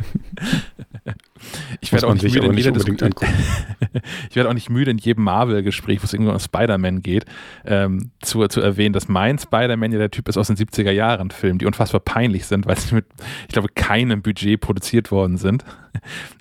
[1.82, 2.76] Ich werde auch nicht müde in jeder
[4.30, 7.24] ich werde auch nicht müde in jedem Marvel-Gespräch, wo es irgendwo um Spider-Man geht,
[7.64, 11.32] ähm, zu, zu erwähnen, dass mein Spider-Man ja der Typ ist aus den 70er Jahren
[11.32, 13.06] Filmen, die unfassbar peinlich sind, weil sie mit,
[13.48, 15.64] ich glaube, keinem Budget produziert worden sind.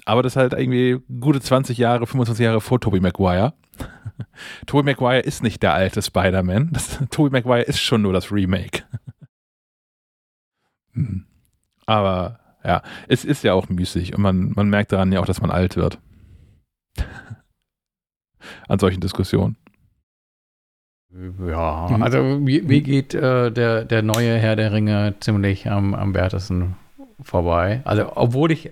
[0.05, 3.55] Aber das ist halt irgendwie gute 20 Jahre, 25 Jahre vor Tobey Maguire.
[4.67, 6.71] Tobey Maguire ist nicht der alte Spider-Man.
[7.09, 8.83] Tobey Maguire ist schon nur das Remake.
[10.93, 11.25] Hm.
[11.87, 15.41] Aber ja, es ist ja auch müßig und man, man merkt daran ja auch, dass
[15.41, 15.99] man alt wird.
[18.67, 19.55] An solchen Diskussionen.
[21.45, 22.03] Ja, mhm.
[22.03, 26.75] also mir, mir geht äh, der, der neue Herr der Ringe ziemlich am, am wertesten
[27.21, 27.81] vorbei.
[27.83, 28.71] Also, obwohl ich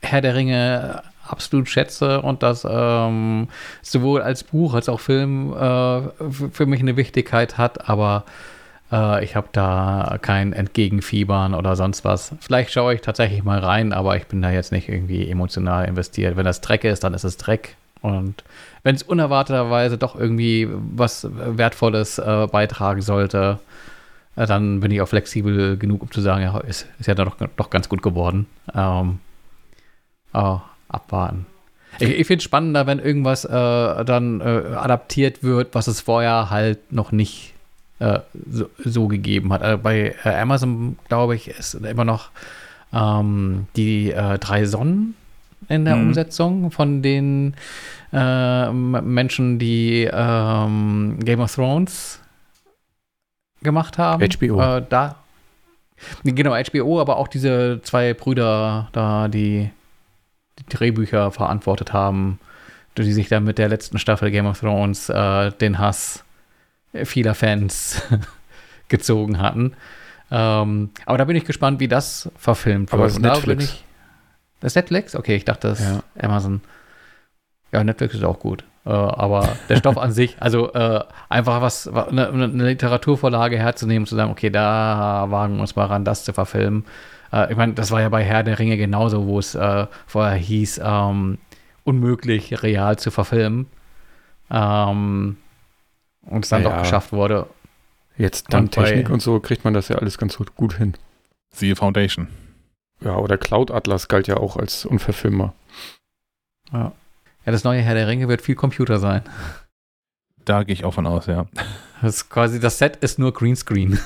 [0.00, 3.48] Herr der Ringe absolut schätze und das ähm,
[3.82, 8.24] sowohl als Buch als auch Film äh, für mich eine Wichtigkeit hat, aber
[8.92, 12.34] äh, ich habe da kein Entgegenfiebern oder sonst was.
[12.40, 16.36] Vielleicht schaue ich tatsächlich mal rein, aber ich bin da jetzt nicht irgendwie emotional investiert.
[16.36, 17.76] Wenn das Dreck ist, dann ist es Dreck.
[18.00, 18.44] Und
[18.82, 23.60] wenn es unerwarteterweise doch irgendwie was Wertvolles äh, beitragen sollte,
[24.36, 27.36] äh, dann bin ich auch flexibel genug, um zu sagen, ja, ist, ist ja doch,
[27.56, 28.46] doch ganz gut geworden.
[28.74, 29.20] Ähm,
[30.34, 31.46] oh, abwarten.
[31.98, 36.50] Ich, ich finde es spannender, wenn irgendwas äh, dann äh, adaptiert wird, was es vorher
[36.50, 37.53] halt noch nicht
[37.98, 38.20] äh,
[38.50, 39.62] so, so, gegeben hat.
[39.62, 42.30] Also bei äh, Amazon, glaube ich, ist immer noch
[42.92, 45.14] ähm, die äh, drei Sonnen
[45.68, 46.08] in der mhm.
[46.08, 47.54] Umsetzung von den
[48.12, 52.20] äh, Menschen, die ähm, Game of Thrones
[53.62, 54.26] gemacht haben.
[54.28, 54.60] HBO.
[54.60, 55.16] Äh, da.
[56.24, 59.70] Genau, HBO, aber auch diese zwei Brüder da, die
[60.58, 62.38] die Drehbücher verantwortet haben,
[62.96, 66.23] die sich dann mit der letzten Staffel Game of Thrones äh, den Hass
[67.04, 68.02] vieler Fans
[68.88, 69.74] gezogen hatten.
[70.30, 72.94] Ähm, aber da bin ich gespannt, wie das verfilmt wird.
[72.94, 73.64] Aber das ist Netflix.
[73.64, 73.84] Ich,
[74.60, 75.14] das ist Netflix?
[75.14, 76.02] Okay, ich dachte, das ist ja.
[76.18, 76.60] Amazon.
[77.72, 78.64] Ja, Netflix ist auch gut.
[78.86, 84.16] Äh, aber der Stoff an sich, also äh, einfach was, eine, eine, Literaturvorlage herzunehmen, zu
[84.16, 86.84] sagen, okay, da wagen wir uns mal ran, das zu verfilmen.
[87.32, 90.36] Äh, ich meine, das war ja bei Herr der Ringe genauso, wo es äh, vorher
[90.36, 91.38] hieß, ähm,
[91.84, 93.66] unmöglich real zu verfilmen.
[94.50, 95.36] Ähm,
[96.26, 97.46] und es dann ja, doch geschafft wurde.
[98.16, 100.94] Jetzt dank Technik und so kriegt man das ja alles ganz gut, hin.
[101.52, 102.28] Siehe Foundation.
[103.00, 105.54] Ja, oder Cloud Atlas galt ja auch als unverfilmbar.
[106.72, 106.92] Ja.
[107.44, 109.22] Ja, das neue Herr der Ringe wird viel Computer sein.
[110.44, 111.46] Da gehe ich auch von aus, ja.
[112.00, 113.98] Das ist quasi, das Set ist nur Greenscreen.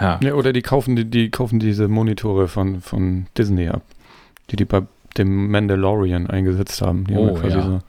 [0.00, 0.18] ja.
[0.22, 0.34] ja.
[0.34, 3.82] Oder die kaufen, die, die kaufen diese Monitore von, von Disney ab,
[4.50, 4.82] die die bei
[5.16, 7.06] dem Mandalorian eingesetzt haben.
[7.06, 7.62] Die oh, haben quasi ja.
[7.62, 7.80] so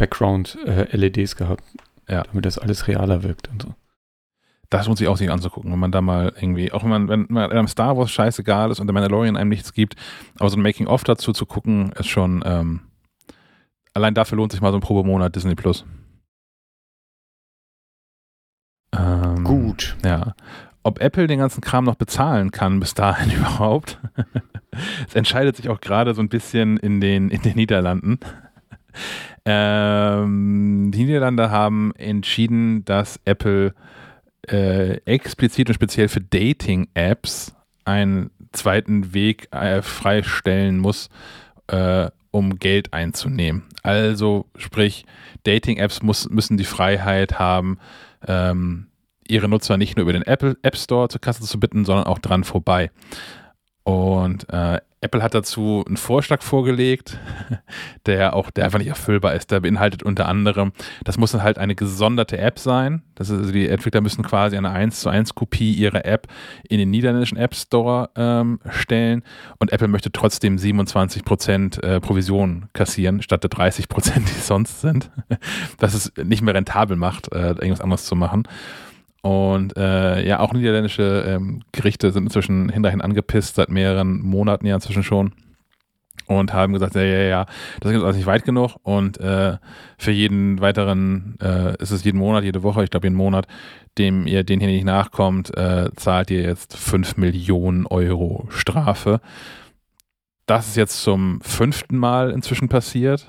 [0.00, 1.62] Background-LEDs äh, gehabt,
[2.08, 2.22] ja.
[2.22, 3.74] damit das alles realer wirkt und so.
[4.70, 7.26] Das lohnt sich auch sich anzugucken, wenn man da mal irgendwie, auch wenn man, wenn
[7.28, 9.96] man einem Star Wars scheißegal ist und der Mandalorian einem nichts gibt,
[10.38, 12.80] aber so ein Making-of dazu zu gucken, ist schon, ähm,
[13.92, 15.84] allein dafür lohnt sich mal so ein Probemonat Disney Plus.
[18.96, 19.96] Ähm, Gut.
[20.04, 20.34] Ja.
[20.82, 23.98] Ob Apple den ganzen Kram noch bezahlen kann bis dahin überhaupt,
[25.08, 28.20] es entscheidet sich auch gerade so ein bisschen in den, in den Niederlanden.
[29.44, 33.74] Ähm, die Niederlande haben entschieden, dass Apple
[34.48, 41.08] äh, explizit und speziell für Dating-Apps einen zweiten Weg äh, freistellen muss,
[41.68, 43.64] äh, um Geld einzunehmen.
[43.82, 45.06] Also sprich,
[45.44, 47.78] Dating-Apps müssen die Freiheit haben,
[48.26, 48.86] ähm,
[49.26, 52.18] ihre Nutzer nicht nur über den Apple App Store zur Kasse zu bitten, sondern auch
[52.18, 52.90] dran vorbei.
[53.84, 57.18] Und äh, Apple hat dazu einen Vorschlag vorgelegt,
[58.06, 59.50] der auch, der einfach nicht erfüllbar ist.
[59.50, 60.72] Der beinhaltet unter anderem,
[61.04, 63.02] das muss halt eine gesonderte App sein.
[63.14, 66.26] Das ist also die Entwickler müssen quasi eine 1 zu 1 Kopie ihrer App
[66.68, 69.22] in den niederländischen App Store ähm, stellen
[69.58, 74.80] und Apple möchte trotzdem 27 Prozent äh, Provision kassieren, statt der 30 Prozent, die sonst
[74.80, 75.10] sind.
[75.78, 78.44] Das es nicht mehr rentabel macht, äh, irgendwas anderes zu machen.
[79.22, 84.74] Und äh, ja, auch niederländische ähm, Gerichte sind inzwischen hinterhin angepisst, seit mehreren Monaten ja
[84.74, 85.32] inzwischen schon.
[86.26, 87.46] Und haben gesagt, ja, ja, ja,
[87.80, 88.76] das ist alles nicht weit genug.
[88.82, 89.58] Und äh,
[89.98, 93.46] für jeden weiteren, äh, ist es jeden Monat, jede Woche, ich glaube jeden Monat,
[93.98, 99.20] dem ihr den hier nicht nachkommt, äh, zahlt ihr jetzt 5 Millionen Euro Strafe.
[100.46, 103.26] Das ist jetzt zum fünften Mal inzwischen passiert.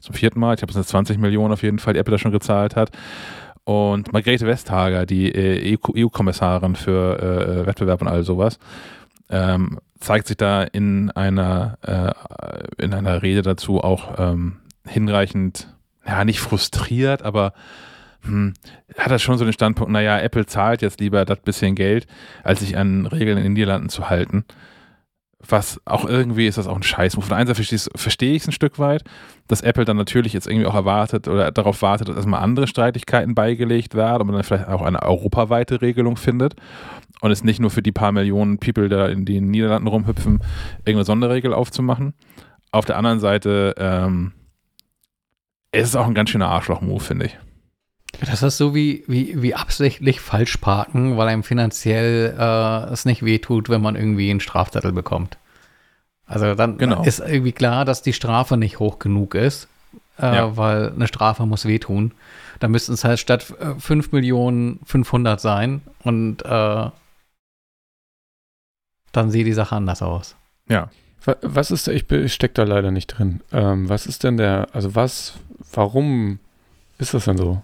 [0.00, 0.54] Zum vierten Mal.
[0.54, 2.90] Ich glaube, es sind 20 Millionen auf jeden Fall, die Apple da schon gezahlt hat.
[3.66, 8.60] Und Margrethe Vestager, die äh, EU-Kommissarin für äh, Wettbewerb und all sowas,
[9.28, 15.74] ähm, zeigt sich da in einer, äh, in einer Rede dazu auch ähm, hinreichend,
[16.06, 17.54] ja, nicht frustriert, aber
[18.20, 18.54] hm,
[18.96, 22.06] hat er schon so den Standpunkt, naja, Apple zahlt jetzt lieber das bisschen Geld,
[22.44, 24.44] als sich an Regeln in den Niederlanden zu halten
[25.50, 27.14] was auch irgendwie ist das auch ein Scheiß.
[27.14, 27.62] Von der einen Seite
[27.96, 29.04] verstehe ich es ein Stück weit,
[29.48, 33.34] dass Apple dann natürlich jetzt irgendwie auch erwartet oder darauf wartet, dass erstmal andere Streitigkeiten
[33.34, 36.56] beigelegt werden und man dann vielleicht auch eine europaweite Regelung findet
[37.20, 40.40] und es nicht nur für die paar Millionen People, da in den Niederlanden rumhüpfen,
[40.80, 42.14] irgendeine Sonderregel aufzumachen.
[42.72, 44.32] Auf der anderen Seite ähm,
[45.72, 47.38] ist es auch ein ganz schöner Arschloch-Move, finde ich.
[48.24, 53.24] Das ist so wie, wie, wie absichtlich falsch parken, weil einem finanziell äh, es nicht
[53.24, 55.38] wehtut, wenn man irgendwie einen Strafzettel bekommt.
[56.26, 57.02] Also dann genau.
[57.04, 59.68] ist irgendwie klar, dass die Strafe nicht hoch genug ist,
[60.18, 60.56] äh, ja.
[60.56, 62.12] weil eine Strafe muss wehtun.
[62.58, 66.90] Da müssten es halt statt 5 äh, Millionen 500 sein und äh,
[69.12, 70.36] dann sieht die Sache anders aus.
[70.68, 70.90] Ja.
[71.42, 73.40] Was ist, ich stecke da leider nicht drin.
[73.52, 75.34] Ähm, was ist denn der, also was,
[75.72, 76.38] warum
[76.98, 77.62] ist das denn so?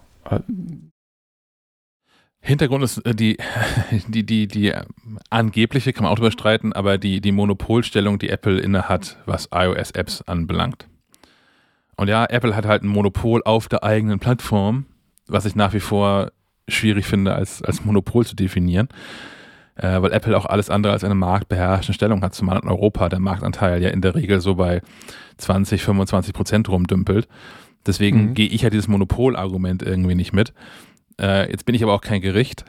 [2.45, 3.37] Hintergrund ist äh, die,
[4.07, 4.73] die, die, die
[5.29, 9.49] angebliche, kann man auch drüber streiten, aber die, die Monopolstellung, die Apple inne hat, was
[9.53, 10.87] iOS-Apps anbelangt.
[11.95, 14.85] Und ja, Apple hat halt ein Monopol auf der eigenen Plattform,
[15.27, 16.31] was ich nach wie vor
[16.67, 18.89] schwierig finde, als, als Monopol zu definieren,
[19.75, 23.19] äh, weil Apple auch alles andere als eine marktbeherrschende Stellung hat, zumal in Europa der
[23.19, 24.81] Marktanteil ja in der Regel so bei
[25.37, 27.27] 20, 25 Prozent rumdümpelt.
[27.85, 28.33] Deswegen mhm.
[28.33, 30.53] gehe ich ja dieses Monopolargument irgendwie nicht mit.
[31.19, 32.65] Äh, jetzt bin ich aber auch kein Gericht.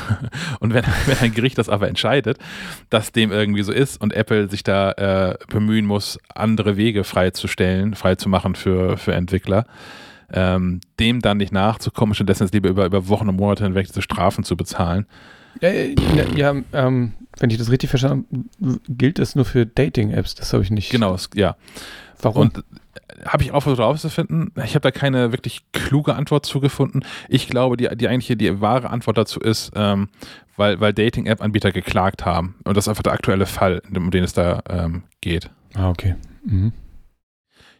[0.60, 2.38] und wenn, wenn ein Gericht das aber entscheidet,
[2.90, 7.94] dass dem irgendwie so ist und Apple sich da äh, bemühen muss, andere Wege freizustellen,
[7.94, 9.66] freizumachen für, für Entwickler,
[10.32, 14.44] ähm, dem dann nicht nachzukommen, stattdessen lieber über, über Wochen und Monate hinweg diese Strafen
[14.44, 15.06] zu bezahlen.
[15.60, 20.52] Ja, ja ähm, wenn ich das richtig verstanden habe, gilt das nur für Dating-Apps, das
[20.52, 20.90] habe ich nicht.
[20.90, 21.56] Genau, ja.
[22.22, 22.42] Warum?
[22.42, 22.64] Und
[23.26, 24.52] habe ich auch versucht herauszufinden.
[24.64, 27.04] Ich habe da keine wirklich kluge Antwort zugefunden.
[27.28, 30.08] Ich glaube, die, die eigentliche, die wahre Antwort dazu ist, ähm,
[30.56, 32.56] weil, weil Dating-App-Anbieter geklagt haben.
[32.64, 35.50] Und das ist einfach der aktuelle Fall, um den es da ähm, geht.
[35.74, 36.16] Ah, okay.
[36.44, 36.72] Mhm.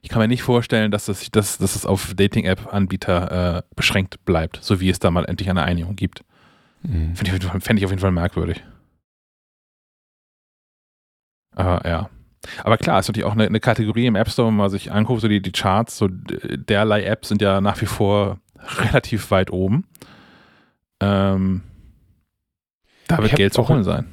[0.00, 4.58] Ich kann mir nicht vorstellen, dass es, dass, dass es auf Dating-App-Anbieter äh, beschränkt bleibt,
[4.62, 6.24] so wie es da mal endlich eine Einigung gibt.
[6.82, 7.14] Mhm.
[7.14, 8.62] Fände ich, fänd ich auf jeden Fall merkwürdig.
[11.54, 12.10] Aber ja.
[12.64, 15.20] Aber klar, ist natürlich auch eine, eine, Kategorie im App Store, wenn man sich anguckt,
[15.20, 18.38] so die, die Charts, so derlei Apps sind ja nach wie vor
[18.78, 19.84] relativ weit oben.
[21.00, 21.62] Ähm,
[23.08, 24.06] da wird Geld zu holen sein.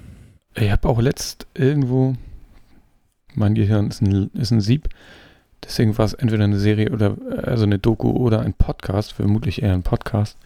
[0.55, 2.15] Ich habe auch letzt irgendwo,
[3.33, 4.89] mein Gehirn ist ein, ist ein Sieb,
[5.63, 9.73] deswegen war es entweder eine Serie oder also eine Doku oder ein Podcast, vermutlich eher
[9.73, 10.37] ein Podcast,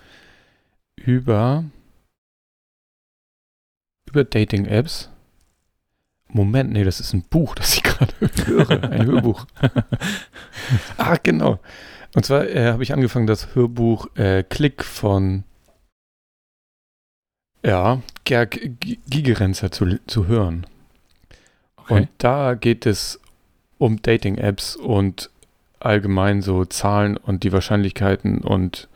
[0.96, 1.64] über,
[4.06, 5.13] über Dating-Apps
[6.34, 8.14] Moment, nee, das ist ein Buch, das ich gerade
[8.46, 8.84] höre.
[8.84, 9.46] Ein Hörbuch.
[10.98, 11.60] ah, genau.
[12.16, 15.44] Und zwar äh, habe ich angefangen, das Hörbuch äh, Klick von
[17.66, 18.60] ja, Gerg
[19.10, 20.68] Gigerenzer zu, zu hören.
[21.78, 21.94] Okay.
[21.94, 23.20] Und da geht es
[23.78, 25.30] um Dating-Apps und
[25.80, 28.88] allgemein so Zahlen und die Wahrscheinlichkeiten und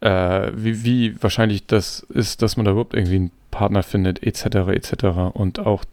[0.00, 4.44] äh, wie, wie wahrscheinlich das ist, dass man da überhaupt irgendwie ein Partner findet, etc.,
[4.68, 5.04] etc.
[5.32, 5.84] Und auch,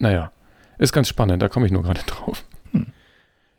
[0.00, 0.32] naja,
[0.78, 2.44] ist ganz spannend, da komme ich nur gerade drauf.
[2.72, 2.86] Hm.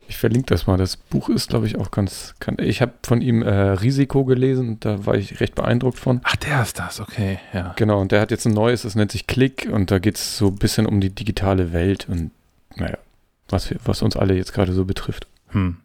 [0.07, 0.75] Ich verlinke das mal.
[0.77, 2.35] Das Buch ist, glaube ich, auch ganz.
[2.39, 6.19] Kann, ich habe von ihm äh, Risiko gelesen, da war ich recht beeindruckt von.
[6.23, 7.73] Ach, der ist das, okay, ja.
[7.77, 10.37] Genau, und der hat jetzt ein neues, das nennt sich Klick und da geht es
[10.37, 12.31] so ein bisschen um die digitale Welt und,
[12.75, 12.97] naja,
[13.47, 15.27] was, wir, was uns alle jetzt gerade so betrifft.
[15.49, 15.77] Hm.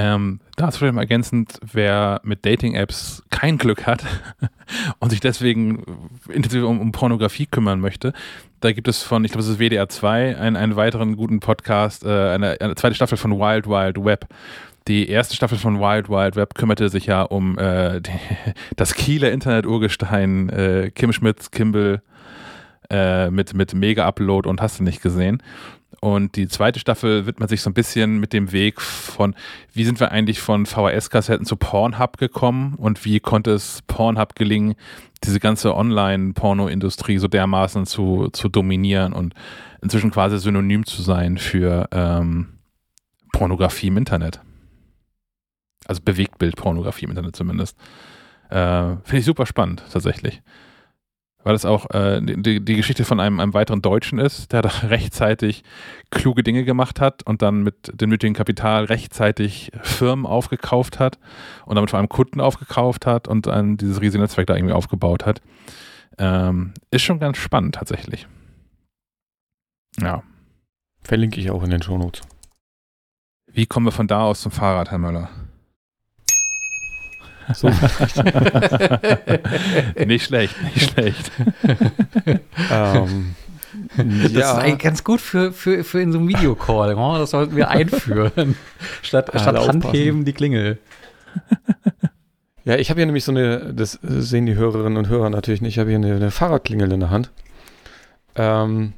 [0.00, 4.04] Ähm, dazu vielleicht ergänzend, wer mit Dating-Apps kein Glück hat
[5.00, 5.82] und sich deswegen
[6.28, 8.12] intensiv um, um, Pornografie kümmern möchte,
[8.60, 12.04] da gibt es von, ich glaube, es ist WDR 2, einen, einen weiteren guten Podcast,
[12.04, 14.26] äh, eine, eine, zweite Staffel von Wild Wild Web.
[14.86, 18.12] Die erste Staffel von Wild Wild Web kümmerte sich ja um äh, die,
[18.76, 22.02] das Kieler Internet-Urgestein äh, Kim Schmitz, Kimball
[22.88, 25.42] äh, mit, mit Mega-Upload und hast du nicht gesehen.
[26.00, 29.34] Und die zweite Staffel widmet sich so ein bisschen mit dem Weg von,
[29.72, 34.74] wie sind wir eigentlich von VHS-Kassetten zu Pornhub gekommen und wie konnte es Pornhub gelingen,
[35.24, 39.34] diese ganze Online-Porno-Industrie so dermaßen zu, zu dominieren und
[39.82, 42.60] inzwischen quasi synonym zu sein für ähm,
[43.32, 44.40] Pornografie im Internet.
[45.86, 47.76] Also Bewegtbild-Pornografie im Internet zumindest.
[48.50, 50.42] Äh, Finde ich super spannend, tatsächlich
[51.44, 54.68] weil es auch äh, die, die, Geschichte von einem, einem weiteren Deutschen ist, der da
[54.82, 55.62] rechtzeitig
[56.10, 61.18] kluge Dinge gemacht hat und dann mit dem nötigen Kapital rechtzeitig Firmen aufgekauft hat
[61.64, 65.26] und damit vor allem Kunden aufgekauft hat und dann dieses riesige Netzwerk da irgendwie aufgebaut
[65.26, 65.40] hat.
[66.18, 68.26] Ähm, ist schon ganz spannend tatsächlich.
[70.00, 70.22] Ja.
[71.00, 72.22] Verlinke ich auch in den Shownotes.
[73.50, 75.30] Wie kommen wir von da aus zum Fahrrad, Herr Möller?
[77.54, 77.68] So.
[80.06, 81.32] nicht schlecht, nicht schlecht.
[82.70, 83.34] ähm,
[83.96, 84.40] das ja.
[84.40, 86.94] ist eigentlich ganz gut für, für, für in so einem Videocall.
[86.94, 88.56] Oh, das sollten wir einführen.
[89.02, 90.78] statt statt Handheben die Klingel.
[92.64, 95.74] Ja, ich habe hier nämlich so eine, das sehen die Hörerinnen und Hörer natürlich nicht,
[95.74, 97.30] ich habe hier eine, eine Fahrradklingel in der Hand.
[98.36, 98.92] Ähm,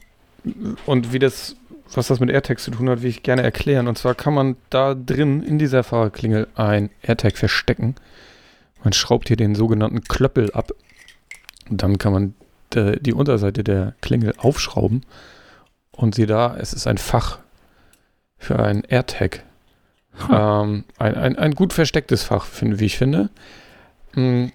[0.87, 1.55] und wie das,
[1.95, 3.87] was das mit AirTags zu tun hat, will ich gerne erklären.
[3.87, 7.95] Und zwar kann man da drin in dieser Fahrradklingel ein AirTag verstecken.
[8.83, 10.73] Man schraubt hier den sogenannten Klöppel ab.
[11.69, 12.35] Und dann kann man
[12.75, 15.05] de, die Unterseite der Klingel aufschrauben.
[15.93, 17.39] Und sieh da, es ist ein Fach
[18.39, 19.45] für ein AirTag.
[20.29, 20.33] Huh.
[20.33, 23.31] Ähm, ein, ein, ein, gut verstecktes Fach, wie ich finde.
[24.15, 24.47] Mm.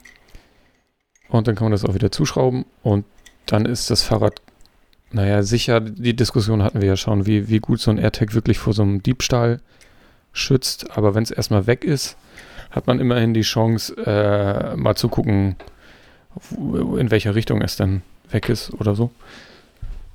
[1.29, 2.65] Und dann kann man das auch wieder zuschrauben.
[2.83, 3.05] Und
[3.45, 4.41] dann ist das Fahrrad,
[5.11, 8.57] naja, sicher, die Diskussion hatten wir ja schon, wie, wie gut so ein AirTag wirklich
[8.57, 9.61] vor so einem Diebstahl
[10.33, 10.97] schützt.
[10.97, 12.17] Aber wenn es erstmal weg ist,
[12.71, 15.55] hat man immerhin die Chance, äh, mal zu gucken,
[16.59, 19.11] in welcher Richtung es dann weg ist oder so.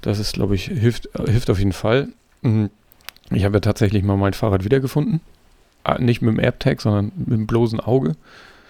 [0.03, 2.09] Das ist, glaube ich, hilft, hilft auf jeden Fall.
[2.43, 2.71] Mhm.
[3.31, 5.21] Ich habe ja tatsächlich mal mein Fahrrad wiedergefunden.
[5.85, 8.17] Ah, nicht mit dem AirTag, sondern mit dem bloßen Auge.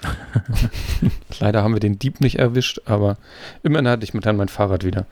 [1.41, 3.17] Leider haben wir den Dieb nicht erwischt, aber
[3.63, 5.07] immerhin hatte ich mit dann mein Fahrrad wieder.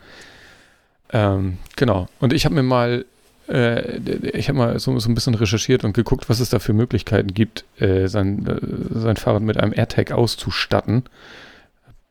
[1.13, 2.09] Ähm, genau.
[2.21, 3.05] Und ich habe mir mal
[3.49, 7.33] ich habe mal so, so, ein bisschen recherchiert und geguckt, was es da für Möglichkeiten
[7.33, 11.05] gibt, äh, sein, äh, sein Fahrrad mit einem AirTag auszustatten.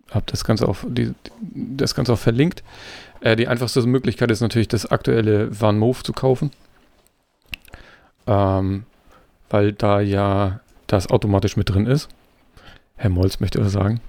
[0.10, 1.14] Habe das Ganze auch, die,
[1.54, 2.64] das Ganze auch verlinkt.
[3.22, 6.52] Äh, die einfachste Möglichkeit ist natürlich, das aktuelle Van Move zu kaufen.
[8.26, 8.86] Ähm,
[9.50, 12.10] weil da ja das automatisch mit drin ist.
[12.96, 14.02] Herr Molz möchte was sagen.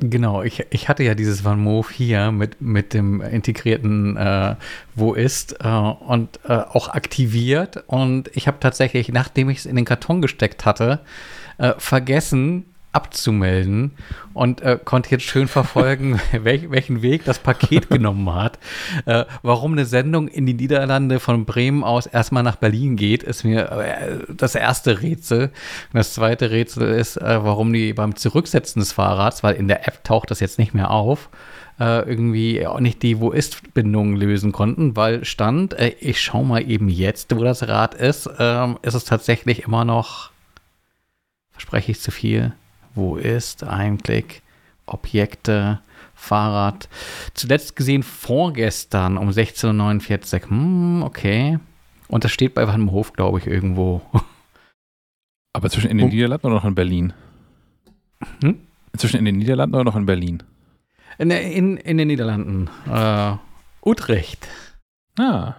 [0.00, 4.54] Genau, ich, ich hatte ja dieses Van Move hier mit, mit dem integrierten äh,
[4.94, 7.82] Wo ist äh, und äh, auch aktiviert.
[7.88, 11.00] Und ich habe tatsächlich, nachdem ich es in den Karton gesteckt hatte,
[11.58, 13.92] äh, vergessen, abzumelden
[14.32, 18.58] und äh, konnte jetzt schön verfolgen, welch, welchen Weg das Paket genommen hat.
[19.04, 23.44] Äh, warum eine Sendung in die Niederlande von Bremen aus erstmal nach Berlin geht, ist
[23.44, 25.50] mir äh, das erste Rätsel.
[25.92, 30.02] das zweite Rätsel ist, äh, warum die beim Zurücksetzen des Fahrrads, weil in der App
[30.04, 31.28] taucht das jetzt nicht mehr auf,
[31.78, 36.68] äh, irgendwie auch nicht die Wo ist-Bindung lösen konnten, weil stand, äh, ich schau mal
[36.68, 40.30] eben jetzt, wo das Rad ist, ähm, ist es tatsächlich immer noch,
[41.52, 42.54] verspreche ich zu viel,
[42.94, 44.42] wo ist eigentlich
[44.86, 45.80] Objekte,
[46.14, 46.88] Fahrrad?
[47.34, 50.50] Zuletzt gesehen vorgestern um 16.49 Uhr.
[50.50, 51.58] Hm, okay.
[52.08, 54.02] Und das steht bei Van Hof, glaube ich, irgendwo.
[55.52, 56.10] Aber zwischen in den oh.
[56.10, 57.12] Niederlanden oder noch in Berlin?
[58.42, 58.60] Hm?
[58.96, 60.42] Zwischen in den Niederlanden oder noch in Berlin?
[61.18, 62.70] In, in, in den Niederlanden.
[62.90, 63.34] Äh,
[63.84, 64.48] Utrecht.
[65.18, 65.54] Ah.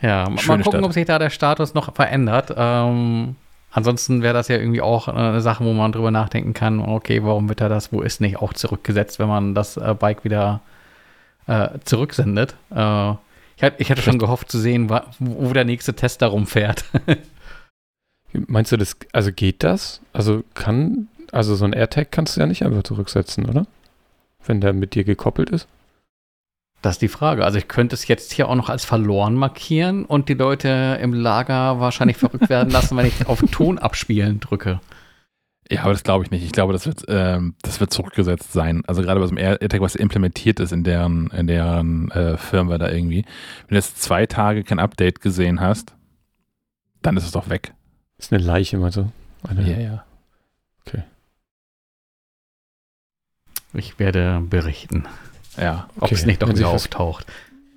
[0.00, 0.82] Ja, mal gucken, Stadt.
[0.82, 2.54] ob sich da der Status noch verändert.
[2.56, 3.36] Ähm,
[3.78, 7.48] Ansonsten wäre das ja irgendwie auch eine Sache, wo man drüber nachdenken kann, okay, warum
[7.48, 10.60] wird er das, wo ist nicht auch zurückgesetzt, wenn man das äh, Bike wieder
[11.46, 12.56] äh, zurücksendet.
[12.74, 13.12] Äh,
[13.56, 16.84] ich, ich, hatte schon gehofft zu sehen, wo der nächste Test darum fährt.
[18.32, 20.00] Meinst du, das, also geht das?
[20.12, 23.66] Also kann, also so ein AirTag kannst du ja nicht einfach zurücksetzen, oder?
[24.48, 25.68] wenn der mit dir gekoppelt ist?
[26.82, 27.44] Das ist die Frage.
[27.44, 31.12] Also ich könnte es jetzt hier auch noch als verloren markieren und die Leute im
[31.12, 34.80] Lager wahrscheinlich verrückt werden lassen, wenn ich auf Ton abspielen drücke.
[35.70, 36.44] Ja, aber das glaube ich nicht.
[36.44, 38.82] Ich glaube, das wird, ähm, das wird zurückgesetzt sein.
[38.86, 42.78] Also gerade bei so einem AirTag, was implementiert ist in deren, in deren äh, Firmware
[42.78, 43.24] da irgendwie.
[43.66, 45.94] Wenn du jetzt zwei Tage kein Update gesehen hast,
[47.02, 47.74] dann ist es doch weg.
[48.16, 49.12] Ist eine Leiche, meinst du?
[49.46, 50.04] Eine, Ja, ja.
[53.74, 55.04] Ich werde berichten,
[55.60, 55.88] Ja.
[55.96, 57.26] ob Okay, es nicht doch wenn sich wieder auftaucht.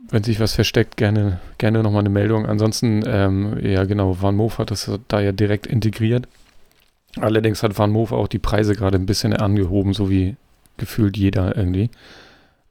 [0.09, 2.45] Wenn sich was versteckt, gerne, gerne nochmal eine Meldung.
[2.45, 6.27] Ansonsten, ähm, ja genau, Van Moof hat das da ja direkt integriert.
[7.19, 10.35] Allerdings hat Van Moof auch die Preise gerade ein bisschen angehoben, so wie
[10.77, 11.89] gefühlt jeder irgendwie.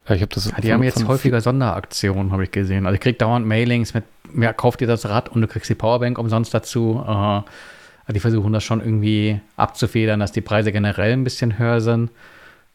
[0.07, 2.87] Äh, Ich habe das Ja, die von- haben jetzt häufiger Sonderaktionen, habe ich gesehen.
[2.87, 4.05] Also ich kriege dauernd Mailings mit,
[4.39, 7.03] ja, kauf dir das Rad und du kriegst die Powerbank umsonst dazu.
[7.07, 12.11] Äh, die versuchen das schon irgendwie abzufedern, dass die Preise generell ein bisschen höher sind.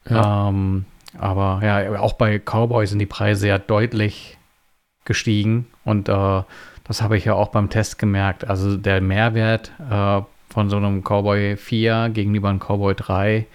[0.10, 0.48] Ja.
[0.50, 0.86] Ähm,
[1.20, 4.38] aber ja, auch bei Cowboy sind die Preise ja deutlich
[5.06, 6.42] gestiegen und äh,
[6.84, 8.48] das habe ich ja auch beim Test gemerkt.
[8.48, 13.46] Also der Mehrwert äh, von so einem Cowboy 4 gegenüber einem Cowboy 3,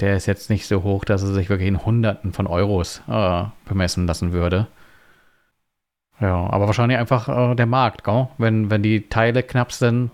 [0.00, 3.44] der ist jetzt nicht so hoch, dass er sich wirklich in Hunderten von Euros äh,
[3.64, 4.66] bemessen lassen würde.
[6.20, 8.28] Ja, aber wahrscheinlich einfach äh, der Markt, gell?
[8.38, 10.10] Wenn, wenn die Teile knapp sind.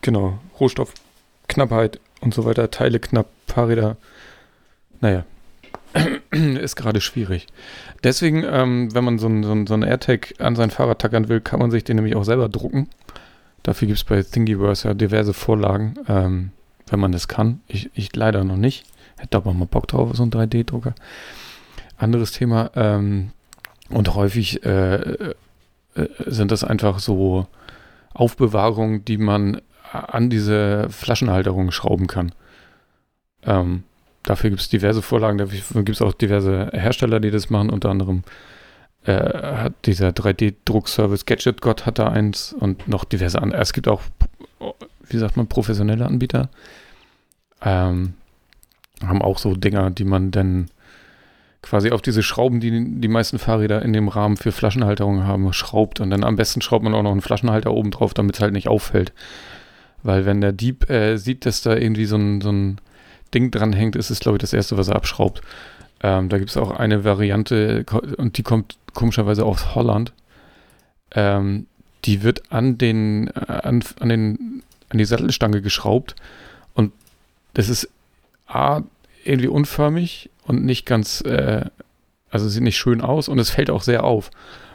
[0.00, 3.96] Genau, Rohstoffknappheit und so weiter, Teile knapp, Fahrräder.
[5.00, 5.24] Naja,
[6.30, 7.46] ist gerade schwierig.
[8.04, 11.40] Deswegen, ähm, wenn man so ein, so, so ein AirTag an sein Fahrrad tackern will,
[11.40, 12.88] kann man sich den nämlich auch selber drucken.
[13.62, 16.50] Dafür gibt es bei Thingiverse ja diverse Vorlagen, ähm,
[16.86, 17.60] wenn man das kann.
[17.66, 18.86] Ich, ich leider noch nicht.
[19.18, 20.94] Hätte aber mal Bock drauf, so ein 3D-Drucker.
[21.96, 22.70] Anderes Thema.
[22.76, 23.32] Ähm,
[23.90, 27.46] und häufig äh, äh, sind das einfach so
[28.14, 29.60] Aufbewahrungen, die man
[29.92, 32.32] an diese Flaschenhalterung schrauben kann.
[33.42, 33.84] Ähm,
[34.28, 37.90] dafür gibt es diverse Vorlagen, dafür gibt es auch diverse Hersteller, die das machen, unter
[37.90, 38.22] anderem
[39.04, 43.60] äh, hat dieser 3D-Druckservice Gadget God hat da eins und noch diverse andere.
[43.60, 44.02] Es gibt auch,
[45.08, 46.50] wie sagt man, professionelle Anbieter.
[47.62, 48.14] Ähm,
[49.02, 50.68] haben auch so Dinger, die man dann
[51.62, 56.00] quasi auf diese Schrauben, die die meisten Fahrräder in dem Rahmen für Flaschenhalterungen haben, schraubt.
[56.00, 58.52] Und dann am besten schraubt man auch noch einen Flaschenhalter oben drauf, damit es halt
[58.52, 59.12] nicht auffällt.
[60.02, 62.80] Weil wenn der Dieb äh, sieht, dass da irgendwie so ein, so ein
[63.34, 65.42] Ding dran hängt, ist es, glaube ich, das Erste, was er abschraubt.
[66.02, 67.84] Ähm, da gibt es auch eine Variante,
[68.16, 70.12] und die kommt komischerweise aus Holland.
[71.12, 71.66] Ähm,
[72.04, 76.14] die wird an den, äh, an, an den, an die Sattelstange geschraubt.
[76.74, 76.92] Und
[77.54, 77.88] das ist
[78.46, 78.82] A,
[79.24, 81.64] irgendwie unförmig und nicht ganz, äh,
[82.30, 84.30] also sieht nicht schön aus und es fällt auch sehr auf.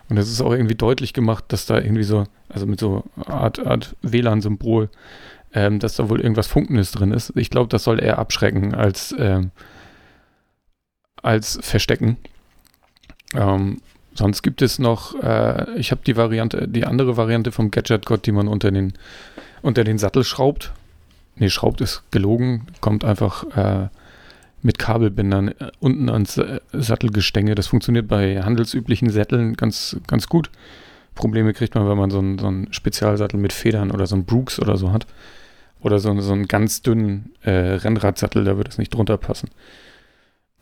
[0.09, 3.65] Und es ist auch irgendwie deutlich gemacht, dass da irgendwie so, also mit so Art,
[3.65, 4.89] Art WLAN-Symbol,
[5.53, 7.33] ähm, dass da wohl irgendwas Funkendes drin ist.
[7.35, 9.51] Ich glaube, das soll eher abschrecken als, ähm,
[11.21, 12.17] als verstecken.
[13.35, 13.81] Ähm,
[14.13, 18.25] sonst gibt es noch, äh, ich habe die Variante, die andere Variante vom Gadget God,
[18.25, 18.93] die man unter den,
[19.61, 20.71] unter den Sattel schraubt.
[21.35, 23.87] Nee, schraubt ist gelogen, kommt einfach äh,
[24.61, 27.55] mit Kabelbindern äh, unten ans äh, Sattelgestänge.
[27.55, 30.49] Das funktioniert bei handelsüblichen Sätteln ganz, ganz gut.
[31.15, 34.25] Probleme kriegt man, wenn man so einen, so einen Spezialsattel mit Federn oder so einen
[34.25, 35.05] Brooks oder so hat.
[35.83, 39.49] Oder so, so einen ganz dünnen äh, Rennradsattel, da wird es nicht drunter passen.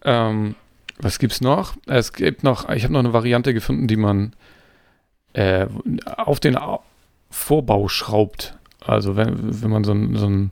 [0.04, 0.56] Ähm,
[0.98, 1.76] was gibt's noch?
[1.88, 4.34] Es gibt noch, ich habe noch eine Variante gefunden, die man
[5.34, 5.68] äh,
[6.18, 6.84] auf den Au-
[7.30, 8.58] Vorbau schraubt.
[8.86, 10.52] Also wenn, wenn man so ein, so ein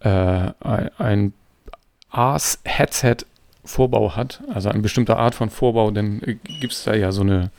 [0.00, 1.32] äh, ein, ein
[2.10, 7.22] AS-Headset-Vorbau hat, also eine bestimmte Art von Vorbau, dann äh, gibt es da ja so
[7.22, 7.50] eine,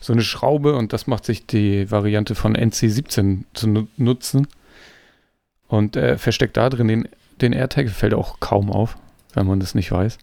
[0.00, 4.46] so eine Schraube und das macht sich die Variante von NC17 zu nu nutzen
[5.72, 7.08] und äh, versteckt da drin den,
[7.40, 8.98] den AirTag, fällt auch kaum auf,
[9.32, 10.18] wenn man das nicht weiß.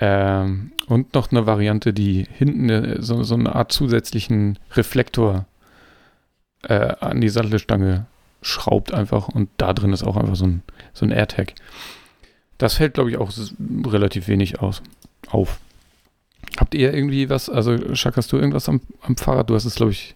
[0.00, 5.44] Ähm, und noch eine Variante, die hinten äh, so, so eine Art zusätzlichen Reflektor
[6.62, 8.06] äh, an die Sattelstange
[8.40, 10.62] schraubt einfach und da drin ist auch einfach so ein,
[10.94, 11.52] so ein AirTag.
[12.56, 13.30] Das fällt, glaube ich, auch
[13.86, 14.82] relativ wenig aus,
[15.28, 15.60] auf.
[16.56, 19.50] Habt ihr irgendwie was, also Schack, hast du irgendwas am, am Fahrrad?
[19.50, 20.14] Du hast es, glaube ich,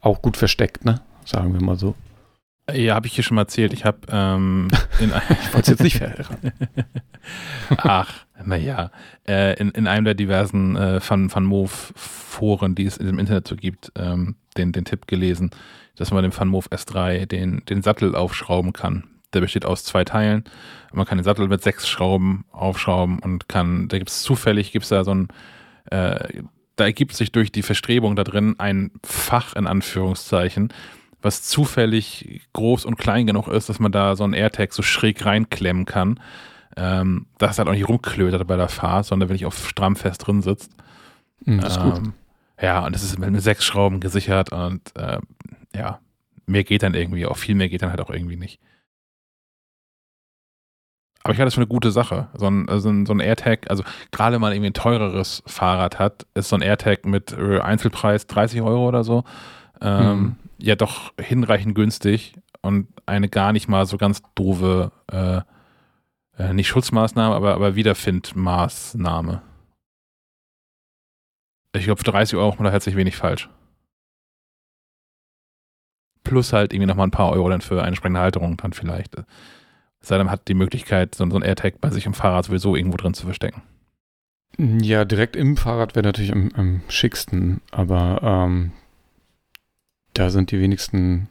[0.00, 1.00] auch gut versteckt, ne?
[1.24, 1.94] Sagen wir mal so.
[2.74, 3.72] Ja, habe ich hier schon mal erzählt.
[3.72, 4.68] Ich habe ähm,
[5.00, 5.12] in
[5.42, 6.52] Ich wollte jetzt nicht verraten.
[7.76, 8.12] Ach,
[8.44, 8.90] naja.
[9.26, 13.48] Äh, in, in einem der diversen äh, Van, Van Moof Foren, die es im Internet
[13.48, 15.50] so gibt, ähm, den, den Tipp gelesen,
[15.96, 19.04] dass man dem Van Moof S3 den, den Sattel aufschrauben kann.
[19.32, 20.44] Der besteht aus zwei Teilen.
[20.92, 24.84] Man kann den Sattel mit sechs Schrauben aufschrauben und kann, da gibt es zufällig, gibt
[24.84, 25.28] es da so ein,
[25.90, 26.42] äh,
[26.76, 30.72] da ergibt sich durch die Verstrebung da drin ein Fach in Anführungszeichen,
[31.22, 35.24] was zufällig groß und klein genug ist, dass man da so einen AirTag so schräg
[35.24, 36.20] reinklemmen kann.
[36.76, 39.96] ähm, dass es halt auch nicht rumklötert bei der Fahrt, sondern wenn ich auf stramm
[39.96, 40.70] fest drin sitzt.
[41.44, 41.96] Hm, das ist gut.
[41.96, 42.12] Ähm,
[42.62, 45.18] ja, und es ist mit, sechs Schrauben gesichert und äh,
[45.74, 45.98] ja,
[46.46, 48.60] mehr geht dann irgendwie, auch viel mehr geht dann halt auch irgendwie nicht.
[51.22, 52.28] Aber ich halte das für eine gute Sache.
[52.34, 56.26] So ein, so ein, so ein AirTag, also gerade mal irgendwie ein teureres Fahrrad hat,
[56.34, 59.24] ist so ein AirTag mit äh, Einzelpreis 30 Euro oder so,
[59.82, 60.36] ähm, Mhm.
[60.62, 65.40] Ja doch hinreichend günstig und eine gar nicht mal so ganz doofe, äh,
[66.38, 69.42] äh, nicht Schutzmaßnahme, aber, aber Wiederfindmaßnahme.
[71.76, 73.48] Ich glaube, für 30 Euro da herzlich wenig falsch.
[76.24, 79.16] Plus halt irgendwie nochmal ein paar Euro dann für eine entsprechende Halterung dann vielleicht.
[80.00, 82.46] Es sei denn, man hat die Möglichkeit, so, so ein AirTag bei sich im Fahrrad
[82.46, 83.62] sowieso irgendwo drin zu verstecken.
[84.58, 88.72] Ja, direkt im Fahrrad wäre natürlich am, am schicksten, aber ähm,
[90.14, 91.28] da sind die wenigsten.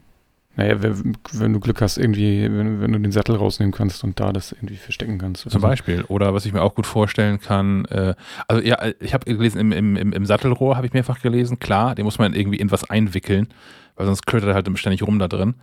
[0.56, 4.20] Naja, wenn, wenn du Glück hast, irgendwie, wenn, wenn du den Sattel rausnehmen kannst und
[4.20, 5.44] da das irgendwie verstecken kannst.
[5.44, 5.60] Zum so.
[5.60, 6.04] Beispiel.
[6.10, 8.14] Oder was ich mir auch gut vorstellen kann, äh,
[8.48, 12.04] also ja, ich habe gelesen, im, im, im, Sattelrohr habe ich mehrfach gelesen, klar, den
[12.04, 13.48] muss man irgendwie in was einwickeln,
[13.96, 15.56] weil sonst klötert er halt ständig rum da drin.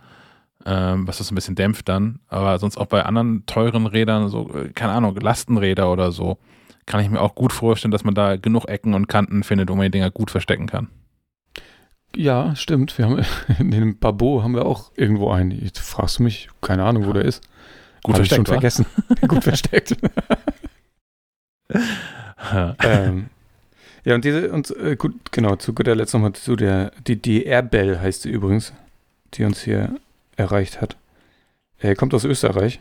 [0.65, 2.19] Ähm, was das ein bisschen dämpft dann.
[2.27, 6.39] Aber sonst auch bei anderen teuren Rädern, so, äh, keine Ahnung, Lastenräder oder so,
[6.87, 9.75] kann ich mir auch gut vorstellen, dass man da genug Ecken und Kanten findet, wo
[9.75, 10.87] man die Dinger gut verstecken kann.
[12.15, 12.97] Ja, stimmt.
[12.97, 13.25] Wir haben
[13.59, 15.51] in dem Babo haben wir auch irgendwo einen.
[15.51, 17.43] Jetzt fragst du mich, keine Ahnung, wo der ist.
[18.03, 18.85] Gut Hab ich schon versteckt, vergessen.
[19.27, 19.97] gut versteckt.
[22.83, 23.29] ähm,
[24.05, 27.43] ja, und diese, und äh, gut, genau, zu guter Letzt nochmal zu der, die, die
[27.43, 28.71] Airbell heißt sie übrigens,
[29.33, 29.99] die uns hier
[30.37, 30.95] erreicht hat.
[31.79, 32.79] Er kommt aus Österreich.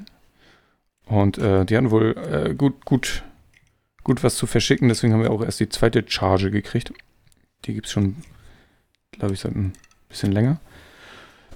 [1.06, 3.22] Und äh, die hatten wohl äh, gut, gut,
[4.02, 6.92] gut was zu verschicken, deswegen haben wir auch erst die zweite Charge gekriegt.
[7.64, 8.16] Die gibt es schon,
[9.18, 9.72] glaube ich, seit ein
[10.08, 10.60] bisschen länger.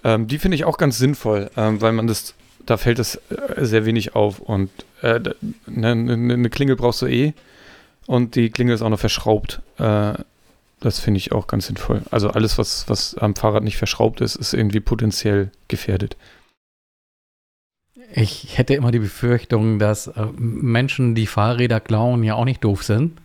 [0.04, 2.34] Ähm, die finde ich auch ganz sinnvoll, ähm, weil man das,
[2.64, 4.70] da fällt es äh, sehr wenig auf und
[5.02, 5.34] äh, da-
[5.66, 7.34] ne, ne, eine Klingel brauchst du eh
[8.06, 9.60] und die Klingel ist auch noch verschraubt.
[9.78, 10.14] Äh,
[10.80, 12.02] das finde ich auch ganz sinnvoll.
[12.10, 16.16] Also alles, was, was am Fahrrad nicht verschraubt ist, ist irgendwie potenziell gefährdet.
[18.14, 22.82] Ich hätte immer die Befürchtung, dass äh, Menschen, die Fahrräder klauen, ja auch nicht doof
[22.82, 23.20] sind.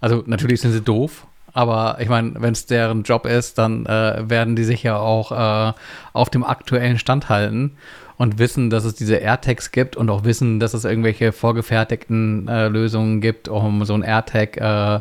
[0.00, 4.22] Also natürlich sind sie doof, aber ich meine, wenn es deren Job ist, dann äh,
[4.28, 5.72] werden die sich ja auch äh,
[6.12, 7.72] auf dem aktuellen Stand halten
[8.16, 12.68] und wissen, dass es diese AirTags gibt und auch wissen, dass es irgendwelche vorgefertigten äh,
[12.68, 15.00] Lösungen gibt, um so ein AirTag äh,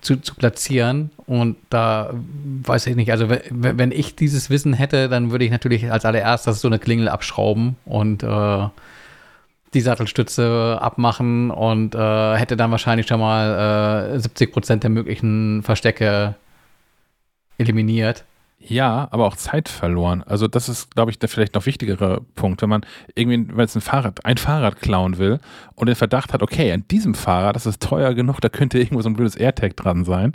[0.00, 1.10] zu, zu platzieren.
[1.26, 2.10] Und da
[2.64, 5.90] weiß ich nicht, also we- we- wenn ich dieses Wissen hätte, dann würde ich natürlich
[5.90, 8.66] als allererstes so eine Klingel abschrauben und äh,
[9.74, 15.62] die Sattelstütze abmachen und äh, hätte dann wahrscheinlich schon mal äh, 70 Prozent der möglichen
[15.62, 16.34] Verstecke
[17.58, 18.24] eliminiert.
[18.64, 20.22] Ja, aber auch Zeit verloren.
[20.24, 23.74] Also das ist, glaube ich, der vielleicht noch wichtigere Punkt, wenn man irgendwie, wenn es
[23.74, 25.40] ein Fahrrad, ein Fahrrad klauen will
[25.74, 29.02] und den Verdacht hat, okay, an diesem Fahrrad, das ist teuer genug, da könnte irgendwo
[29.02, 30.32] so ein blödes AirTag dran sein.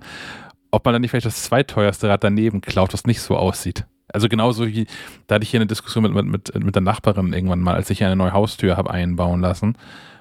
[0.72, 3.86] Ob man dann nicht vielleicht das zweiteuerste Rad daneben klaut, was nicht so aussieht.
[4.08, 4.88] Also genauso wie,
[5.28, 7.98] da hatte ich hier eine Diskussion mit, mit, mit, der Nachbarin irgendwann mal, als ich
[7.98, 9.78] hier eine neue Haustür habe einbauen lassen,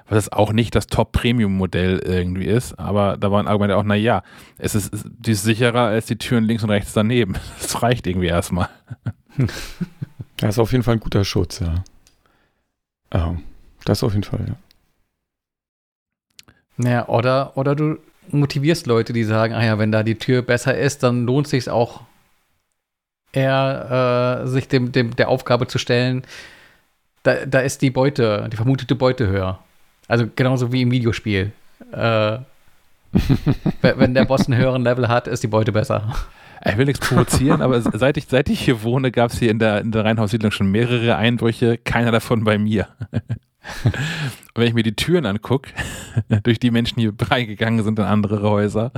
[0.09, 4.23] was das auch nicht das Top-Premium-Modell irgendwie ist, aber da war ein Argument auch, naja,
[4.57, 7.35] es ist, die ist sicherer als die Türen links und rechts daneben.
[7.61, 8.69] Das reicht irgendwie erstmal.
[10.39, 11.83] Das ist auf jeden Fall ein guter Schutz, ja.
[13.09, 13.41] Ähm,
[13.85, 14.55] das auf jeden Fall, ja.
[16.77, 17.97] Naja, oder, oder du
[18.29, 21.69] motivierst Leute, die sagen, ah ja, wenn da die Tür besser ist, dann lohnt sich
[21.71, 22.01] auch
[23.31, 26.23] eher, äh, sich dem, dem, der Aufgabe zu stellen,
[27.23, 29.59] da, da ist die Beute, die vermutete Beute höher.
[30.07, 31.51] Also genauso wie im Videospiel.
[31.91, 31.97] Äh,
[33.81, 36.13] wenn wenn der Boss einen höheren Level hat, ist die Beute besser.
[36.65, 39.59] Ich will nichts provozieren, aber seit ich, seit ich hier wohne, gab es hier in
[39.59, 42.87] der, in der Reihenhaussiedlung schon mehrere Einbrüche, keiner davon bei mir.
[43.83, 45.71] Und wenn ich mir die Türen angucke,
[46.43, 48.91] durch die Menschen hier reingegangen sind in andere Häuser,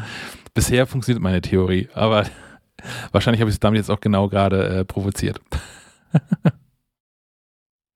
[0.53, 2.25] bisher funktioniert meine Theorie, aber
[3.11, 5.39] wahrscheinlich habe ich es damit jetzt auch genau gerade äh, provoziert.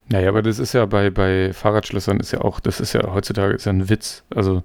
[0.10, 3.54] Naja, aber das ist ja bei, bei Fahrradschlössern ist ja auch, das ist ja heutzutage
[3.54, 4.24] ist ja ein Witz.
[4.36, 4.64] Also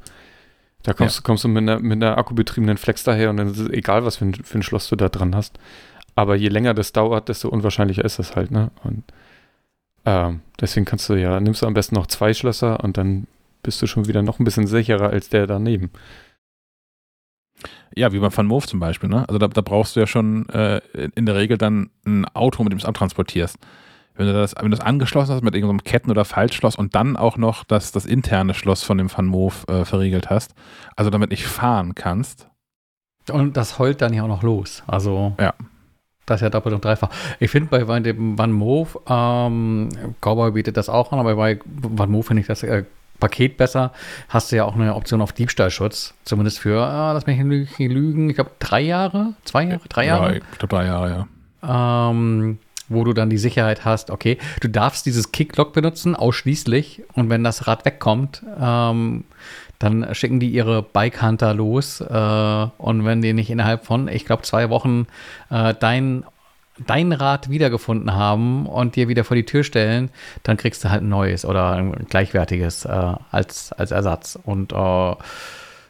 [0.82, 3.58] da kommst, du kommst du mit einer, mit einer akkubetriebenen Flex daher und dann ist
[3.58, 5.58] es egal, was für ein, für ein Schloss du da dran hast.
[6.14, 8.70] Aber je länger das dauert, desto unwahrscheinlicher ist das halt, ne?
[8.82, 9.04] Und
[10.04, 13.26] ähm, deswegen kannst du ja, nimmst du am besten noch zwei Schlösser und dann
[13.62, 15.90] bist du schon wieder noch ein bisschen sicherer als der daneben.
[17.94, 19.24] Ja, wie beim Van Moof zum Beispiel, ne?
[19.28, 20.80] Also da, da brauchst du ja schon äh,
[21.14, 23.58] in der Regel dann ein Auto, mit dem du es abtransportierst.
[24.14, 27.16] Wenn du das, wenn du das angeschlossen hast mit irgendeinem Ketten- oder Faltschloss und dann
[27.16, 30.54] auch noch das, das interne Schloss von dem Van Moof äh, verriegelt hast,
[30.96, 32.48] also damit nicht fahren kannst.
[33.30, 34.82] Und das heult dann ja auch noch los.
[34.86, 35.54] Also, Ja.
[36.26, 37.10] das ist ja doppelt und dreifach.
[37.38, 39.88] Ich finde bei, dem Van Moof, ähm,
[40.20, 42.84] Cowboy bietet das auch an, aber bei Van Moof finde ich das äh,
[43.18, 43.92] Paket besser,
[44.28, 46.14] hast du ja auch eine Option auf Diebstahlschutz.
[46.24, 50.30] Zumindest für, ah, lass mich nicht lügen, ich glaube drei Jahre, zwei Jahre, drei Jahre.
[50.30, 51.26] Ja, ich glaube drei Jahre,
[51.62, 52.10] ja.
[52.10, 52.58] Ähm,
[52.88, 57.02] wo du dann die Sicherheit hast, okay, du darfst dieses Kicklock benutzen, ausschließlich.
[57.14, 59.24] Und wenn das Rad wegkommt, ähm,
[59.78, 62.00] dann schicken die ihre Bike Hunter los.
[62.00, 65.06] Äh, und wenn die nicht innerhalb von, ich glaube, zwei Wochen
[65.50, 66.24] äh, dein
[66.86, 70.10] dein Rad wiedergefunden haben und dir wieder vor die Tür stellen,
[70.42, 74.38] dann kriegst du halt ein neues oder ein gleichwertiges äh, als, als Ersatz.
[74.42, 75.14] Und äh,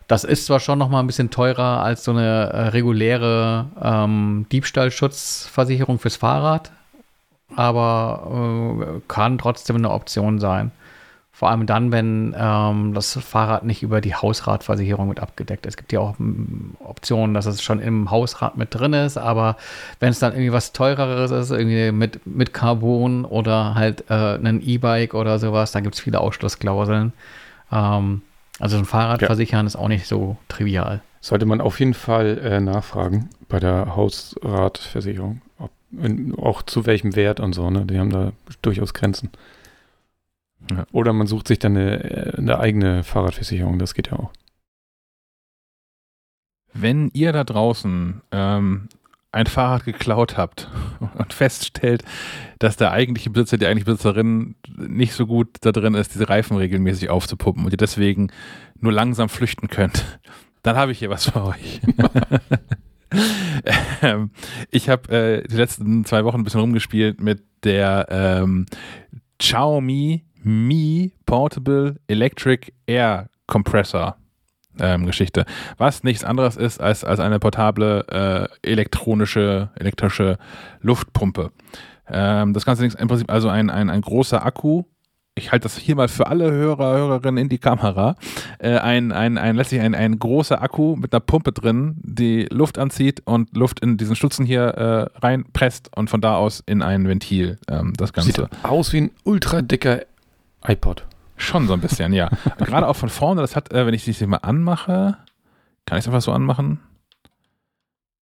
[0.09, 4.47] das ist zwar schon noch mal ein bisschen teurer als so eine äh, reguläre ähm,
[4.51, 6.73] Diebstahlschutzversicherung fürs Fahrrad,
[7.55, 10.73] aber äh, kann trotzdem eine Option sein.
[11.39, 15.75] Vor allem dann, wenn ähm, das Fahrrad nicht über die Hausratversicherung mit abgedeckt ist.
[15.75, 19.57] Es gibt ja auch m, Optionen, dass es schon im Hausrat mit drin ist, aber
[20.01, 24.61] wenn es dann irgendwie was teureres ist, irgendwie mit, mit Carbon oder halt äh, ein
[24.67, 27.13] E-Bike oder sowas, dann gibt es viele Ausschlussklauseln.
[27.71, 28.23] Ähm,
[28.59, 29.29] also ein Fahrrad ja.
[29.29, 31.03] versichern ist auch nicht so trivial.
[31.21, 35.71] Sollte man auf jeden Fall äh, nachfragen bei der Hausratversicherung, ob,
[36.03, 37.71] in, auch zu welchem Wert und so.
[37.71, 37.85] Ne?
[37.85, 39.31] Die haben da durchaus Grenzen.
[40.71, 40.87] Ja.
[40.93, 44.33] Oder man sucht sich dann eine, eine eigene Fahrradversicherung, das geht ja auch.
[46.73, 48.89] Wenn ihr da draußen ähm,
[49.33, 50.71] ein Fahrrad geklaut habt
[51.19, 52.05] und feststellt,
[52.59, 56.57] dass der eigentliche Besitzer, die eigentliche Besitzerin nicht so gut da drin ist, diese Reifen
[56.57, 58.31] regelmäßig aufzupuppen und ihr deswegen
[58.81, 60.19] nur langsam flüchten könnt,
[60.63, 61.81] dann habe ich hier was für euch.
[64.03, 64.31] ähm,
[64.71, 68.67] ich habe äh, die letzten zwei Wochen ein bisschen rumgespielt mit der ähm,
[69.39, 74.17] Xiaomi Mi Portable Electric Air Compressor
[74.81, 75.45] ähm, Geschichte,
[75.77, 78.07] was nichts anderes ist als, als eine portable
[78.63, 80.39] äh, elektronische, elektrische
[80.81, 81.53] Luftpumpe.
[82.09, 84.85] Ähm, das Ganze ist im Prinzip also ein, ein, ein großer Akku.
[85.35, 88.17] Ich halte das hier mal für alle Hörer, Hörerinnen in die Kamera.
[88.59, 92.79] Äh, ein, ein, ein, letztlich ein, ein großer Akku mit einer Pumpe drin, die Luft
[92.79, 97.07] anzieht und Luft in diesen Stutzen hier äh, reinpresst und von da aus in ein
[97.07, 98.33] Ventil ähm, das Ganze.
[98.33, 100.01] Sieht aus wie ein ultra dicker
[100.69, 101.07] iPod.
[101.37, 102.29] Schon so ein bisschen, ja.
[102.59, 105.17] Gerade auch von vorne, das hat, äh, wenn ich das mal anmache,
[105.87, 106.81] kann ich es einfach so anmachen?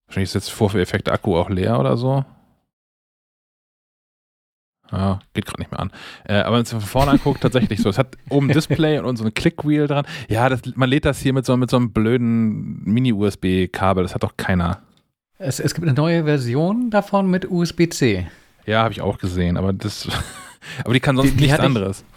[0.06, 2.24] Wahrscheinlich ist jetzt Vorführeffekt Akku auch leer oder so.
[4.92, 5.90] Ja, geht gerade nicht mehr an.
[6.24, 7.88] Äh, aber wenn man es von vorne anguckt, tatsächlich so.
[7.88, 10.06] Es hat oben Display und so ein Clickwheel dran.
[10.28, 14.04] Ja, das, man lädt das hier mit so, mit so einem blöden Mini-USB-Kabel.
[14.04, 14.82] Das hat doch keiner.
[15.38, 18.28] Es, es gibt eine neue Version davon mit USB-C.
[18.64, 20.08] Ja, habe ich auch gesehen, aber das.
[20.84, 22.04] aber die kann sonst die, die nichts anderes.
[22.08, 22.15] Ich,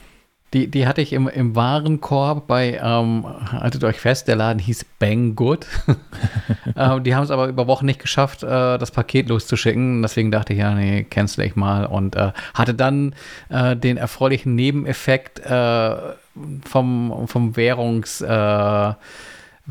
[0.53, 4.85] die, die hatte ich im, im Warenkorb bei, ähm, haltet euch fest, der Laden hieß
[4.97, 5.67] Banggood.
[6.75, 10.01] ähm, die haben es aber über Wochen nicht geschafft, äh, das Paket loszuschicken.
[10.01, 11.85] Deswegen dachte ich, ja, nee, cancel ich mal.
[11.85, 13.13] Und äh, hatte dann
[13.49, 15.95] äh, den erfreulichen Nebeneffekt äh,
[16.65, 18.93] vom, vom Währungs- äh,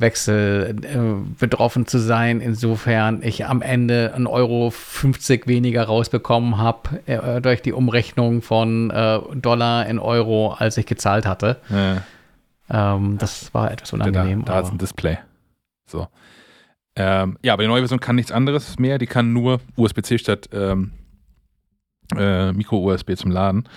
[0.00, 0.98] Wechsel äh,
[1.38, 7.62] betroffen zu sein, insofern ich am Ende 1,50 Euro 50 weniger rausbekommen habe äh, durch
[7.62, 11.56] die Umrechnung von äh, Dollar in Euro, als ich gezahlt hatte.
[11.68, 12.02] Ja.
[12.70, 14.44] Ähm, das war etwas unangenehm.
[14.44, 15.18] Da, da ist ein Display.
[15.86, 16.06] So.
[16.96, 18.98] Ähm, ja, aber die neue Version kann nichts anderes mehr.
[18.98, 20.92] Die kann nur USB-C statt ähm,
[22.16, 23.68] äh, Micro-USB zum Laden.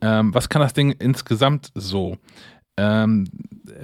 [0.00, 2.18] Ähm, was kann das Ding insgesamt so?
[2.76, 3.26] Ähm,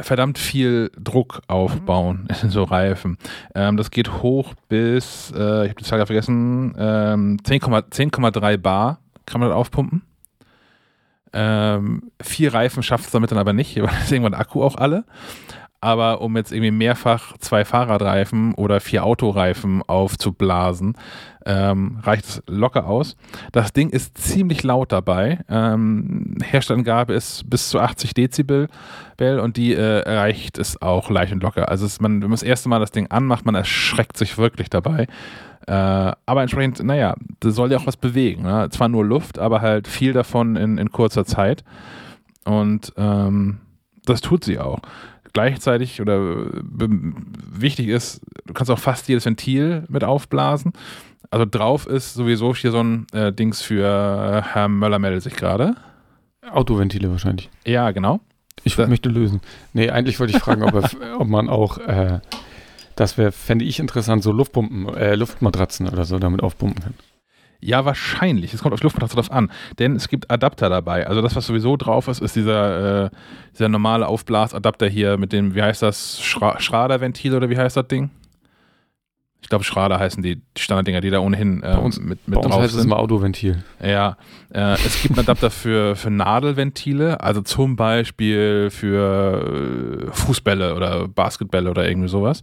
[0.01, 3.19] verdammt viel Druck aufbauen in so Reifen.
[3.55, 9.41] Ähm, das geht hoch bis, äh, ich habe die Zahl vergessen, ähm, 10,3 Bar kann
[9.41, 10.03] man das aufpumpen.
[11.33, 15.05] Ähm, vier Reifen schafft es damit dann aber nicht, weil ist irgendwann Akku auch alle.
[15.83, 20.95] Aber um jetzt irgendwie mehrfach zwei Fahrradreifen oder vier Autoreifen aufzublasen,
[21.47, 23.17] ähm, reicht es locker aus.
[23.53, 25.39] Das Ding ist ziemlich laut dabei.
[25.49, 28.69] Ähm, Herstellangabe ist bis zu 80 Dezibel
[29.19, 31.71] und die äh, erreicht es auch leicht und locker.
[31.71, 34.69] Also es, man, wenn man das erste Mal das Ding anmacht, man erschreckt sich wirklich
[34.69, 35.07] dabei.
[35.67, 38.43] Äh, aber entsprechend, naja, das soll ja auch was bewegen.
[38.43, 38.69] Ne?
[38.71, 41.25] Zwar nur Luft, aber halt viel davon in, in kurzer
[42.45, 43.61] Und ähm,
[44.05, 44.81] das tut sie auch
[45.33, 50.73] gleichzeitig oder wichtig ist, du kannst auch fast jedes Ventil mit aufblasen.
[51.31, 55.37] Also drauf ist sowieso hier so ein äh, Dings für äh, Herr Möller meldet sich
[55.37, 55.77] gerade.
[56.51, 57.51] Autoventile wahrscheinlich.
[57.65, 58.21] Ja, genau.
[58.65, 59.41] Ich das möchte lösen.
[59.73, 60.91] Nee, eigentlich wollte ich fragen, ob, er,
[61.21, 62.21] ob man auch, äh,
[62.97, 66.95] das wäre, fände ich interessant, so Luftpumpen, äh, Luftmatratzen oder so damit aufpumpen kann.
[67.61, 68.55] Ja, wahrscheinlich.
[68.55, 69.51] Es kommt auf Luftmatratze drauf an.
[69.79, 71.07] Denn es gibt Adapter dabei.
[71.07, 73.11] Also das, was sowieso drauf ist, ist dieser, äh,
[73.53, 77.89] dieser normale Aufblasadapter hier mit dem, wie heißt das, Schra Schraderventil oder wie heißt das
[77.89, 78.11] Ding?
[79.51, 82.47] glaube Schrader heißen die, die Standarddinger, die da ohnehin äh, Bei uns- mit, mit Bei
[82.47, 83.63] uns heißt es immer Autoventil.
[83.85, 84.17] Ja,
[84.55, 91.09] äh, es gibt einen Adapter für, für Nadelventile, also zum Beispiel für äh, Fußbälle oder
[91.09, 92.41] Basketbälle oder irgendwie sowas.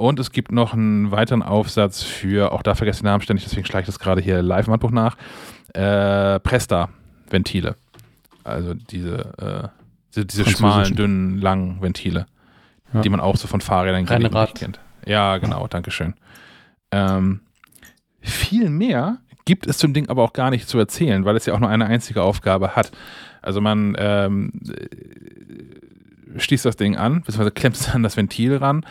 [0.00, 3.44] Und es gibt noch einen weiteren Aufsatz für, auch da vergesse ich den Namen ständig,
[3.44, 5.14] deswegen schlage ich das gerade hier live im Handbuch nach,
[5.74, 7.76] äh, Presta-Ventile.
[8.42, 9.68] Also diese, äh,
[10.14, 12.24] diese, diese schmalen, dünnen, langen Ventile,
[12.94, 13.02] Ja.
[13.02, 14.22] die man auch so von Fahrrädern kennt.
[15.04, 16.14] Ja, genau, Dankeschön.
[16.90, 17.40] Ähm,
[18.22, 21.52] viel mehr gibt es zum Ding aber auch gar nicht zu erzählen, weil es ja
[21.52, 22.90] auch nur eine einzige Aufgabe hat.
[23.42, 28.84] Also man ähm, äh, schließt das Ding an, beziehungsweise klemmt es an das Ventil ran,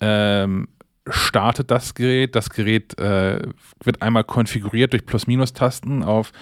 [0.00, 0.68] ähm,
[1.08, 2.34] startet das Gerät.
[2.34, 3.42] Das Gerät äh,
[3.82, 6.32] wird einmal konfiguriert durch Plus-Minus-Tasten auf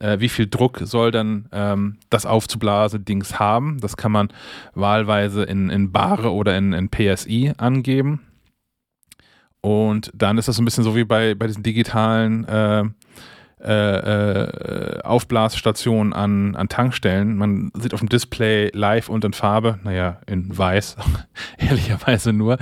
[0.00, 3.78] äh, wie viel Druck soll dann ähm, das aufzublasene Dings haben.
[3.80, 4.28] Das kann man
[4.74, 8.20] wahlweise in, in Bare oder in, in PSI angeben.
[9.60, 12.84] Und dann ist das so ein bisschen so wie bei, bei diesen digitalen äh,
[13.62, 17.36] äh, äh, Aufblasstationen an, an Tankstellen.
[17.36, 20.96] Man sieht auf dem Display live und in Farbe, naja, in weiß,
[21.58, 22.56] ehrlicherweise nur,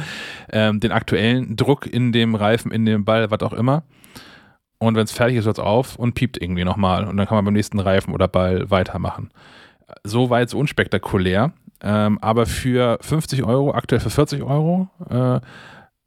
[0.51, 3.85] ähm, den aktuellen Druck in dem Reifen, in dem Ball, was auch immer.
[4.79, 7.05] Und wenn es fertig ist, hört es auf und piept irgendwie nochmal.
[7.05, 9.31] Und dann kann man beim nächsten Reifen oder Ball weitermachen.
[10.05, 11.53] So weit so unspektakulär.
[11.81, 15.41] Ähm, aber für 50 Euro, aktuell für 40 Euro, äh,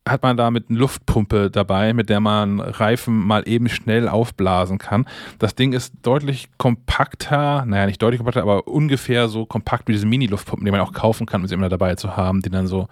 [0.08, 5.06] hat man damit eine Luftpumpe dabei, mit der man Reifen mal eben schnell aufblasen kann.
[5.38, 10.08] Das Ding ist deutlich kompakter, naja, nicht deutlich kompakter, aber ungefähr so kompakt wie diese
[10.08, 12.88] Mini-Luftpumpen, die man auch kaufen kann, um sie immer dabei zu haben, die dann so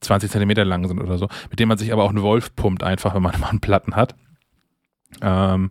[0.00, 2.82] 20 Zentimeter lang sind oder so, mit denen man sich aber auch einen Wolf pumpt,
[2.82, 4.16] einfach, wenn man mal einen Platten hat.
[5.22, 5.70] Ähm,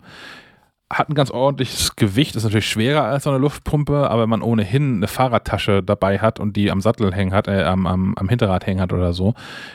[0.91, 4.41] hat ein ganz ordentliches Gewicht, ist natürlich schwerer als so eine Luftpumpe, aber wenn man
[4.41, 8.29] ohnehin eine Fahrradtasche dabei hat und die am Sattel hängen hat, äh, am, am, am
[8.29, 9.33] Hinterrad hängen hat oder so,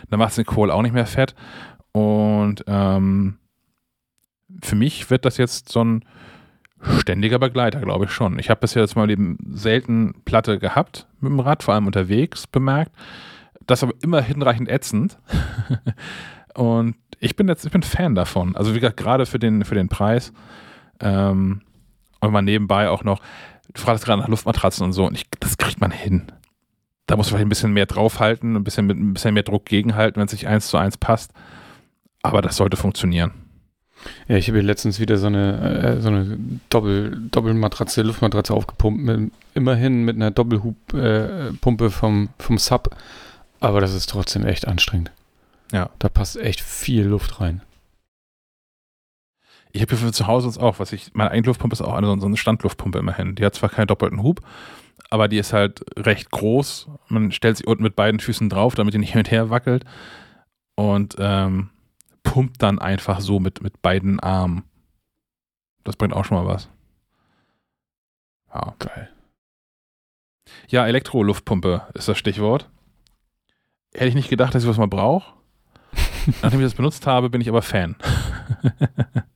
[0.08, 1.34] dann macht es den Kohl auch nicht mehr fett.
[1.92, 3.36] Und ähm,
[4.62, 6.04] für mich wird das jetzt so ein
[6.98, 8.38] ständiger Begleiter, glaube ich schon.
[8.38, 12.46] Ich habe bisher jetzt mal eben selten Platte gehabt mit dem Rad, vor allem unterwegs
[12.46, 12.92] bemerkt.
[13.66, 15.18] Das aber immer hinreichend ätzend.
[16.54, 18.56] und ich bin jetzt, ich bin Fan davon.
[18.56, 20.32] Also wie gesagt, gerade für den, für den Preis.
[21.02, 21.62] Ähm,
[22.20, 23.20] und man nebenbei auch noch,
[23.72, 26.30] du fragst gerade nach Luftmatratzen und so, und ich, das kriegt man hin.
[27.06, 29.66] Da muss man vielleicht ein bisschen mehr draufhalten, ein bisschen mit ein bisschen mehr Druck
[29.66, 31.32] gegenhalten, wenn es sich eins zu eins passt.
[32.22, 33.32] Aber das sollte funktionieren.
[34.28, 36.38] Ja, ich habe hier letztens wieder so eine, äh, so eine
[36.70, 42.94] Doppel, Doppelmatratze, Luftmatratze aufgepumpt, mit, immerhin mit einer Doppelhubpumpe äh, vom, vom Sub.
[43.60, 45.10] Aber das ist trotzdem echt anstrengend.
[45.72, 45.90] Ja.
[45.98, 47.62] Da passt echt viel Luft rein.
[49.72, 51.94] Ich habe hier für zu Hause uns auch, was ich, meine eigene Luftpumpe ist auch
[51.94, 53.34] eine, so eine Standluftpumpe immerhin.
[53.34, 54.42] Die hat zwar keinen doppelten Hub,
[55.08, 56.88] aber die ist halt recht groß.
[57.08, 59.84] Man stellt sie unten mit beiden Füßen drauf, damit die nicht hin und her wackelt.
[60.74, 61.70] Und ähm,
[62.22, 64.64] pumpt dann einfach so mit, mit beiden Armen.
[65.84, 66.68] Das bringt auch schon mal was.
[68.52, 68.74] Ja.
[68.78, 69.10] Geil.
[70.68, 72.68] Ja, Elektroluftpumpe ist das Stichwort.
[73.94, 75.32] Hätte ich nicht gedacht, dass ich was mal brauche.
[76.42, 77.96] Nachdem ich das benutzt habe, bin ich aber Fan.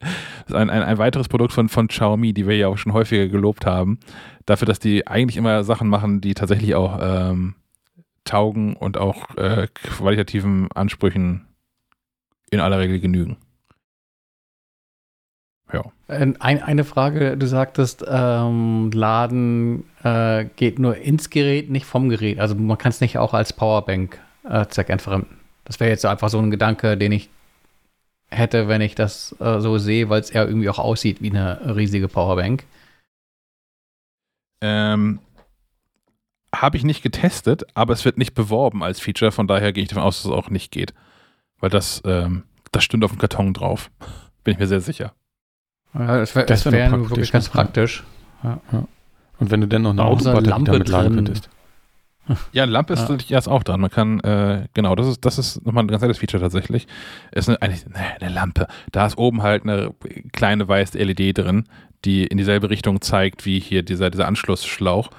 [0.00, 2.92] Das ist ein, ein, ein weiteres Produkt von, von Xiaomi, die wir ja auch schon
[2.92, 3.98] häufiger gelobt haben.
[4.44, 7.54] Dafür, dass die eigentlich immer Sachen machen, die tatsächlich auch ähm,
[8.24, 11.46] taugen und auch äh, qualitativen Ansprüchen
[12.50, 13.38] in aller Regel genügen.
[15.72, 15.84] Ja.
[16.06, 22.38] Ein, eine Frage, du sagtest, ähm, Laden äh, geht nur ins Gerät, nicht vom Gerät.
[22.38, 25.38] Also man kann es nicht auch als Powerbank äh, zack, entfremden.
[25.64, 27.28] Das wäre jetzt einfach so ein Gedanke, den ich
[28.36, 31.76] hätte, wenn ich das äh, so sehe, weil es eher irgendwie auch aussieht wie eine
[31.76, 32.64] riesige Powerbank.
[34.60, 35.20] Ähm,
[36.54, 39.88] Habe ich nicht getestet, aber es wird nicht beworben als Feature, von daher gehe ich
[39.88, 40.94] davon aus, dass es auch nicht geht.
[41.58, 43.90] Weil das, ähm, das stimmt auf dem Karton drauf.
[44.44, 45.14] Bin ich mir sehr sicher.
[45.94, 47.50] Ja, das wäre Das wär wär wirklich praktisch, ganz ne?
[47.52, 48.04] praktisch.
[49.38, 51.48] Und wenn du dann noch eine Autobatterie damit laden könntest.
[52.52, 53.04] Ja, eine Lampe ist Ja.
[53.08, 53.80] natürlich erst auch dran.
[53.80, 56.86] Man kann, äh, genau, das ist, das ist nochmal ein ganz nettes Feature tatsächlich.
[57.32, 58.66] Ist eine, eigentlich, ne, eine Lampe.
[58.92, 59.94] Da ist oben halt eine
[60.32, 61.64] kleine weiße LED drin,
[62.04, 65.10] die in dieselbe Richtung zeigt wie hier dieser, dieser Anschlussschlauch.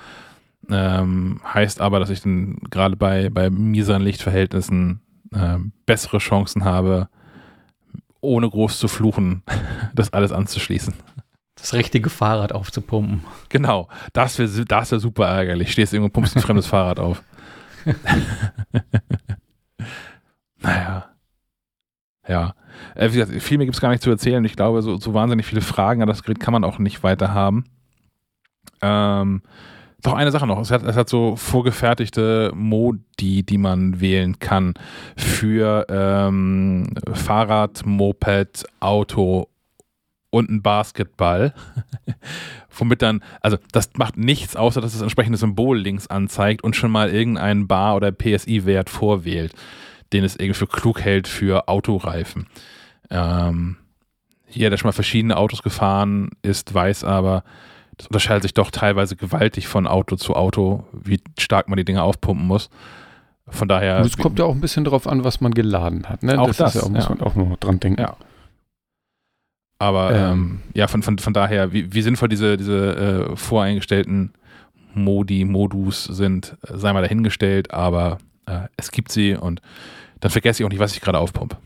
[0.69, 4.99] Ähm, heißt aber, dass ich dann gerade bei, bei mieseren Lichtverhältnissen
[5.33, 7.07] ähm, bessere Chancen habe,
[8.19, 9.43] ohne groß zu fluchen,
[9.95, 10.93] das alles anzuschließen.
[11.57, 13.23] Das richtige Fahrrad aufzupumpen.
[13.49, 15.71] Genau, das wäre das wär super ärgerlich.
[15.71, 17.23] Stehst irgendwo und pumpst ein fremdes Fahrrad auf.
[20.59, 21.09] naja.
[22.27, 22.53] Ja.
[22.95, 24.43] Äh, wie gesagt, viel mehr gibt es gar nicht zu erzählen.
[24.45, 27.33] Ich glaube, so, so wahnsinnig viele Fragen an das Gerät kann man auch nicht weiter
[27.33, 27.65] haben.
[28.81, 29.41] Ähm,
[30.03, 30.59] Doch eine Sache noch.
[30.59, 34.75] Es hat, es hat so vorgefertigte Modi, die man wählen kann
[35.15, 39.47] für ähm, Fahrrad, Moped, Auto
[40.29, 41.53] und ein Basketball.
[42.77, 46.91] Womit dann, also das macht nichts, außer dass das entsprechende Symbol links anzeigt und schon
[46.91, 49.53] mal irgendeinen Bar- oder PSI-Wert vorwählt,
[50.13, 52.47] den es irgendwie für klug hält für Autoreifen.
[53.09, 53.77] Ähm,
[54.49, 57.43] jeder, der schon mal verschiedene Autos gefahren ist, weiß aber,
[57.97, 62.03] das unterscheidet sich doch teilweise gewaltig von Auto zu Auto, wie stark man die Dinge
[62.03, 62.69] aufpumpen muss.
[63.49, 63.99] Von daher.
[63.99, 66.21] Es kommt ja auch ein bisschen darauf an, was man geladen hat.
[66.21, 66.39] Ne?
[66.39, 67.09] Auch das, ja auch, muss ja.
[67.09, 68.01] man auch noch dran denken.
[68.01, 68.15] Ja.
[69.79, 70.31] Aber Ähm.
[70.31, 74.33] ähm, ja, von, von, von daher, wie, wie sinnvoll diese, diese äh, voreingestellten
[74.93, 78.17] Modi, Modus sind, äh, sei mal dahingestellt, aber
[78.47, 79.61] äh, es gibt sie und
[80.19, 81.57] dann vergesse ich auch nicht, was ich gerade aufpumpe.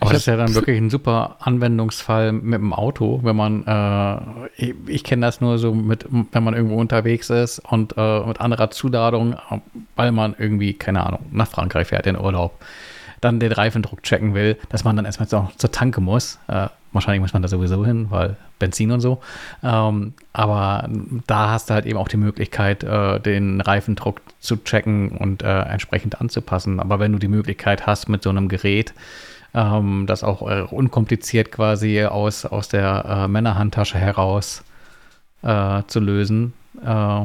[0.00, 3.66] Aber Ich das ist ja dann wirklich ein super Anwendungsfall mit dem Auto, wenn man,
[3.66, 8.20] äh, ich, ich kenne das nur so mit, wenn man irgendwo unterwegs ist und äh,
[8.20, 9.36] mit anderer Zuladung,
[9.96, 12.58] weil man irgendwie, keine Ahnung, nach Frankreich fährt in Urlaub,
[13.20, 16.38] dann den Reifendruck checken will, dass man dann erstmal noch zur Tanke muss.
[16.48, 19.20] Äh, wahrscheinlich muss man da sowieso hin, weil Benzin und so.
[19.62, 20.88] Ähm, aber
[21.26, 25.60] da hast du halt eben auch die Möglichkeit, äh, den Reifendruck zu checken und äh,
[25.62, 26.80] entsprechend anzupassen.
[26.80, 28.94] Aber wenn du die Möglichkeit hast, mit so einem Gerät,
[29.54, 34.64] ähm, das auch äh, unkompliziert quasi aus, aus der äh, Männerhandtasche heraus
[35.42, 36.54] äh, zu lösen.
[36.84, 37.24] Äh,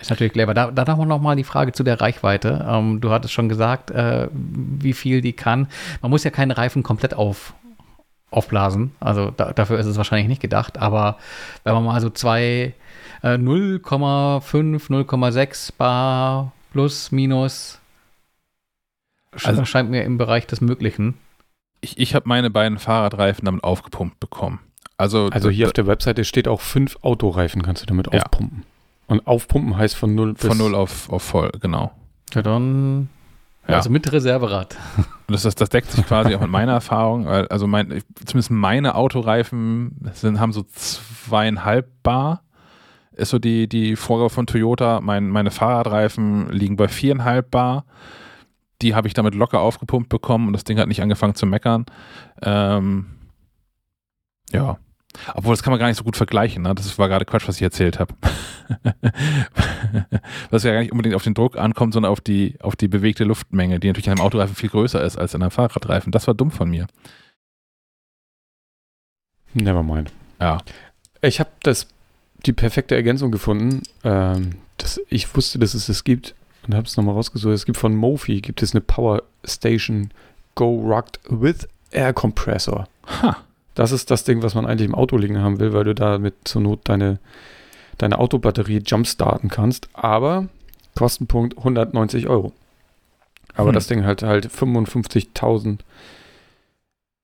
[0.00, 0.54] ist natürlich clever.
[0.54, 2.64] Da, da haben wir noch mal die Frage zu der Reichweite.
[2.66, 5.68] Ähm, du hattest schon gesagt, äh, wie viel die kann.
[6.00, 7.52] Man muss ja keinen Reifen komplett auf,
[8.30, 8.92] aufblasen.
[9.00, 10.78] Also da, dafür ist es wahrscheinlich nicht gedacht.
[10.78, 11.18] Aber
[11.64, 12.74] wenn man mal so zwei
[13.22, 17.80] äh, 0,5, 0,6 Bar plus, minus,
[19.44, 21.14] Also- scheint mir im Bereich des Möglichen.
[21.80, 24.60] Ich, ich habe meine beiden Fahrradreifen damit aufgepumpt bekommen.
[24.98, 28.20] Also, Also hier auf der Webseite steht auch fünf Autoreifen kannst du damit Ja.
[28.22, 28.64] aufpumpen.
[29.06, 31.90] Und aufpumpen heißt von null bis von null auf, auf voll, genau.
[32.34, 33.08] Ja, dann.
[33.70, 33.76] Ja.
[33.76, 34.76] Also mit Reserverad.
[34.96, 37.26] Und das, das, das deckt sich quasi auch mit meiner Erfahrung.
[37.26, 42.42] Also mein, zumindest meine Autoreifen sind, haben so zweieinhalb Bar.
[43.12, 45.00] Ist so die, die Vorgabe von Toyota.
[45.00, 47.84] Mein, meine Fahrradreifen liegen bei viereinhalb Bar.
[48.82, 51.86] Die habe ich damit locker aufgepumpt bekommen und das Ding hat nicht angefangen zu meckern.
[52.42, 53.06] Ähm,
[54.52, 54.78] ja.
[55.34, 56.62] Obwohl, das kann man gar nicht so gut vergleichen.
[56.62, 56.74] Ne?
[56.74, 58.14] Das war gerade Quatsch, was ich erzählt habe.
[60.50, 63.24] was ja gar nicht unbedingt auf den Druck ankommt, sondern auf die, auf die bewegte
[63.24, 66.12] Luftmenge, die natürlich in einem Autoreifen viel größer ist als in einem Fahrradreifen.
[66.12, 66.86] Das war dumm von mir.
[69.54, 70.12] Nevermind.
[70.40, 70.58] Ja.
[71.22, 71.88] Ich habe das
[72.46, 73.82] die perfekte Ergänzung gefunden.
[74.04, 76.34] Ähm, das, ich wusste, dass es das gibt
[76.66, 77.54] und habe es nochmal rausgesucht.
[77.54, 80.10] Es gibt von Mofi gibt es eine Power Station
[80.54, 82.88] Go Rugged with Air Compressor.
[83.22, 83.36] Ha.
[83.74, 86.34] Das ist das Ding, was man eigentlich im Auto liegen haben will, weil du damit
[86.44, 87.18] zur Not deine,
[87.98, 89.88] deine Autobatterie jumpstarten kannst.
[89.92, 90.48] Aber
[90.96, 92.52] Kostenpunkt 190 Euro.
[93.54, 93.74] Aber Hm.
[93.74, 95.78] das Ding hat halt 55.000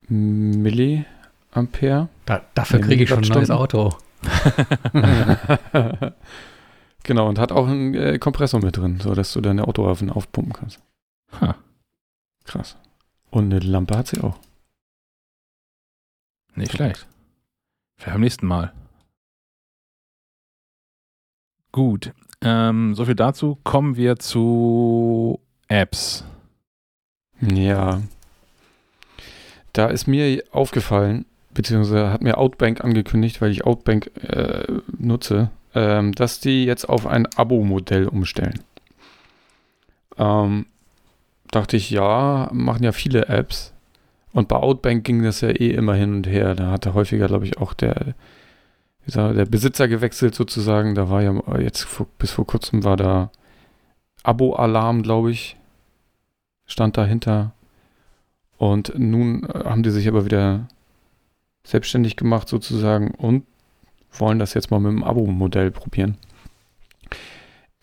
[0.09, 2.07] Milliampere.
[2.25, 3.51] Da, dafür kriege ich schon ein neues.
[3.51, 3.93] Auto.
[7.03, 10.79] genau, und hat auch einen äh, Kompressor mit drin, sodass du deine Autoreifen aufpumpen kannst.
[11.41, 11.55] Ha.
[12.45, 12.77] Krass.
[13.29, 14.37] Und eine Lampe hat sie auch.
[16.57, 17.07] Nicht schlecht.
[17.97, 18.73] Vielleicht beim nächsten Mal.
[21.71, 22.13] Gut.
[22.41, 23.59] Ähm, so viel dazu.
[23.63, 26.25] Kommen wir zu Apps.
[27.39, 28.01] Ja.
[29.73, 34.65] Da ist mir aufgefallen, beziehungsweise hat mir Outbank angekündigt, weil ich Outbank äh,
[34.97, 38.63] nutze, ähm, dass die jetzt auf ein Abo-Modell umstellen.
[40.17, 40.65] Ähm,
[41.51, 43.73] dachte ich, ja, machen ja viele Apps.
[44.37, 46.53] Und bei Outbank ging das ja eh immer hin und her.
[46.53, 48.13] Da hatte häufiger, glaube ich, auch der,
[49.07, 50.93] sag, der Besitzer gewechselt sozusagen.
[50.93, 53.31] Da war ja jetzt vor, bis vor kurzem war da
[54.21, 55.57] Abo-Alarm, glaube ich,
[56.67, 57.53] stand dahinter.
[58.59, 60.67] Und nun äh, haben die sich aber wieder
[61.63, 63.43] selbstständig gemacht sozusagen und
[64.11, 66.15] wollen das jetzt mal mit dem Abo-Modell probieren.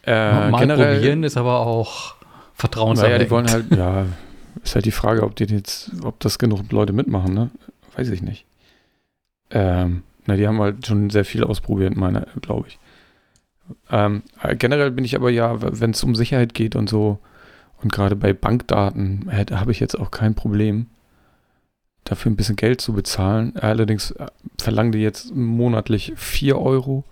[0.04, 3.22] Äh, Mal generell, probieren ist aber auch naja, vertrauenserweckend.
[3.22, 4.06] die wollen halt, ja,
[4.62, 7.50] ist halt die Frage, ob die jetzt, ob das genug Leute mitmachen, ne?
[7.96, 8.46] Weiß ich nicht.
[9.50, 12.78] Ähm, na, die haben halt schon sehr viel ausprobiert, meine, glaube ich.
[13.90, 17.18] Ähm, äh, generell bin ich aber ja, wenn es um Sicherheit geht und so,
[17.82, 20.86] und gerade bei Bankdaten äh, habe ich jetzt auch kein Problem,
[22.04, 23.56] dafür ein bisschen Geld zu bezahlen.
[23.56, 24.26] Allerdings äh,
[24.58, 27.04] verlangen die jetzt monatlich 4 Euro,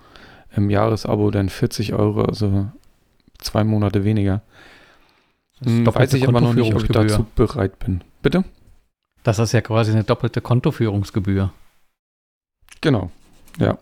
[0.55, 2.69] im Jahresabo dann 40 Euro, also
[3.39, 4.43] zwei Monate weniger.
[5.65, 7.19] Hm, doppelte weiß ich aber noch nicht, ob ich Kontoführungsgebühr.
[7.19, 8.03] dazu bereit bin.
[8.23, 8.45] Bitte?
[9.23, 11.53] Das ist ja quasi eine doppelte Kontoführungsgebühr.
[12.81, 13.11] Genau.
[13.59, 13.79] Ja.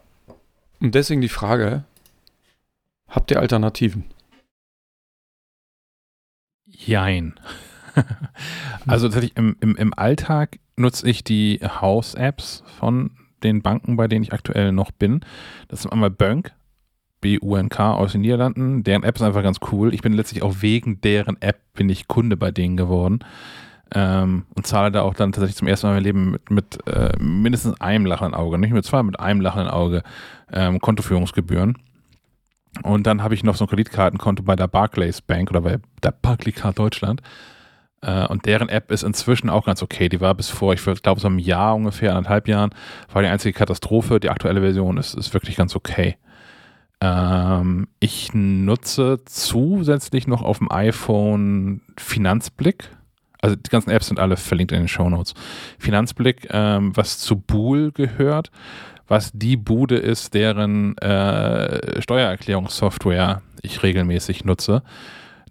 [0.81, 1.85] Und deswegen die Frage,
[3.11, 4.05] Habt ihr Alternativen?
[6.65, 7.35] Jein.
[8.87, 13.11] also tatsächlich im, im, im Alltag nutze ich die House-Apps von
[13.43, 15.21] den Banken, bei denen ich aktuell noch bin.
[15.67, 16.53] Das ist einmal Bunk,
[17.21, 18.83] B-U-N-K aus den Niederlanden.
[18.83, 19.95] Deren App ist einfach ganz cool.
[19.95, 23.21] Ich bin letztlich auch wegen deren App bin ich Kunde bei denen geworden.
[23.93, 26.87] Ähm, und zahle da auch dann tatsächlich zum ersten Mal in meinem Leben mit, mit
[26.87, 30.03] äh, mindestens einem lachenden Auge, nicht mit zwei, mit einem lachenden Auge
[30.53, 31.77] ähm, Kontoführungsgebühren.
[32.85, 36.13] Und dann habe ich noch so ein Kreditkartenkonto bei der Barclays Bank oder bei der
[36.13, 37.21] Barclaycard Deutschland.
[38.03, 40.09] Äh, und deren App ist inzwischen auch ganz okay.
[40.09, 42.71] Die war bis vor, ich glaube, so einem Jahr ungefähr, anderthalb Jahren,
[43.13, 44.21] war die einzige Katastrophe.
[44.21, 46.17] Die aktuelle Version ist, ist wirklich ganz okay.
[47.01, 52.91] Ähm, ich nutze zusätzlich noch auf dem iPhone Finanzblick.
[53.43, 55.35] Also die ganzen Apps sind alle verlinkt in den Show Notes.
[55.79, 58.51] Finanzblick, ähm, was zu Bool gehört
[59.11, 64.85] was die Bude ist, deren äh, Steuererklärungssoftware ich regelmäßig nutze.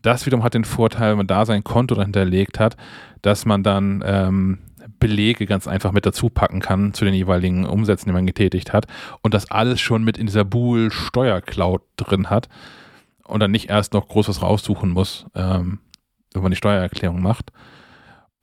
[0.02, 2.78] Das wiederum hat den Vorteil, wenn man da sein Konto hinterlegt hat,
[3.22, 4.60] dass man dann ähm,
[5.00, 8.86] Belege ganz einfach mit dazu packen kann zu den jeweiligen Umsätzen, die man getätigt hat
[9.22, 12.50] und das alles schon mit in dieser Bool Steuercloud drin hat
[13.26, 15.80] und dann nicht erst noch groß was raussuchen muss, ähm,
[16.34, 17.52] wenn man die Steuererklärung macht.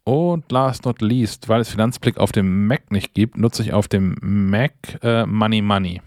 [0.05, 3.89] Und last not least, weil es Finanzblick auf dem Mac nicht gibt, nutze ich auf
[3.89, 4.73] dem Mac
[5.03, 6.01] äh, Money Money.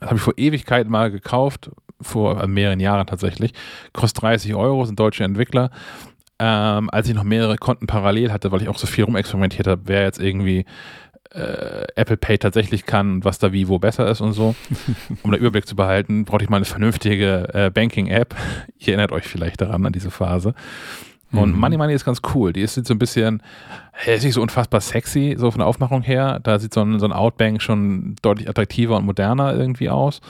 [0.00, 1.70] Das habe ich vor Ewigkeit mal gekauft,
[2.00, 3.52] vor äh, mehreren Jahren tatsächlich.
[3.92, 5.70] Kostet 30 Euro, sind deutsche Entwickler.
[6.38, 9.82] Ähm, als ich noch mehrere Konten parallel hatte, weil ich auch so viel rumexperimentiert habe,
[9.86, 10.66] wer jetzt irgendwie
[11.32, 14.54] äh, Apple Pay tatsächlich kann, was da wie wo besser ist und so.
[15.22, 18.34] um den Überblick zu behalten, brauchte ich mal eine vernünftige äh, Banking-App.
[18.78, 20.54] Ihr erinnert euch vielleicht daran, an diese Phase.
[21.32, 21.60] Und mhm.
[21.60, 22.52] Money Money ist ganz cool.
[22.52, 23.42] Die ist so ein bisschen,
[24.06, 26.40] ist nicht so unfassbar sexy, so von der Aufmachung her.
[26.42, 30.20] Da sieht so ein, so ein Outbank schon deutlich attraktiver und moderner irgendwie aus.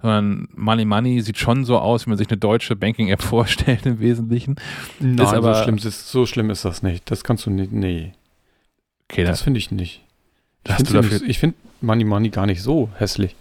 [0.00, 4.00] Sondern Money Money sieht schon so aus, wie man sich eine deutsche Banking-App vorstellt im
[4.00, 4.56] Wesentlichen.
[5.00, 7.10] Nein, ist aber, so, schlimm ist, so schlimm ist das nicht.
[7.10, 8.12] Das kannst du nicht, nee.
[9.10, 10.04] Okay, das finde ich nicht.
[10.66, 13.34] Ich finde find Money Money gar nicht so hässlich.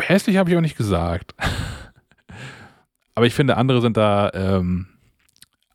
[0.00, 1.34] Hässlich habe ich auch nicht gesagt.
[3.14, 4.86] aber ich finde, andere sind da ähm,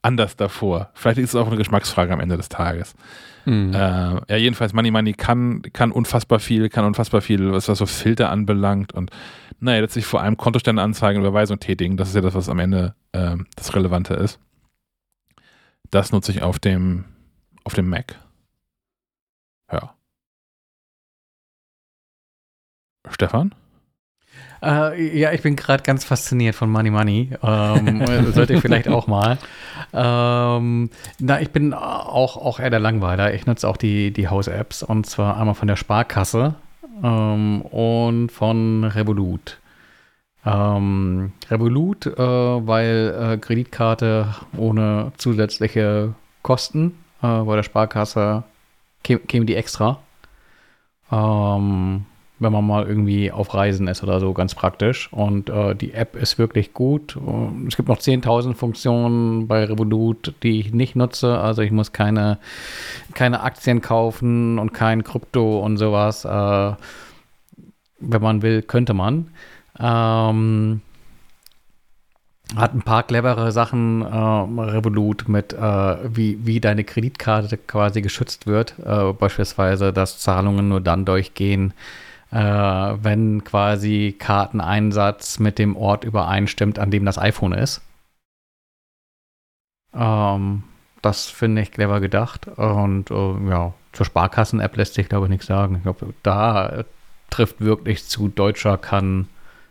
[0.02, 0.92] anders davor.
[0.94, 2.94] Vielleicht ist es auch eine Geschmacksfrage am Ende des Tages.
[3.46, 3.74] Mhm.
[3.74, 7.86] Äh, ja, jedenfalls, Money Money kann, kann unfassbar viel, kann unfassbar viel, was, was so
[7.86, 9.12] Filter anbelangt und
[9.60, 11.96] naja, letztlich vor allem Kontostände anzeigen Überweisung tätigen.
[11.96, 14.40] Das ist ja das, was am Ende äh, das Relevante ist.
[15.92, 17.06] Das nutze ich auf dem,
[17.64, 18.16] auf dem Mac.
[19.72, 19.94] Ja.
[23.10, 23.54] Stefan?
[24.64, 27.30] Äh, ja, ich bin gerade ganz fasziniert von Money Money.
[27.42, 29.38] Ähm, sollte ich vielleicht auch mal.
[29.94, 30.90] Ähm,
[31.20, 33.34] na, ich bin auch, auch eher der Langweiler.
[33.34, 36.56] Ich nutze auch die, die House-Apps und zwar einmal von der Sparkasse
[37.04, 39.58] ähm, und von Revolut.
[40.46, 48.44] Ähm, Revolut, äh, weil äh, Kreditkarte ohne zusätzliche Kosten, äh, bei der Sparkasse
[49.04, 50.00] käme käm die extra.
[51.12, 52.06] Ähm,
[52.42, 55.10] wenn man mal irgendwie auf Reisen ist oder so, ganz praktisch.
[55.14, 57.16] Und äh, die App ist wirklich gut.
[57.68, 61.38] Es gibt noch 10.000 Funktionen bei Revolut, die ich nicht nutze.
[61.38, 62.40] Also ich muss keine,
[63.14, 66.26] keine Aktien kaufen und kein Krypto und sowas.
[66.26, 66.74] Äh,
[68.00, 69.28] wenn man will, könnte man.
[69.80, 70.82] Ähm,
[72.56, 75.58] hat ein paar clevere Sachen, äh, Revolut, mit äh,
[76.04, 78.76] wie, wie deine Kreditkarte quasi geschützt wird.
[78.84, 81.74] Äh, beispielsweise, dass Zahlungen nur dann durchgehen,
[82.32, 87.82] äh, wenn quasi Karteneinsatz mit dem Ort übereinstimmt, an dem das iPhone ist.
[89.94, 90.64] Ähm,
[91.02, 92.48] das finde ich clever gedacht.
[92.48, 95.76] Und äh, ja, zur Sparkassen-App lässt sich, glaube ich, nichts sagen.
[95.76, 96.86] Ich glaube, da
[97.30, 99.28] trifft wirklich zu, deutscher kann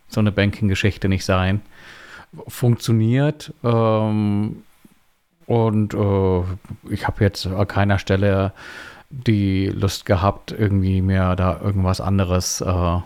[0.08, 1.62] so eine Banking-Geschichte nicht sein.
[2.48, 3.54] Funktioniert.
[3.64, 4.62] Ähm,
[5.46, 6.42] und äh,
[6.90, 8.52] ich habe jetzt an keiner Stelle
[9.10, 12.98] die Lust gehabt, irgendwie mir da irgendwas anderes äh,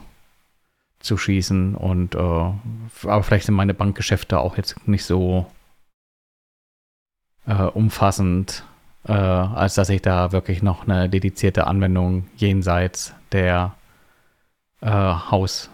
[1.01, 1.75] zu schießen.
[1.75, 5.47] Und äh, aber vielleicht sind meine Bankgeschäfte auch jetzt nicht so
[7.47, 8.65] äh, umfassend,
[9.07, 13.75] äh, als dass ich da wirklich noch eine dedizierte Anwendung jenseits der
[14.81, 15.73] äh, Haus-Apps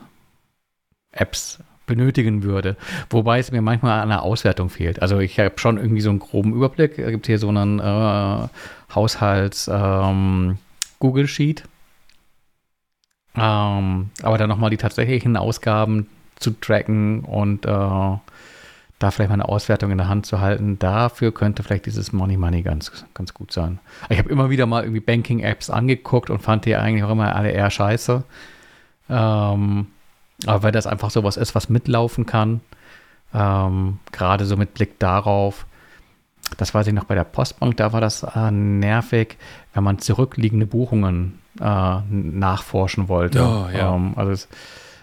[1.91, 2.77] benötigen würde.
[3.11, 5.03] Wobei es mir manchmal an der Auswertung fehlt.
[5.03, 6.99] Also ich habe schon irgendwie so einen groben Überblick.
[6.99, 8.49] Es gibt hier so einen äh,
[8.95, 11.65] Haushalts-Google ähm.
[13.37, 16.07] Ähm, aber dann nochmal die tatsächlichen Ausgaben
[16.37, 21.33] zu tracken und äh, da vielleicht mal eine Auswertung in der Hand zu halten, dafür
[21.33, 23.79] könnte vielleicht dieses Money Money ganz, ganz gut sein.
[24.11, 27.51] Ich habe immer wieder mal irgendwie Banking-Apps angeguckt und fand die eigentlich auch immer alle
[27.51, 28.23] eher scheiße.
[29.09, 29.87] Ähm,
[30.47, 32.61] Aber weil das einfach sowas ist, was mitlaufen kann,
[33.35, 35.67] ähm, gerade so mit Blick darauf,
[36.57, 39.37] das weiß ich noch bei der Postbank, da war das äh, nervig,
[39.75, 43.43] wenn man zurückliegende Buchungen äh, nachforschen wollte.
[43.43, 43.95] Oh, ja.
[43.95, 44.49] ähm, also es,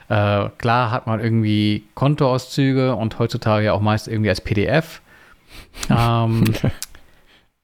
[0.10, 5.02] äh, klar hat man irgendwie Kontoauszüge und heutzutage ja auch meist irgendwie als PDF.
[5.90, 6.44] ähm,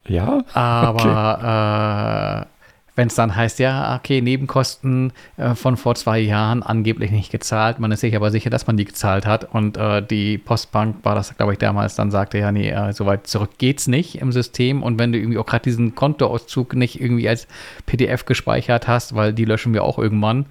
[0.08, 0.44] Ja?
[0.54, 2.53] aber äh,
[2.96, 7.80] wenn es dann heißt, ja, okay, Nebenkosten äh, von vor zwei Jahren angeblich nicht gezahlt,
[7.80, 11.16] man ist sich aber sicher, dass man die gezahlt hat und äh, die Postbank war
[11.16, 14.32] das, glaube ich, damals, dann sagte, ja, nee, äh, so weit zurück geht's nicht im
[14.32, 17.48] System und wenn du irgendwie auch gerade diesen Kontoauszug nicht irgendwie als
[17.86, 20.46] PDF gespeichert hast, weil die löschen wir auch irgendwann,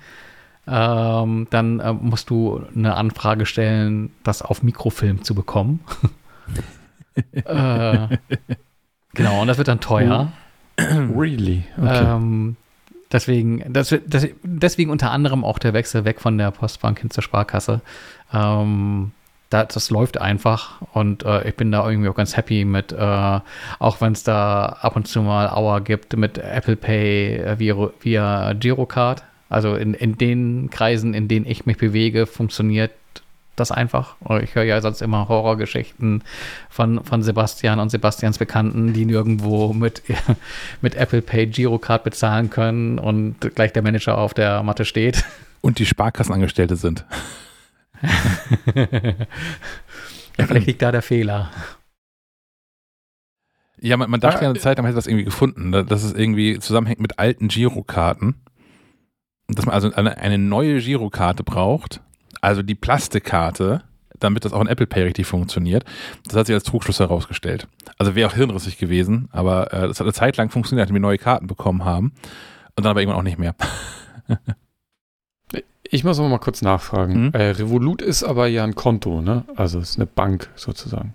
[0.67, 5.81] ähm, dann äh, musst du eine Anfrage stellen, das auf Mikrofilm zu bekommen.
[7.33, 8.09] äh,
[9.15, 10.33] genau, und das wird dann teuer.
[11.17, 11.65] Really?
[11.77, 12.05] Okay.
[12.05, 12.57] Ähm,
[13.11, 17.23] deswegen, das, das, deswegen unter anderem auch der Wechsel weg von der Postbank hin zur
[17.23, 17.81] Sparkasse.
[18.33, 19.13] Ähm,
[19.51, 23.41] da, das läuft einfach und äh, ich bin da irgendwie auch ganz happy mit, äh,
[23.79, 27.91] auch wenn es da ab und zu mal Auer gibt mit Apple Pay äh, via,
[28.01, 29.25] via Girocard.
[29.51, 32.93] Also in, in den Kreisen, in denen ich mich bewege, funktioniert
[33.57, 34.17] das einfach.
[34.43, 36.23] Ich höre ja sonst immer Horrorgeschichten
[36.71, 40.03] von, von Sebastian und Sebastians Bekannten, die nirgendwo mit,
[40.81, 45.25] mit Apple Pay Girocard bezahlen können und gleich der Manager auf der Matte steht.
[45.61, 47.05] Und die Sparkassenangestellte sind.
[48.75, 51.51] ja, vielleicht liegt da der Fehler.
[53.81, 55.83] Ja, man, man dachte Ah, ja eine Zeit, lang, man hätte das irgendwie gefunden, da-
[55.83, 58.37] dass es irgendwie zusammenhängt mit alten Girokarten.
[59.49, 62.01] Und Dass man also eine, eine neue Girokarte braucht,
[62.43, 63.83] also die Plastikkarte,
[64.19, 65.85] damit das auch in Apple Pay richtig funktioniert.
[66.27, 67.67] Das hat sich als Trugschluss herausgestellt.
[67.99, 71.01] Also wäre auch hirnrissig gewesen, aber äh, das hat eine Zeit lang funktioniert, nachdem wir
[71.09, 72.13] neue Karten bekommen haben.
[72.77, 73.55] Und dann aber irgendwann auch nicht mehr.
[75.95, 77.25] Ich muss noch mal kurz nachfragen.
[77.27, 77.31] Mhm.
[77.35, 79.45] Äh, Revolut ist aber ja ein Konto, ne?
[79.57, 81.15] Also es ist eine Bank sozusagen.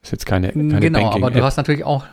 [0.00, 2.04] Ist jetzt keine, keine genau, aber du hast natürlich auch,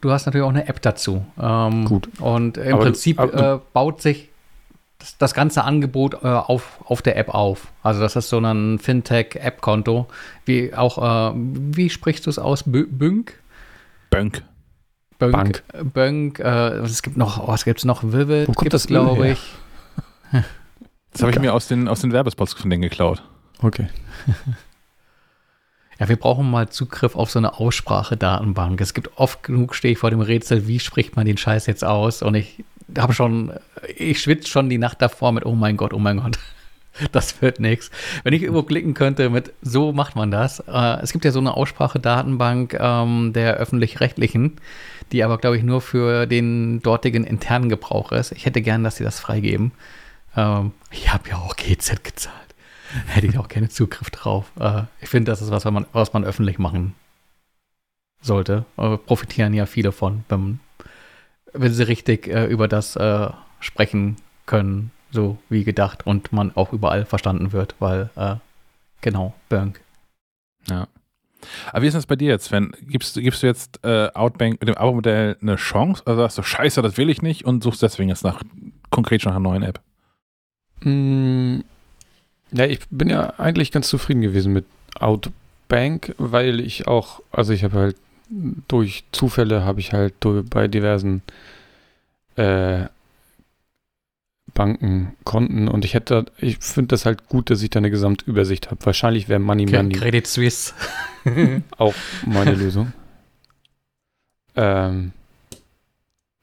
[0.00, 1.22] du hast natürlich auch eine App dazu.
[1.38, 2.08] Ähm, Gut.
[2.20, 4.29] Und im Aber du- Prinzip aber- äh, baut sich
[5.00, 7.66] das, das ganze Angebot äh, auf, auf der App auf.
[7.82, 10.06] Also das ist so ein Fintech-App-Konto.
[10.44, 12.64] Wie auch, äh, wie sprichst du es aus?
[12.66, 13.34] Bü- Bünk?
[14.10, 14.42] Bönk.
[15.18, 15.32] Bönk.
[15.32, 15.62] Bank.
[15.92, 16.38] Bönk.
[16.38, 18.02] Äh, es gibt noch, oh, was gibt es noch?
[18.04, 18.46] Vivid.
[18.48, 19.52] Wo kommt gibt's, das glaube ich.
[21.12, 23.20] Das habe ich mir aus den, aus den Werbespots von denen geklaut.
[23.60, 23.88] Okay.
[25.98, 28.80] Ja, wir brauchen mal Zugriff auf so eine Aussprachedatenbank.
[28.80, 31.84] Es gibt oft genug, stehe ich vor dem Rätsel, wie spricht man den Scheiß jetzt
[31.84, 32.22] aus?
[32.22, 32.64] Und ich
[32.98, 33.52] habe schon,
[33.96, 36.38] ich schwitze schon die Nacht davor mit, oh mein Gott, oh mein Gott.
[37.12, 37.90] Das wird nichts.
[38.24, 40.58] Wenn ich irgendwo klicken könnte mit, so macht man das.
[40.60, 44.56] Äh, es gibt ja so eine Aussprachedatenbank ähm, der öffentlich-rechtlichen,
[45.12, 48.32] die aber, glaube ich, nur für den dortigen internen Gebrauch ist.
[48.32, 49.70] Ich hätte gern, dass sie das freigeben.
[50.36, 52.36] Ähm, ich habe ja auch GZ gezahlt.
[53.06, 54.50] Hätte ich auch gerne Zugriff drauf.
[54.58, 56.94] Äh, ich finde, das ist was, was man, was man öffentlich machen
[58.20, 58.64] sollte.
[58.76, 60.60] Äh, profitieren ja viele von, wenn,
[61.52, 63.28] wenn sie richtig äh, über das äh,
[63.60, 64.16] sprechen
[64.46, 68.36] können, so wie gedacht und man auch überall verstanden wird, weil, äh,
[69.00, 69.80] genau, Bönk.
[70.68, 70.86] Ja.
[71.72, 72.72] Aber wie ist das bei dir jetzt, Sven?
[72.82, 76.02] Gibst, du- gibst du jetzt äh, Outbank mit dem Abo-Modell eine Chance?
[76.04, 78.42] Oder sagst du, scheiße, das will ich nicht und suchst deswegen jetzt nach
[78.90, 79.80] konkret schon nach einer neuen App?
[80.82, 81.60] Mm,
[82.52, 84.66] Ja, ich bin ja eigentlich ganz zufrieden gewesen mit
[84.98, 87.96] Outbank, weil ich auch, also ich habe halt
[88.68, 90.14] durch Zufälle habe ich halt
[90.50, 91.22] bei diversen
[92.36, 92.84] äh,
[94.54, 98.70] Banken Konten und ich hätte, ich finde das halt gut, dass ich da eine Gesamtübersicht
[98.70, 98.84] habe.
[98.84, 100.74] Wahrscheinlich wäre Money Money Credit Suisse.
[101.78, 101.94] auch
[102.26, 102.92] meine Lösung.
[104.56, 105.12] Ähm,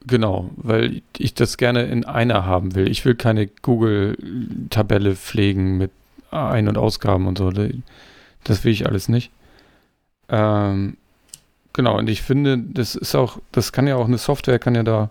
[0.06, 2.90] genau, weil ich das gerne in einer haben will.
[2.90, 5.92] Ich will keine Google-Tabelle pflegen mit
[6.32, 7.52] Ein- und Ausgaben und so.
[8.44, 9.32] Das will ich alles nicht.
[10.30, 10.98] Ähm,
[11.78, 14.84] genau, und ich finde, das ist auch, das kann ja auch eine Software, kann ja
[14.84, 15.10] da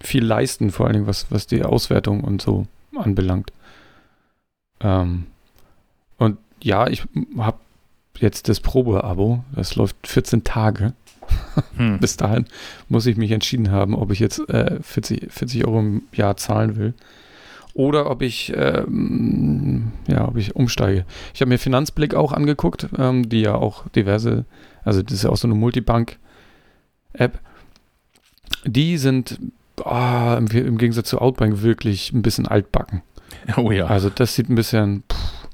[0.00, 3.50] viel leisten, vor allen Dingen was, was die Auswertung und so anbelangt.
[4.80, 5.26] Ähm,
[6.18, 7.04] und ja, ich
[7.38, 7.58] habe
[8.18, 9.44] jetzt das Probeabo.
[9.54, 10.92] Das läuft 14 Tage.
[11.76, 11.98] Hm.
[12.00, 12.46] Bis dahin
[12.88, 16.76] muss ich mich entschieden haben, ob ich jetzt äh, 40, 40 Euro im Jahr zahlen
[16.76, 16.94] will.
[17.72, 21.04] Oder ob ich, ähm, ja, ob ich umsteige.
[21.34, 24.44] Ich habe mir Finanzblick auch angeguckt, ähm, die ja auch diverse,
[24.84, 27.38] also das ist ja auch so eine Multibank-App.
[28.66, 29.38] Die sind
[29.84, 33.02] ah, im, im Gegensatz zu Outbank wirklich ein bisschen altbacken.
[33.56, 33.86] Oh ja.
[33.86, 35.48] Also das sieht ein bisschen, pff,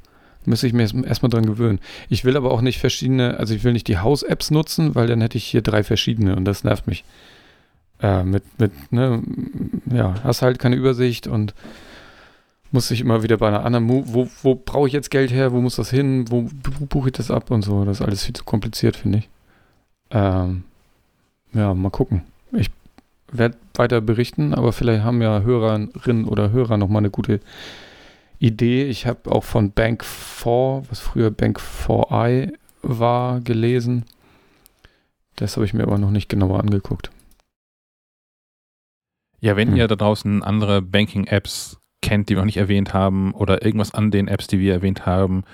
[0.44, 1.80] müsste ich mir erst- erstmal dran gewöhnen.
[2.10, 5.20] Ich will aber auch nicht verschiedene, also ich will nicht die Haus-Apps nutzen, weil dann
[5.22, 7.04] hätte ich hier drei verschiedene und das nervt mich.
[8.02, 9.22] Äh, mit, mit, ne,
[9.92, 11.54] ja, hast halt keine Übersicht und
[12.72, 15.52] muss ich immer wieder bei einer anderen, wo, wo, wo brauche ich jetzt Geld her,
[15.52, 16.48] wo muss das hin, wo,
[16.88, 17.84] buche ich das ab und so.
[17.84, 19.28] Das ist alles viel zu kompliziert, finde ich.
[20.10, 20.64] Ähm,
[21.52, 22.22] ja, mal gucken.
[22.52, 22.70] Ich
[23.32, 27.40] werde weiter berichten, aber vielleicht haben ja Hörerinnen oder Hörer nochmal eine gute
[28.38, 28.84] Idee.
[28.84, 32.52] Ich habe auch von Bank 4, was früher Bank 4i
[32.82, 34.04] war, gelesen.
[35.36, 37.10] Das habe ich mir aber noch nicht genauer angeguckt.
[39.40, 39.76] Ja, wenn hm.
[39.76, 44.10] ihr da draußen andere Banking-Apps kennt, die wir noch nicht erwähnt haben, oder irgendwas an
[44.10, 45.44] den Apps, die wir erwähnt haben,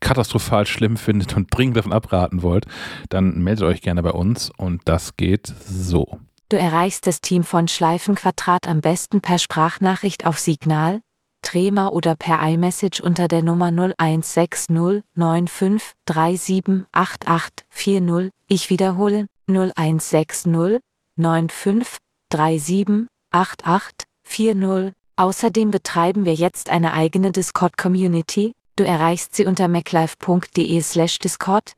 [0.00, 2.66] katastrophal schlimm findet und dringend davon abraten wollt,
[3.08, 6.18] dann meldet euch gerne bei uns und das geht so.
[6.48, 11.00] Du erreichst das Team von Schleifenquadrat am besten per Sprachnachricht auf Signal,
[11.42, 18.30] Trema oder per iMessage unter der Nummer 0160 95 37 8840.
[18.48, 20.80] Ich wiederhole 0160
[21.16, 21.98] 95
[22.32, 24.99] 37 8840.
[25.20, 28.54] Außerdem betreiben wir jetzt eine eigene Discord-Community.
[28.74, 31.74] Du erreichst sie unter maclife.de slash Discord.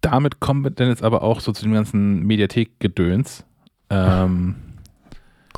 [0.00, 3.44] Damit kommen wir dann jetzt aber auch so zu dem ganzen Mediathek-Gedöns,
[3.90, 4.54] ähm,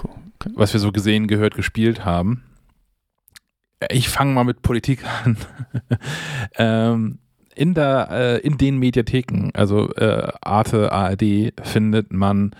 [0.03, 0.11] cool.
[0.41, 0.51] okay.
[0.57, 2.43] was wir so gesehen, gehört, gespielt haben.
[3.89, 5.37] Ich fange mal mit Politik an.
[6.57, 7.19] ähm,
[7.55, 12.57] in, der, äh, in den Mediatheken, also äh, Arte, ARD, findet man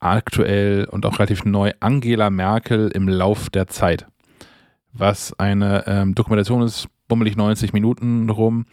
[0.00, 4.06] aktuell und auch relativ neu Angela Merkel im Lauf der Zeit.
[4.92, 8.66] Was eine ähm, Dokumentation ist, bummelig 90 Minuten rum,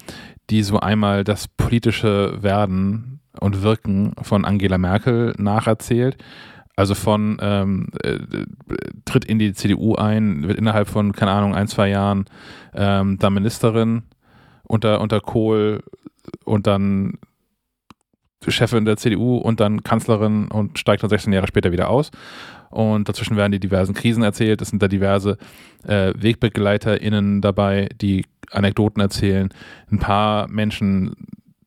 [0.49, 6.18] die so einmal das politische Werden und Wirken von Angela Merkel nacherzählt.
[6.76, 8.20] Also von ähm, äh,
[9.06, 12.26] tritt in die CDU ein, wird innerhalb von, keine Ahnung, ein, zwei Jahren
[12.74, 14.04] ähm, da Ministerin
[14.64, 15.84] unter, unter Kohl
[16.45, 17.18] und dann
[18.52, 22.11] Chefin der CDU und dann Kanzlerin und steigt dann 16 Jahre später wieder aus.
[22.69, 24.61] Und dazwischen werden die diversen Krisen erzählt.
[24.61, 25.38] Es sind da diverse
[25.84, 29.49] äh, WegbegleiterInnen dabei, die Anekdoten erzählen.
[29.91, 31.15] Ein paar Menschen,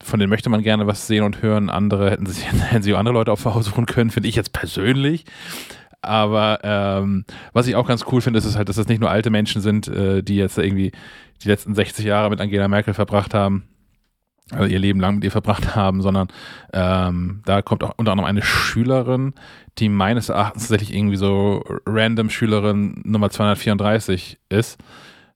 [0.02, 1.70] von denen möchte man gerne was sehen und hören.
[1.70, 5.24] Andere hätten sich, hätten sich auch andere Leute auf versuchen können, finde ich jetzt persönlich.
[6.02, 9.10] Aber ähm, was ich auch ganz cool finde, ist, ist halt, dass das nicht nur
[9.10, 10.92] alte Menschen sind, äh, die jetzt irgendwie
[11.42, 13.64] die letzten 60 Jahre mit Angela Merkel verbracht haben,
[14.52, 16.28] also ihr Leben lang mit ihr verbracht haben, sondern
[16.72, 19.34] ähm, da kommt auch unter anderem eine Schülerin,
[19.78, 24.78] die meines Erachtens tatsächlich irgendwie so random Schülerin Nummer 234 ist.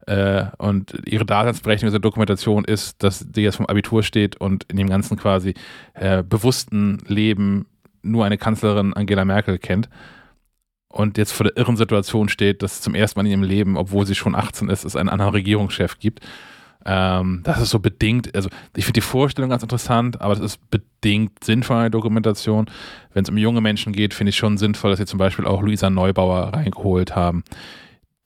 [0.06, 4.76] Äh, und ihre Daseinsberechnung dieser Dokumentation ist, dass die jetzt vom Abitur steht und in
[4.76, 5.54] dem ganzen quasi
[5.94, 7.66] äh, bewussten Leben
[8.02, 9.88] nur eine Kanzlerin Angela Merkel kennt
[10.94, 14.06] und jetzt vor der irren Situation steht, dass zum ersten Mal in ihrem Leben, obwohl
[14.06, 16.20] sie schon 18 ist, es einen anderen Regierungschef gibt.
[16.86, 20.70] Ähm, das ist so bedingt, also ich finde die Vorstellung ganz interessant, aber das ist
[20.70, 22.66] bedingt sinnvoll Dokumentation.
[23.12, 25.62] Wenn es um junge Menschen geht, finde ich schon sinnvoll, dass sie zum Beispiel auch
[25.62, 27.42] Luisa Neubauer reingeholt haben,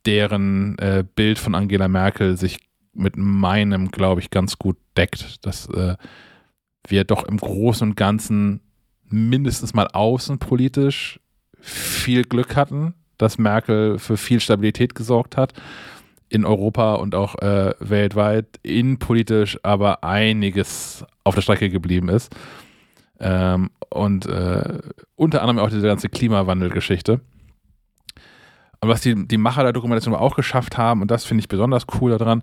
[0.06, 2.58] deren äh, Bild von Angela Merkel sich
[2.94, 5.96] mit meinem, glaube ich, ganz gut deckt, dass äh,
[6.86, 8.60] wir doch im Großen und Ganzen
[9.04, 11.20] mindestens mal außenpolitisch
[11.60, 15.54] viel Glück hatten, dass Merkel für viel Stabilität gesorgt hat
[16.28, 22.34] in Europa und auch äh, weltweit innenpolitisch aber einiges auf der Strecke geblieben ist.
[23.20, 24.78] Ähm, und äh,
[25.16, 27.20] unter anderem auch diese ganze Klimawandelgeschichte.
[28.80, 31.86] Und was die, die Macher der Dokumentation auch geschafft haben, und das finde ich besonders
[32.00, 32.42] cool daran,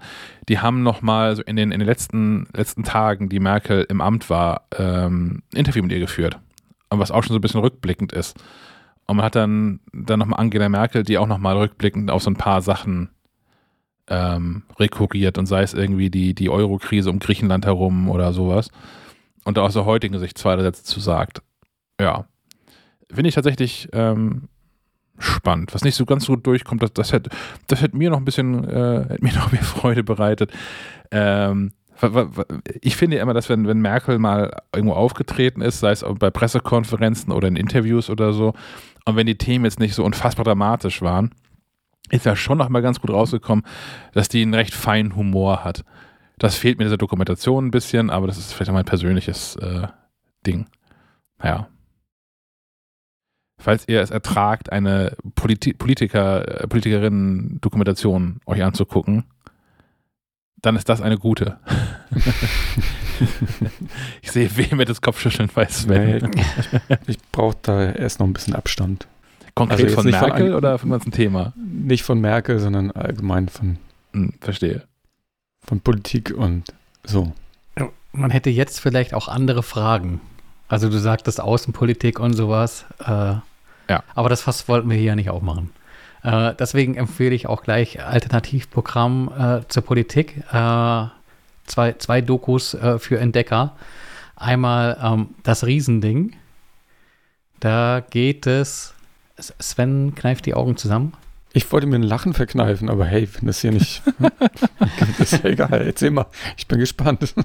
[0.49, 4.29] die haben nochmal so in den, in den letzten, letzten Tagen, die Merkel im Amt
[4.29, 6.37] war, ähm, ein Interview mit ihr geführt.
[6.89, 8.37] Und was auch schon so ein bisschen rückblickend ist.
[9.07, 12.35] Und man hat dann, dann nochmal Angela Merkel, die auch nochmal rückblickend auf so ein
[12.35, 13.09] paar Sachen
[14.07, 18.69] ähm, rekurriert und sei es irgendwie die, die Euro-Krise um Griechenland herum oder sowas.
[19.43, 21.41] Und aus der heutigen Sicht zwei Sätze zu sagt.
[21.99, 22.25] Ja.
[23.11, 24.49] Finde ich tatsächlich ähm,
[25.19, 25.73] spannend.
[25.73, 27.29] Was nicht so ganz gut durchkommt, das, das, hätte,
[27.67, 30.51] das hätte mir noch ein bisschen, äh, hätte mir noch mehr Freude bereitet.
[31.11, 31.71] Ähm,
[32.81, 37.31] ich finde immer, dass wenn, wenn Merkel mal irgendwo aufgetreten ist, sei es bei Pressekonferenzen
[37.31, 38.53] oder in Interviews oder so,
[39.05, 41.31] und wenn die Themen jetzt nicht so unfassbar dramatisch waren,
[42.09, 43.65] ist ja schon noch mal ganz gut rausgekommen,
[44.13, 45.83] dass die einen recht feinen Humor hat.
[46.37, 49.55] Das fehlt mir in dieser Dokumentation ein bisschen, aber das ist vielleicht auch mein persönliches
[49.57, 49.87] äh,
[50.45, 50.67] Ding.
[51.39, 51.67] Naja.
[53.57, 59.23] Falls ihr es ertragt, eine Politi Politiker, äh, Politikerinnen-Dokumentation euch anzugucken,
[60.61, 61.57] dann ist das eine gute.
[64.21, 66.17] ich sehe vehementes Kopfschütteln bei Sven.
[66.17, 66.41] Nee,
[66.99, 69.07] ich, ich brauche da erst noch ein bisschen Abstand.
[69.55, 71.53] Konkret also von Merkel von, oder vom ganzen Thema?
[71.55, 73.77] Nicht von Merkel, sondern allgemein von.
[74.13, 74.83] Hm, verstehe.
[75.65, 76.73] Von Politik und
[77.03, 77.33] so.
[78.11, 80.21] Man hätte jetzt vielleicht auch andere Fragen.
[80.67, 82.85] Also du sagtest Außenpolitik und sowas.
[82.99, 83.35] Äh,
[83.89, 84.03] ja.
[84.13, 85.71] Aber das fast wollten wir hier ja nicht aufmachen.
[86.23, 90.37] Äh, deswegen empfehle ich auch gleich Alternativprogramm äh, zur Politik.
[90.51, 91.05] Äh,
[91.65, 93.75] zwei, zwei Dokus äh, für Entdecker.
[94.35, 96.35] Einmal ähm, das Riesending.
[97.59, 98.94] Da geht es.
[99.37, 101.13] Sven kneift die Augen zusammen.
[101.53, 104.01] Ich wollte mir ein Lachen verkneifen, aber hey, wenn das hier nicht.
[105.17, 105.81] das ist ja egal.
[105.81, 106.27] Erzähl mal.
[106.57, 107.33] Ich bin gespannt.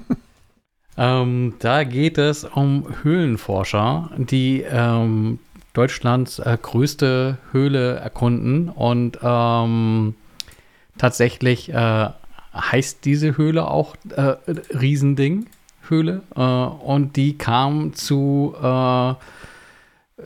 [0.97, 5.39] Ähm, da geht es um Höhlenforscher, die ähm,
[5.73, 10.15] Deutschlands äh, größte Höhle erkunden und ähm,
[10.97, 12.09] tatsächlich äh,
[12.53, 14.35] heißt diese Höhle auch äh,
[14.77, 15.45] Riesending
[15.87, 19.13] Höhle äh, und die kam zu äh,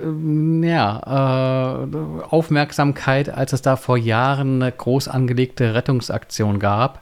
[0.01, 7.01] ja, äh, Aufmerksamkeit, als es da vor Jahren eine groß angelegte Rettungsaktion gab,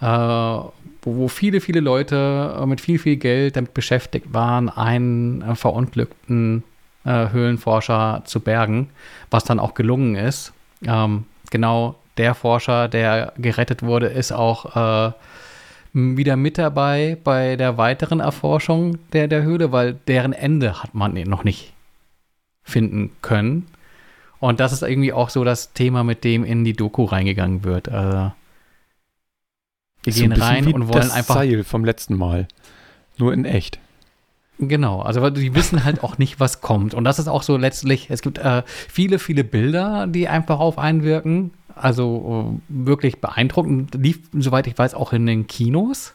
[0.00, 0.72] äh, wo,
[1.02, 6.62] wo, viele, viele Leute äh, mit viel, viel Geld damit beschäftigt waren, einen äh, verunglückten
[7.04, 8.90] äh, Höhlenforscher zu bergen,
[9.30, 10.52] was dann auch gelungen ist.
[10.86, 15.12] Ähm, genau der Forscher, der gerettet wurde, ist auch äh,
[15.92, 21.14] wieder mit dabei bei der weiteren Erforschung der, der Höhle, weil deren Ende hat man
[21.14, 21.71] noch nicht
[22.62, 23.66] finden können.
[24.38, 27.88] Und das ist irgendwie auch so das Thema, mit dem in die Doku reingegangen wird.
[27.88, 28.32] Also,
[30.02, 31.36] wir gehen so rein und wollen das einfach.
[31.36, 32.48] Seil vom letzten Mal.
[33.18, 33.78] Nur in echt.
[34.58, 36.94] Genau, also die wissen halt auch nicht, was kommt.
[36.94, 40.78] Und das ist auch so letztlich, es gibt äh, viele, viele Bilder, die einfach auf
[40.78, 41.52] einwirken.
[41.74, 43.94] Also äh, wirklich beeindruckend.
[43.94, 46.14] Lief, soweit ich weiß, auch in den Kinos.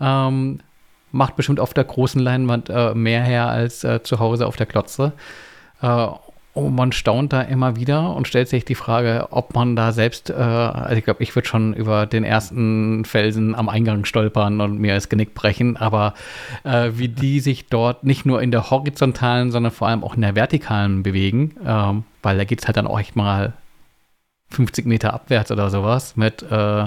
[0.00, 0.60] Ähm,
[1.14, 4.66] macht bestimmt auf der großen Leinwand äh, mehr her als äh, zu Hause auf der
[4.66, 5.12] Klotze.
[5.80, 6.08] Äh,
[6.54, 10.30] und man staunt da immer wieder und stellt sich die Frage, ob man da selbst,
[10.30, 14.78] äh, also ich glaube, ich würde schon über den ersten Felsen am Eingang stolpern und
[14.78, 16.14] mir das Genick brechen, aber
[16.62, 20.22] äh, wie die sich dort nicht nur in der horizontalen, sondern vor allem auch in
[20.22, 23.54] der vertikalen bewegen, ähm, weil da geht es halt dann auch echt mal
[24.50, 26.86] 50 Meter abwärts oder sowas mit äh,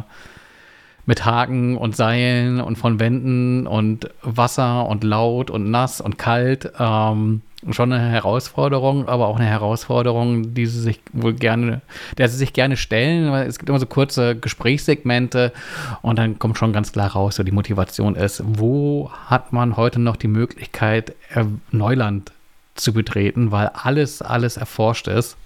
[1.08, 6.72] mit Haken und Seilen und von Wänden und Wasser und laut und nass und kalt.
[6.78, 11.82] Ähm, schon eine Herausforderung, aber auch eine Herausforderung, die sie sich wohl gerne,
[12.18, 15.54] der sie sich gerne stellen, weil es gibt immer so kurze Gesprächssegmente
[16.02, 20.00] und dann kommt schon ganz klar raus, so die Motivation ist, wo hat man heute
[20.00, 22.32] noch die Möglichkeit, äh, Neuland
[22.76, 25.38] zu betreten, weil alles, alles erforscht ist.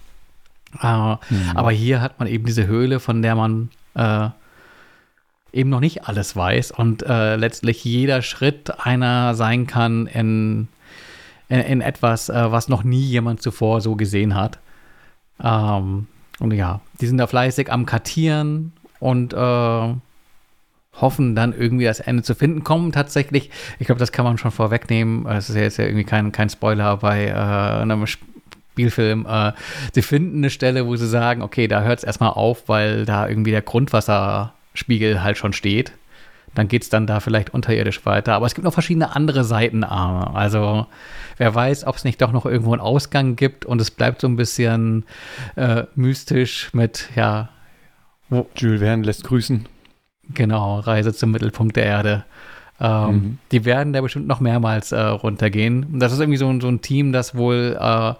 [0.82, 1.18] Äh, mhm.
[1.54, 4.30] Aber hier hat man eben diese Höhle, von der man äh,
[5.54, 10.68] eben noch nicht alles weiß und äh, letztlich jeder Schritt einer sein kann in,
[11.50, 14.60] in, in etwas, äh, was noch nie jemand zuvor so gesehen hat.
[15.44, 16.08] Ähm,
[16.40, 19.94] und ja, die sind da fleißig am Kartieren und äh,
[21.00, 22.64] hoffen dann irgendwie das Ende zu finden.
[22.64, 23.50] Kommen tatsächlich,
[23.80, 26.50] ich glaube, das kann man schon vorwegnehmen, es ist ja jetzt ja irgendwie kein, kein
[26.50, 29.26] Spoiler bei äh, einem Spielfilm.
[29.26, 29.54] Äh,
[29.94, 33.28] sie finden eine Stelle, wo sie sagen, okay, da hört es erstmal auf, weil da
[33.28, 35.94] irgendwie der Grundwasser Spiegel halt schon steht.
[36.54, 38.34] Dann geht es dann da vielleicht unterirdisch weiter.
[38.34, 40.36] Aber es gibt noch verschiedene andere Seitenarme.
[40.36, 40.86] Also
[41.38, 44.28] wer weiß, ob es nicht doch noch irgendwo einen Ausgang gibt und es bleibt so
[44.28, 45.06] ein bisschen
[45.56, 47.50] äh, mystisch mit, ja.
[48.56, 49.66] Jules Verne lässt grüßen.
[50.34, 52.26] Genau, Reise zum Mittelpunkt der Erde.
[52.80, 53.38] Ähm, mhm.
[53.52, 56.00] Die werden da bestimmt noch mehrmals äh, runtergehen.
[56.00, 58.14] Das ist irgendwie so, so ein Team, das wohl äh,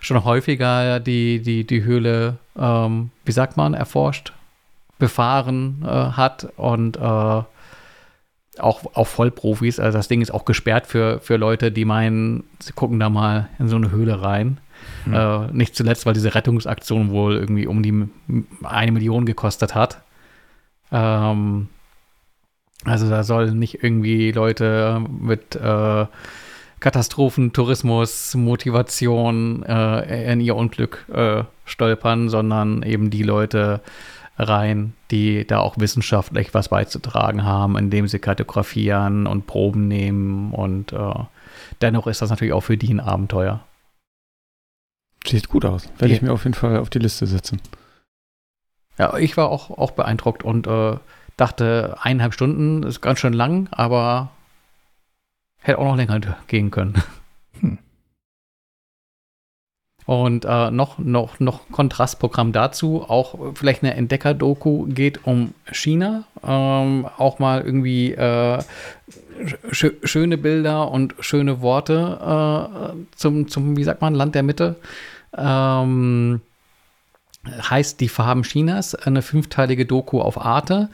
[0.00, 4.32] schon häufiger die, die, die Höhle, ähm, wie sagt man, erforscht
[4.98, 7.46] befahren äh, hat und äh, auch,
[8.58, 9.78] auch Vollprofis.
[9.78, 13.48] Also das Ding ist auch gesperrt für, für Leute, die meinen, sie gucken da mal
[13.58, 14.58] in so eine Höhle rein.
[15.04, 15.14] Mhm.
[15.14, 18.08] Äh, nicht zuletzt, weil diese Rettungsaktion wohl irgendwie um die
[18.62, 20.00] eine Million gekostet hat.
[20.92, 21.68] Ähm,
[22.84, 26.06] also da sollen nicht irgendwie Leute mit äh,
[26.78, 33.80] Katastrophen, Tourismus, Motivation äh, in ihr Unglück äh, stolpern, sondern eben die Leute,
[34.38, 40.52] rein, die da auch wissenschaftlich was beizutragen haben, indem sie kartografieren und Proben nehmen.
[40.52, 41.14] Und äh,
[41.80, 43.64] dennoch ist das natürlich auch für die ein Abenteuer.
[45.26, 45.88] Sieht gut aus.
[45.98, 47.60] Werde ich mir auf jeden Fall auf die Liste setzen.
[48.98, 50.96] Ja, ich war auch, auch beeindruckt und äh,
[51.36, 54.30] dachte, eineinhalb Stunden ist ganz schön lang, aber
[55.58, 57.02] hätte auch noch länger gehen können.
[60.06, 66.24] Und äh, noch, noch, noch Kontrastprogramm dazu, auch vielleicht eine Entdecker-Doku geht um China.
[66.46, 68.62] Ähm, auch mal irgendwie äh,
[69.72, 74.76] sch schöne Bilder und schöne Worte äh, zum, zum, wie sagt man, Land der Mitte.
[75.36, 76.40] Ähm,
[77.44, 80.88] heißt Die Farben Chinas, eine fünfteilige Doku auf Arte.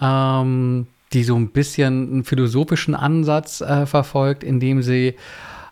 [0.00, 5.14] Ähm, die so ein bisschen einen philosophischen Ansatz äh, verfolgt, indem sie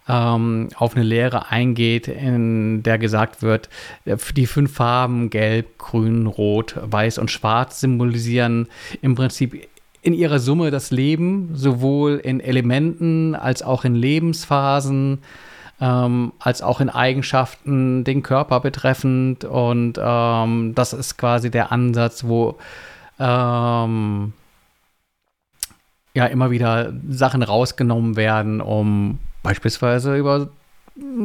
[0.08, 3.68] ähm, auf eine Lehre eingeht, in der gesagt wird,
[4.04, 8.68] äh, die fünf Farben Gelb, Grün, Rot, Weiß und Schwarz symbolisieren
[9.00, 9.68] im Prinzip
[10.02, 15.20] in ihrer Summe das Leben, sowohl in Elementen als auch in Lebensphasen,
[15.80, 19.46] ähm, als auch in Eigenschaften den Körper betreffend.
[19.46, 22.58] Und ähm, das ist quasi der Ansatz, wo
[23.18, 24.34] ähm,
[26.12, 30.48] ja immer wieder Sachen rausgenommen werden, um beispielsweise über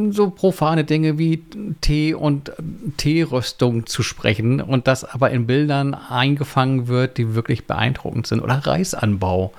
[0.10, 1.44] so profane Dinge wie
[1.82, 2.52] Tee und
[2.98, 8.41] Teeröstung zu sprechen und das aber in Bildern eingefangen wird, die wirklich beeindruckend sind.
[8.41, 9.54] Oder Reisanbau.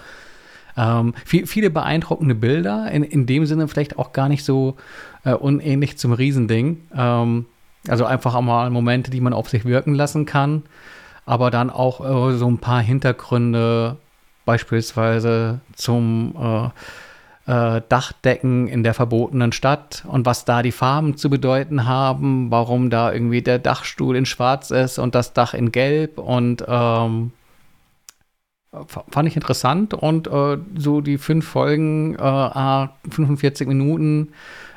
[0.76, 4.76] Ähm, viel, viele beeindruckende Bilder, in, in dem Sinne vielleicht auch gar nicht so
[5.24, 6.82] äh, unähnlich zum Riesending.
[6.96, 7.46] Ähm,
[7.88, 10.62] also einfach auch mal Momente, die man auf sich wirken lassen kann,
[11.24, 13.96] aber dann auch äh, so ein paar Hintergründe,
[14.44, 16.68] beispielsweise zum äh,
[17.50, 22.90] äh, Dachdecken in der verbotenen Stadt und was da die Farben zu bedeuten haben, warum
[22.90, 27.32] da irgendwie der Dachstuhl in Schwarz ist und das Dach in Gelb und ähm,
[28.86, 34.28] fand ich interessant und äh, so die fünf Folgen, äh, 45 Minuten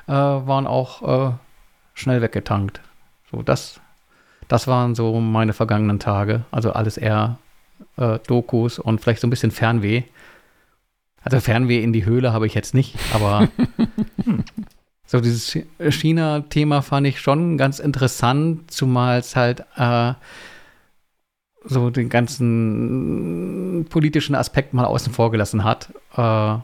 [0.07, 1.33] äh, waren auch äh,
[1.93, 2.81] schnell weggetankt.
[3.31, 3.79] So das,
[4.47, 6.45] das waren so meine vergangenen Tage.
[6.49, 7.37] Also alles eher
[7.97, 10.05] äh, Dokus und vielleicht so ein bisschen Fernweh.
[11.23, 13.47] Also Fernweh in die Höhle habe ich jetzt nicht, aber
[15.05, 20.13] so dieses China-Thema fand ich schon ganz interessant, zumal es halt äh,
[21.63, 26.57] so den ganzen politischen Aspekt mal außen vor gelassen hat äh,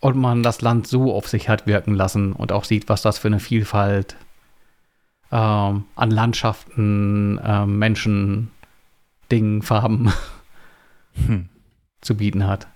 [0.00, 3.18] und man das Land so auf sich hat wirken lassen und auch sieht, was das
[3.18, 4.16] für eine Vielfalt
[5.30, 8.50] äh, an Landschaften, äh, Menschen,
[9.32, 10.12] Dingen, Farben
[11.26, 11.48] hm.
[12.02, 12.68] zu bieten hat.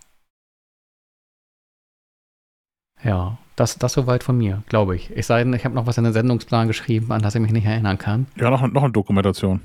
[3.05, 5.11] Ja, das, das soweit von mir, glaube ich.
[5.17, 7.53] Ich sei denn, ich habe noch was in den Sendungsplan geschrieben, an das ich mich
[7.53, 8.27] nicht erinnern kann.
[8.37, 9.61] Ja, noch, noch eine Dokumentation.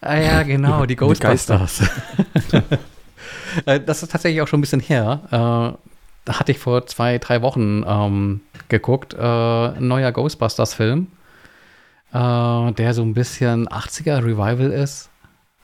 [0.00, 1.82] Ah ja, genau, die Ghostbusters.
[3.66, 5.20] Äh, das ist tatsächlich auch schon ein bisschen her.
[5.26, 5.78] Äh,
[6.24, 9.14] da hatte ich vor zwei, drei Wochen ähm, geguckt.
[9.14, 11.08] Äh, ein neuer Ghostbusters-Film,
[12.12, 15.10] äh, der so ein bisschen 80er Revival ist.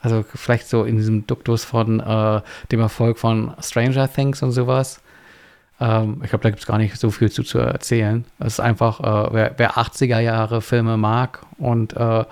[0.01, 2.41] Also vielleicht so in diesem Duktus von äh,
[2.71, 5.01] dem Erfolg von Stranger Things und sowas.
[5.79, 8.25] Ähm, ich glaube, da gibt es gar nicht so viel zu, zu erzählen.
[8.39, 12.25] Es ist einfach, äh, wer, wer 80er Jahre Filme mag und äh,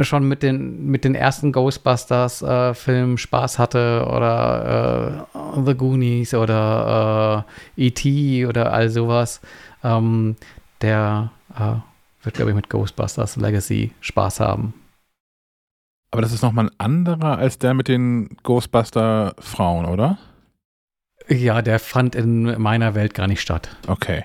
[0.00, 7.46] schon mit den, mit den ersten Ghostbusters-Filmen äh, Spaß hatte oder äh, The Goonies oder
[7.76, 8.46] äh, E.T.
[8.46, 9.40] oder all sowas,
[9.84, 10.36] ähm,
[10.80, 11.76] der äh,
[12.24, 14.74] wird, glaube ich, mit Ghostbusters Legacy Spaß haben.
[16.10, 20.18] Aber das ist nochmal ein anderer als der mit den Ghostbuster-Frauen, oder?
[21.28, 23.68] Ja, der fand in meiner Welt gar nicht statt.
[23.86, 24.24] Okay.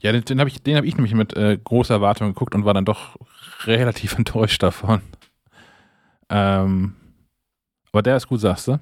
[0.00, 2.74] Ja, den, den habe ich, hab ich nämlich mit äh, großer Erwartung geguckt und war
[2.74, 3.16] dann doch
[3.64, 5.00] relativ enttäuscht davon.
[6.30, 6.94] Ähm,
[7.92, 8.78] aber der ist gut, sagst du?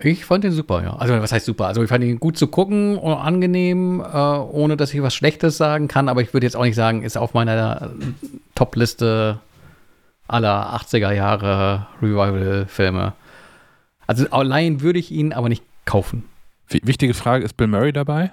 [0.00, 0.94] Ich fand den super, ja.
[0.94, 1.66] Also, was heißt super?
[1.66, 5.56] Also, ich fand ihn gut zu gucken und angenehm, äh, ohne dass ich was Schlechtes
[5.56, 6.08] sagen kann.
[6.08, 7.90] Aber ich würde jetzt auch nicht sagen, ist auf meiner
[8.54, 9.40] Top-Liste
[10.28, 13.14] aller 80er Jahre Revival-Filme.
[14.08, 16.24] Also, allein würde ich ihn aber nicht kaufen.
[16.68, 18.32] Wichtige Frage: Ist Bill Murray dabei?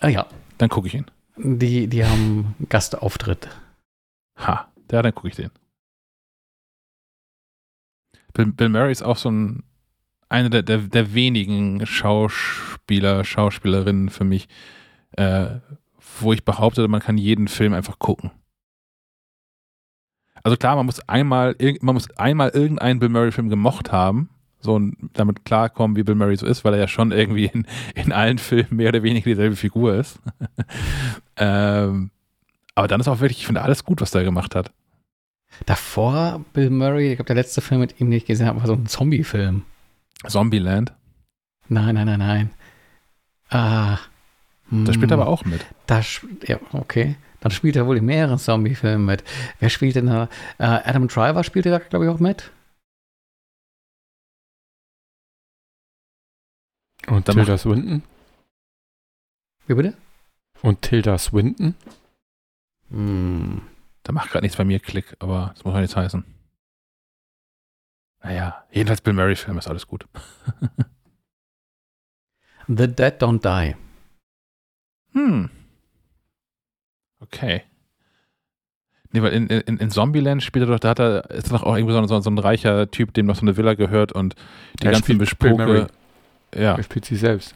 [0.00, 0.26] Äh, ja.
[0.58, 1.06] Dann gucke ich ihn.
[1.36, 3.48] Die, die haben Gastauftritt.
[4.38, 5.50] Ha, ja, dann gucke ich den.
[8.32, 9.62] Bill, Bill, Murray ist auch so ein
[10.28, 14.48] eine der, der, der wenigen Schauspieler, Schauspielerinnen für mich,
[15.12, 15.46] äh,
[16.20, 18.30] wo ich behaupte, man kann jeden Film einfach gucken.
[20.46, 24.28] Also klar, man muss einmal, man muss einmal irgendeinen Bill Murray-Film gemocht haben,
[24.60, 24.80] so
[25.12, 27.66] damit klarkommen, wie Bill Murray so ist, weil er ja schon irgendwie in,
[27.96, 30.20] in allen Filmen mehr oder weniger dieselbe Figur ist.
[31.36, 32.12] ähm,
[32.76, 34.70] aber dann ist auch wirklich, ich finde alles gut, was der gemacht hat.
[35.64, 38.68] Davor Bill Murray, ich glaube, der letzte Film mit ihm, den ich gesehen habe, war
[38.68, 39.62] so ein Zombie-Film.
[40.28, 40.92] Zombieland?
[41.68, 42.50] Nein, nein, nein, nein.
[43.48, 43.98] Ah.
[44.70, 45.22] Da spielt er hm.
[45.22, 45.66] aber auch mit.
[45.88, 46.02] Da,
[46.46, 47.16] ja, okay.
[47.46, 49.22] Dann spielt er wohl in mehreren Zombie-Filmen mit.
[49.60, 50.24] Wer spielt denn da?
[50.58, 52.50] Äh, Adam Driver spielt da, glaube ich, auch mit.
[57.06, 58.02] Und Tilda Swinton?
[59.68, 59.96] Wie bitte?
[60.62, 61.76] Und Tilda Swinton?
[62.90, 63.62] Hm.
[64.02, 66.24] Da macht gerade nichts bei mir Klick, aber das muss ja nichts heißen.
[68.24, 70.08] Naja, jedenfalls Bill Murray-Film ist alles gut.
[72.66, 73.76] The Dead Don't Die.
[75.12, 75.50] Hm.
[77.20, 77.62] Okay.
[79.12, 81.76] Nee, weil in, in, in Zombieland spielt er doch, da hat er, ist doch auch
[81.76, 84.34] irgendwie so, so, so ein reicher Typ, dem noch so eine Villa gehört und
[84.80, 85.86] die er ganzen Bespuke.
[86.54, 86.74] Ja.
[86.76, 87.54] Er spielt sie selbst.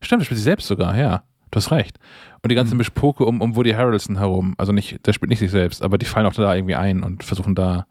[0.00, 1.22] Stimmt, der spielt sich selbst sogar, ja.
[1.50, 1.98] Du hast recht.
[2.42, 2.78] Und die ganze Mhm.
[2.78, 6.06] Mischpoke um, um Woody Harrelson herum, also nicht, der spielt nicht sich selbst, aber die
[6.06, 7.86] fallen auch da irgendwie ein und versuchen da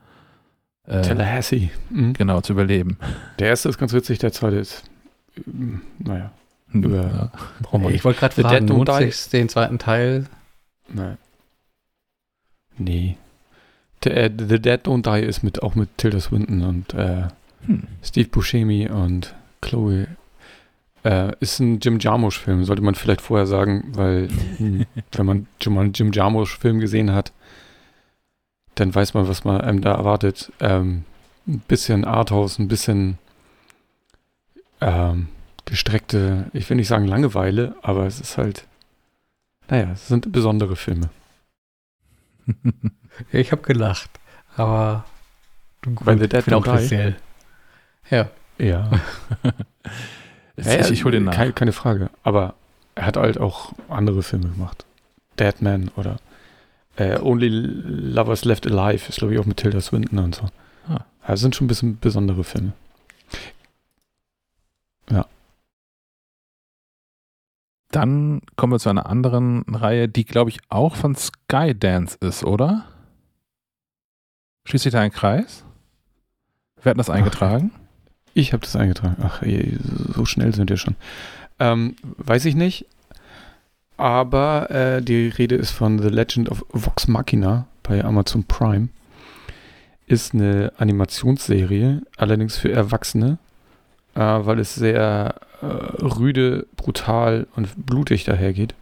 [0.86, 1.72] äh, Tallahassee.
[1.90, 2.14] Mhm.
[2.14, 2.98] genau zu überleben.
[3.40, 4.84] Der erste ist ganz witzig, der zweite ist,
[5.48, 6.32] ähm, naja,
[6.72, 7.32] Über-
[7.74, 7.90] Ja.
[7.90, 10.28] Ich wollte gerade The fragen, lohnt sich den zweiten Teil?
[10.90, 11.18] Nein.
[12.78, 13.18] Nee.
[14.04, 17.28] Der, äh, The Dead Don't Die ist mit, auch mit Tilda Swinton und äh,
[17.66, 17.84] Hm.
[18.04, 20.08] Steve Buscemi und Chloe.
[21.04, 25.74] Äh, ist ein Jim Jarmusch-Film, sollte man vielleicht vorher sagen, weil hm, wenn man schon
[25.74, 27.32] mal einen Jim Jarmusch-Film gesehen hat,
[28.76, 30.52] dann weiß man, was man einem da erwartet.
[30.60, 31.04] Ähm,
[31.48, 33.18] ein bisschen Arthouse, ein bisschen
[34.82, 35.30] ähm,
[35.66, 38.66] gestreckte, ich will nicht sagen Langeweile, aber es ist halt,
[39.70, 41.10] naja, es sind besondere Filme.
[43.32, 44.12] Ich habe gelacht,
[44.56, 45.04] aber
[45.84, 47.18] Weil The Dead bin auch speziell.
[48.12, 48.30] Ja,
[48.60, 48.92] Ja.
[50.56, 51.34] ich, ich hole den nach.
[51.34, 52.12] Keine, keine Frage.
[52.22, 52.54] Aber
[52.94, 54.86] er hat halt auch andere Filme gemacht.
[55.40, 56.18] Deadman oder
[56.96, 60.46] äh, Only Lovers Left Alive ist, glaube ich, auch mit Tilda Swinton und so.
[60.88, 61.06] Ah.
[61.24, 62.74] Also sind schon ein bisschen besondere Filme.
[67.98, 72.86] Dann kommen wir zu einer anderen Reihe, die, glaube ich, auch von Skydance ist, oder?
[74.66, 75.66] Schließt sich da ein Kreis?
[76.84, 77.72] Wer hat das eingetragen?
[78.36, 79.18] Ich habe das eingetragen.
[79.24, 79.42] Ach,
[80.14, 80.96] so schnell sind wir schon.
[81.58, 82.86] Ähm, weiß ich nicht.
[83.98, 88.90] Aber äh, die Rede ist von The Legend of Vox Machina bei Amazon Prime.
[90.06, 93.40] Ist eine Animationsserie, allerdings für Erwachsene,
[94.14, 98.76] äh, weil es sehr äh, rüde, brutal und blutig dahergeht.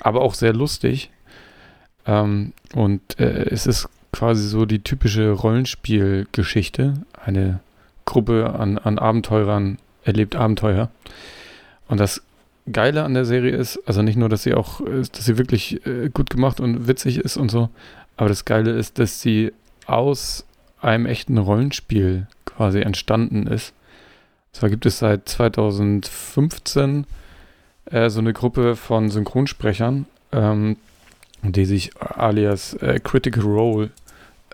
[0.00, 1.10] Aber auch sehr lustig.
[2.06, 6.94] Ähm, und äh, es ist quasi so die typische Rollenspielgeschichte.
[7.12, 7.60] Eine
[8.04, 10.90] Gruppe an, an Abenteurern erlebt Abenteuer.
[11.88, 12.22] Und das
[12.72, 15.84] Geile an der Serie ist, also nicht nur, dass sie auch, äh, dass sie wirklich
[15.86, 17.70] äh, gut gemacht und witzig ist und so,
[18.16, 19.52] aber das Geile ist, dass sie
[19.86, 20.44] aus
[20.80, 23.72] einem echten Rollenspiel quasi entstanden ist.
[24.52, 27.06] Zwar gibt es seit 2015
[27.86, 30.76] äh, so eine Gruppe von Synchronsprechern, ähm,
[31.42, 33.90] die sich alias äh, Critical Role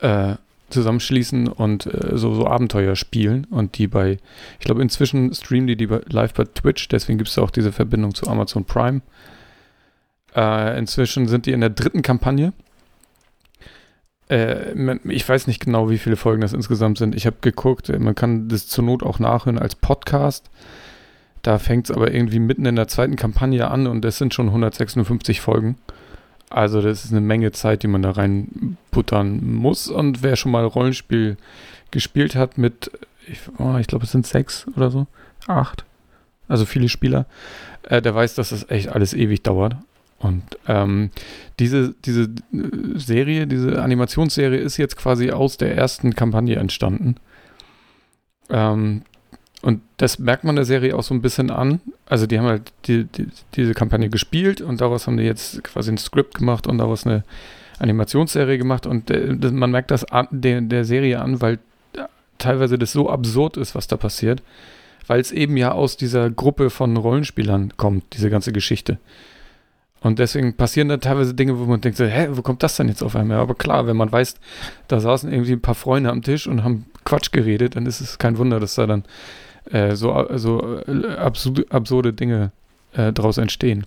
[0.00, 0.34] äh,
[0.70, 4.18] zusammenschließen und äh, so, so Abenteuer spielen und die bei,
[4.58, 8.14] ich glaube inzwischen streamen die die live bei Twitch, deswegen gibt es auch diese Verbindung
[8.14, 9.00] zu Amazon Prime.
[10.34, 12.52] Äh, inzwischen sind die in der dritten Kampagne.
[14.28, 14.72] Äh,
[15.04, 17.14] ich weiß nicht genau, wie viele Folgen das insgesamt sind.
[17.14, 20.50] Ich habe geguckt, äh, man kann das zur Not auch nachhören als Podcast.
[21.42, 24.46] Da fängt es aber irgendwie mitten in der zweiten Kampagne an und das sind schon
[24.48, 25.76] 156 Folgen.
[26.48, 29.88] Also das ist eine Menge Zeit, die man da reinbuttern muss.
[29.88, 31.36] Und wer schon mal Rollenspiel
[31.90, 32.90] gespielt hat mit,
[33.26, 35.06] ich, oh, ich glaube es sind sechs oder so,
[35.46, 35.84] acht,
[36.48, 37.26] also viele Spieler,
[37.82, 39.76] äh, der weiß, dass das echt alles ewig dauert.
[40.18, 41.10] Und ähm,
[41.58, 47.16] diese, diese äh, Serie, diese Animationsserie ist jetzt quasi aus der ersten Kampagne entstanden.
[48.48, 49.02] Ähm,
[49.62, 51.80] und das merkt man der Serie auch so ein bisschen an.
[52.06, 55.90] Also die haben halt die, die, diese Kampagne gespielt und daraus haben die jetzt quasi
[55.90, 57.24] ein Skript gemacht und daraus eine
[57.78, 58.86] Animationsserie gemacht.
[58.86, 61.58] Und äh, man merkt das an, der, der Serie an, weil
[62.38, 64.42] teilweise das so absurd ist, was da passiert.
[65.06, 68.98] Weil es eben ja aus dieser Gruppe von Rollenspielern kommt, diese ganze Geschichte.
[70.04, 72.88] Und deswegen passieren da teilweise Dinge, wo man denkt, so, hä, wo kommt das denn
[72.88, 73.38] jetzt auf einmal?
[73.38, 74.34] Aber klar, wenn man weiß,
[74.86, 78.18] da saßen irgendwie ein paar Freunde am Tisch und haben Quatsch geredet, dann ist es
[78.18, 79.04] kein Wunder, dass da dann
[79.70, 82.52] äh, so, so äh, absurde, absurde Dinge
[82.92, 83.86] äh, draus entstehen.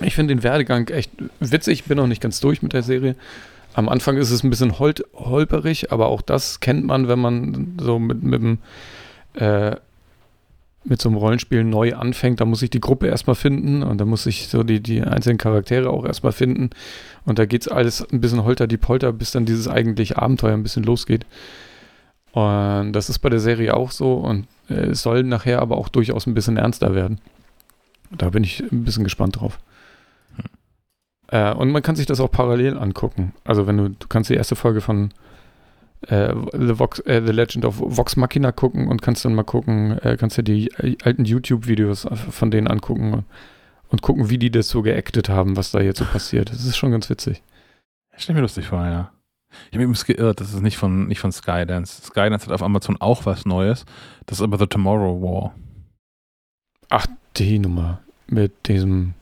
[0.00, 3.14] Ich finde den Werdegang echt witzig, bin noch nicht ganz durch mit der Serie.
[3.74, 7.76] Am Anfang ist es ein bisschen hol holperig, aber auch das kennt man, wenn man
[7.80, 8.58] so mit, mit dem
[9.34, 9.76] äh,
[10.84, 14.04] mit so einem Rollenspiel neu anfängt, da muss ich die Gruppe erstmal finden und da
[14.04, 16.70] muss ich so die, die einzelnen Charaktere auch erstmal finden.
[17.24, 20.54] Und da geht es alles ein bisschen holter die Polter, bis dann dieses eigentliche Abenteuer
[20.54, 21.24] ein bisschen losgeht.
[22.32, 25.88] Und das ist bei der Serie auch so und äh, es soll nachher aber auch
[25.88, 27.20] durchaus ein bisschen ernster werden.
[28.10, 29.58] Da bin ich ein bisschen gespannt drauf.
[31.28, 33.34] Äh, und man kann sich das auch parallel angucken.
[33.44, 35.10] Also wenn du, du kannst die erste Folge von
[36.08, 39.98] äh, The, Vox, äh, The Legend of Vox Machina gucken und kannst dann mal gucken,
[39.98, 43.24] äh, kannst dir die äh, alten YouTube-Videos von denen angucken und,
[43.88, 46.50] und gucken, wie die das so geactet haben, was da jetzt so passiert.
[46.50, 47.42] Das ist schon ganz witzig.
[48.16, 49.10] Stell mir lustig vor, ja.
[49.50, 52.02] Ich habe mich übrigens geirrt, das ist nicht von, nicht von Skydance.
[52.02, 53.84] Skydance hat auf Amazon auch was Neues.
[54.26, 55.54] Das ist aber The Tomorrow War.
[57.36, 59.14] Die Nummer mit diesem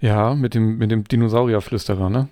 [0.00, 2.28] ja, mit dem, mit dem Dinosaurierflüsterer, ne?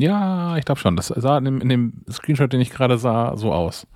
[0.00, 0.96] Ja, ich glaube schon.
[0.96, 3.86] Das sah in dem, in dem Screenshot, den ich gerade sah, so aus.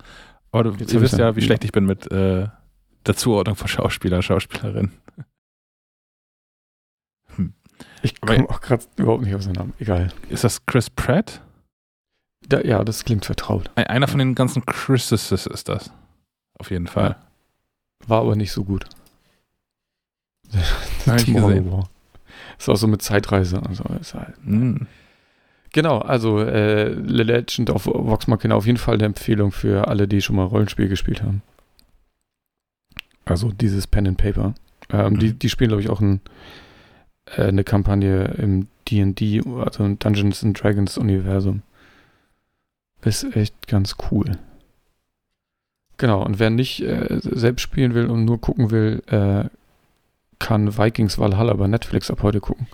[0.51, 1.35] Aber du, ihr wisst ja, ja.
[1.35, 2.47] wie schlecht ich bin mit, äh,
[3.05, 4.91] der Zuordnung von Schauspieler, Schauspielerin.
[8.01, 9.73] Ich komme auch gerade überhaupt nicht aus dem Namen.
[9.79, 10.09] Egal.
[10.29, 11.41] Ist das Chris Pratt?
[12.47, 13.71] Da, ja, das klingt vertraut.
[13.75, 15.91] Ein- Einer von den ganzen Chrises ist das.
[16.59, 17.15] Auf jeden Fall.
[18.05, 18.85] War aber nicht so gut.
[21.07, 21.71] Hab ich gesehen.
[21.71, 21.89] War.
[22.59, 23.83] Ist auch so mit Zeitreise und so.
[23.99, 24.35] Ist halt.
[24.45, 24.87] Hm.
[25.73, 30.07] Genau, also äh, The Legend of Vox Machina auf jeden Fall eine Empfehlung für alle,
[30.07, 31.41] die schon mal Rollenspiel gespielt haben.
[33.25, 34.53] Also dieses Pen and Paper.
[34.91, 35.39] Ähm, die, Mhm.
[35.39, 36.21] die spielen, glaube ich, auch ein,
[37.37, 41.63] äh, eine Kampagne im D&D, also im Dungeons and Dragons Universum.
[43.03, 44.37] Ist echt ganz cool.
[45.97, 49.45] Genau, und wer nicht äh, selbst spielen will und nur gucken will, äh,
[50.39, 52.67] kann Vikings Valhalla bei Netflix ab heute gucken.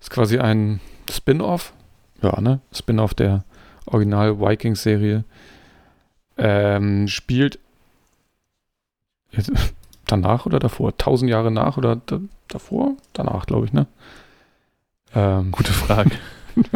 [0.00, 0.80] Ist quasi ein
[1.10, 1.72] Spin-off,
[2.22, 2.60] ja, ne?
[2.72, 3.44] Spin-off der
[3.86, 5.24] Original Vikings-Serie.
[6.38, 7.58] Ähm, spielt
[9.30, 9.50] jetzt,
[10.06, 10.96] danach oder davor?
[10.96, 12.94] Tausend Jahre nach oder da, davor?
[13.12, 13.86] Danach, glaube ich, ne?
[15.14, 16.10] Ähm, Gute Frage.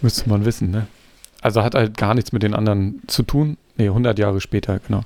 [0.00, 0.86] Müsste man wissen, ne?
[1.40, 3.58] Also hat halt gar nichts mit den anderen zu tun.
[3.76, 5.02] Nee, 100 Jahre später, genau.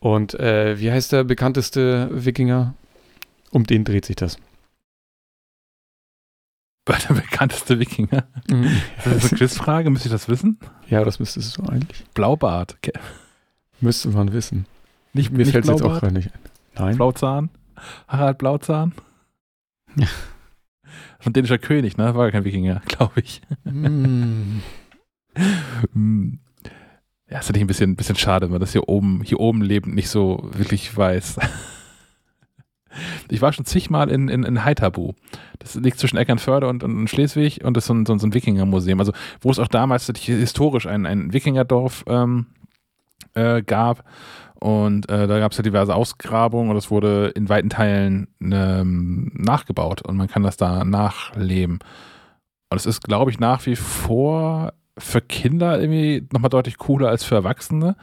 [0.00, 2.74] Und äh, wie heißt der bekannteste Wikinger?
[3.50, 4.38] Um den dreht sich das.
[6.86, 8.24] War der bekannteste Wikinger?
[8.98, 9.90] Ist das eine Quizfrage?
[9.90, 10.58] Müsste ich das wissen?
[10.88, 12.04] ja, das müsstest du eigentlich.
[12.14, 12.74] Blaubart.
[12.78, 12.98] Okay.
[13.80, 14.66] Müsste man wissen.
[15.12, 16.40] Nicht, Mir fällt es jetzt auch gerade nicht ein.
[16.74, 16.96] Nein.
[16.96, 17.50] Blauzahn?
[18.08, 18.92] Harald Blauzahn?
[19.96, 20.06] Ja.
[21.20, 22.14] Von dänischer König, ne?
[22.14, 23.42] War gar kein Wikinger, glaube ich.
[23.64, 24.62] Hm.
[25.92, 26.38] Hm.
[27.30, 29.94] Ja, ist natürlich ein bisschen, bisschen schade, wenn man das hier oben, hier oben lebend
[29.94, 31.36] nicht so wirklich weiß.
[33.28, 35.12] Ich war schon zigmal in, in, in Haithabu.
[35.58, 38.98] Das liegt zwischen Eckernförde und, und Schleswig und das ist so ein, so ein, Wikingermuseum.
[39.00, 42.46] Also, wo es auch damals historisch ein, ein Wikingerdorf ähm,
[43.34, 44.04] äh, gab.
[44.54, 49.32] Und äh, da gab es ja diverse Ausgrabungen und das wurde in weiten Teilen ähm,
[49.34, 51.80] nachgebaut und man kann das da nachleben.
[52.70, 57.24] Und es ist, glaube ich, nach wie vor für Kinder irgendwie nochmal deutlich cooler als
[57.24, 57.96] für Erwachsene,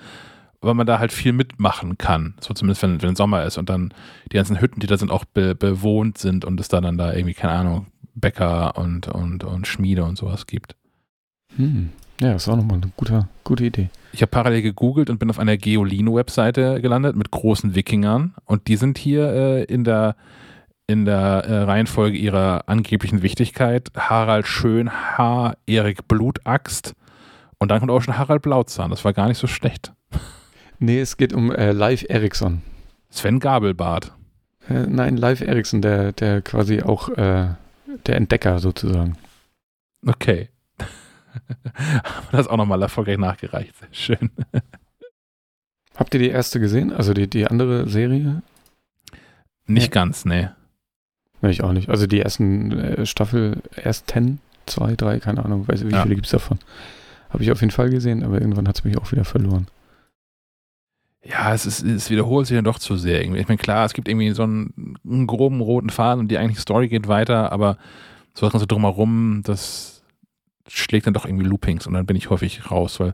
[0.61, 2.35] weil man da halt viel mitmachen kann.
[2.39, 3.93] So zumindest, wenn, wenn Sommer ist und dann
[4.31, 7.13] die ganzen Hütten, die da sind, auch be bewohnt sind und es da dann da
[7.13, 10.75] irgendwie, keine Ahnung, Bäcker und, und, und Schmiede und sowas gibt.
[11.55, 11.89] Hm.
[12.21, 13.89] Ja, das ist auch nochmal eine gute, gute Idee.
[14.11, 18.75] Ich habe parallel gegoogelt und bin auf einer Geolino-Webseite gelandet mit großen Wikingern und die
[18.75, 20.15] sind hier äh, in der
[20.87, 26.95] in der äh, Reihenfolge ihrer angeblichen Wichtigkeit Harald Schönhaar, Erik Blutaxt
[27.59, 28.89] und dann kommt auch schon Harald Blauzahn.
[28.89, 29.93] Das war gar nicht so schlecht.
[30.79, 32.61] Nee, es geht um äh, Live Eriksson.
[33.09, 34.13] Sven Gabelbart.
[34.69, 37.49] Äh, nein, Live Eriksson, der, der quasi auch äh,
[38.05, 39.17] der Entdecker sozusagen.
[40.05, 40.49] Okay.
[41.75, 43.73] Haben wir das auch nochmal erfolgreich nachgereicht.
[43.77, 44.31] Sehr schön.
[45.95, 46.93] Habt ihr die erste gesehen?
[46.93, 48.41] Also die, die andere Serie?
[49.67, 50.49] Nicht ganz, nee.
[51.41, 51.89] Nee, ich auch nicht.
[51.89, 56.03] Also die ersten äh, Staffel, erst 10, 2, 3, keine Ahnung, weiß wie Ja.
[56.03, 56.59] viele gibt es davon.
[57.29, 59.67] Habe ich auf jeden Fall gesehen, aber irgendwann hat es mich auch wieder verloren.
[61.23, 63.21] Ja, es, ist, es wiederholt sich dann doch zu sehr.
[63.21, 66.61] Ich meine, klar, es gibt irgendwie so einen, einen groben roten Faden und die eigentliche
[66.61, 67.77] Story geht weiter, aber
[68.33, 70.03] so was ganze drumherum, das
[70.67, 73.13] schlägt dann doch irgendwie Loopings und dann bin ich häufig raus, weil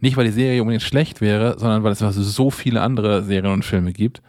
[0.00, 3.64] nicht, weil die Serie unbedingt schlecht wäre, sondern weil es so viele andere Serien und
[3.64, 4.20] Filme gibt,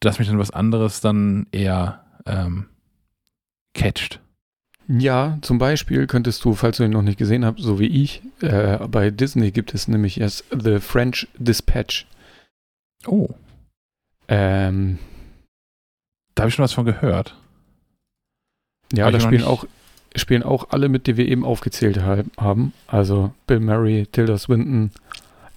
[0.00, 2.66] dass mich dann was anderes dann eher ähm,
[3.74, 4.20] catcht.
[4.88, 8.22] Ja, zum Beispiel könntest du, falls du ihn noch nicht gesehen hast, so wie ich,
[8.40, 12.06] äh, bei Disney gibt es nämlich erst The French Dispatch.
[13.06, 13.28] Oh,
[14.28, 14.98] Ähm,
[16.34, 17.36] da habe ich schon was von gehört.
[18.92, 19.64] ja, da spielen auch,
[20.16, 22.72] spielen auch alle mit, die wir eben aufgezählt ha- haben.
[22.86, 24.90] Also Bill Murray, Tilda Swinton,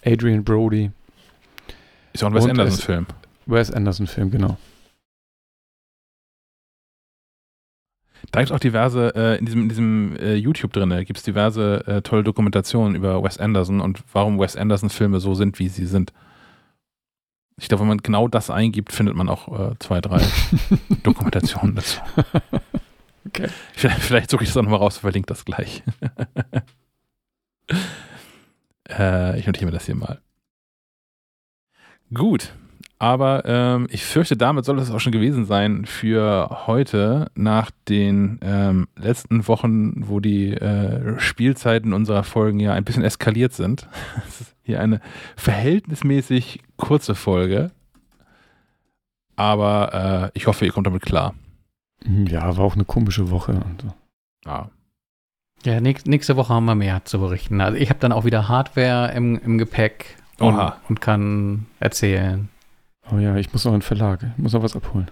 [0.03, 0.91] Adrian Brody,
[2.13, 3.05] Ist auch ein Wes Anderson-Film.
[3.45, 4.57] Wes Anderson-Film, genau.
[8.31, 11.23] Da gibt es auch diverse, äh, in diesem, in diesem äh, YouTube drin, gibt es
[11.23, 15.85] diverse äh, tolle Dokumentationen über Wes Anderson und warum Wes Anderson-Filme so sind, wie sie
[15.85, 16.11] sind.
[17.57, 20.21] Ich glaube, wenn man genau das eingibt, findet man auch äh, zwei, drei
[21.03, 22.01] Dokumentationen dazu.
[23.27, 23.47] Okay.
[23.73, 25.83] Vielleicht, vielleicht suche ich das auch nochmal raus und verlinke das gleich.
[28.89, 30.21] äh, ich notiere mir das hier mal.
[32.13, 32.53] Gut,
[32.97, 38.39] aber ähm, ich fürchte, damit soll es auch schon gewesen sein für heute, nach den
[38.41, 43.87] ähm, letzten Wochen, wo die äh, Spielzeiten unserer Folgen ja ein bisschen eskaliert sind.
[44.27, 45.01] Es ist hier eine
[45.35, 47.71] verhältnismäßig kurze Folge,
[49.35, 51.35] aber äh, ich hoffe, ihr kommt damit klar.
[52.05, 53.53] Ja, war auch eine komische Woche.
[53.53, 53.93] Und so.
[54.45, 54.69] Ja.
[55.63, 57.59] Ja, nächst, nächste Woche haben wir mehr zu berichten.
[57.59, 60.77] Also ich habe dann auch wieder Hardware im, im Gepäck und, Oha.
[60.87, 62.49] und kann erzählen.
[63.11, 64.23] Oh ja, ich muss noch in den Verlag.
[64.23, 65.09] Ich muss noch was abholen.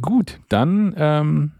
[0.00, 1.52] Gut, dann ähm,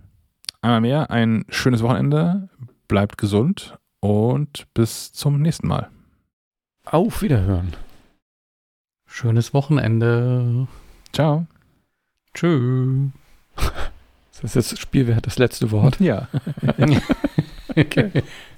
[0.60, 2.48] einmal mehr ein schönes Wochenende.
[2.88, 5.90] Bleibt gesund und bis zum nächsten Mal.
[6.84, 7.74] Auf Wiederhören.
[9.06, 10.66] Schönes Wochenende.
[11.12, 11.46] Ciao.
[12.34, 13.10] Tschüss.
[14.42, 16.00] Das ist jetzt das Spielwert, das letzte Wort.
[16.00, 16.28] Ja.
[17.76, 18.10] Okay.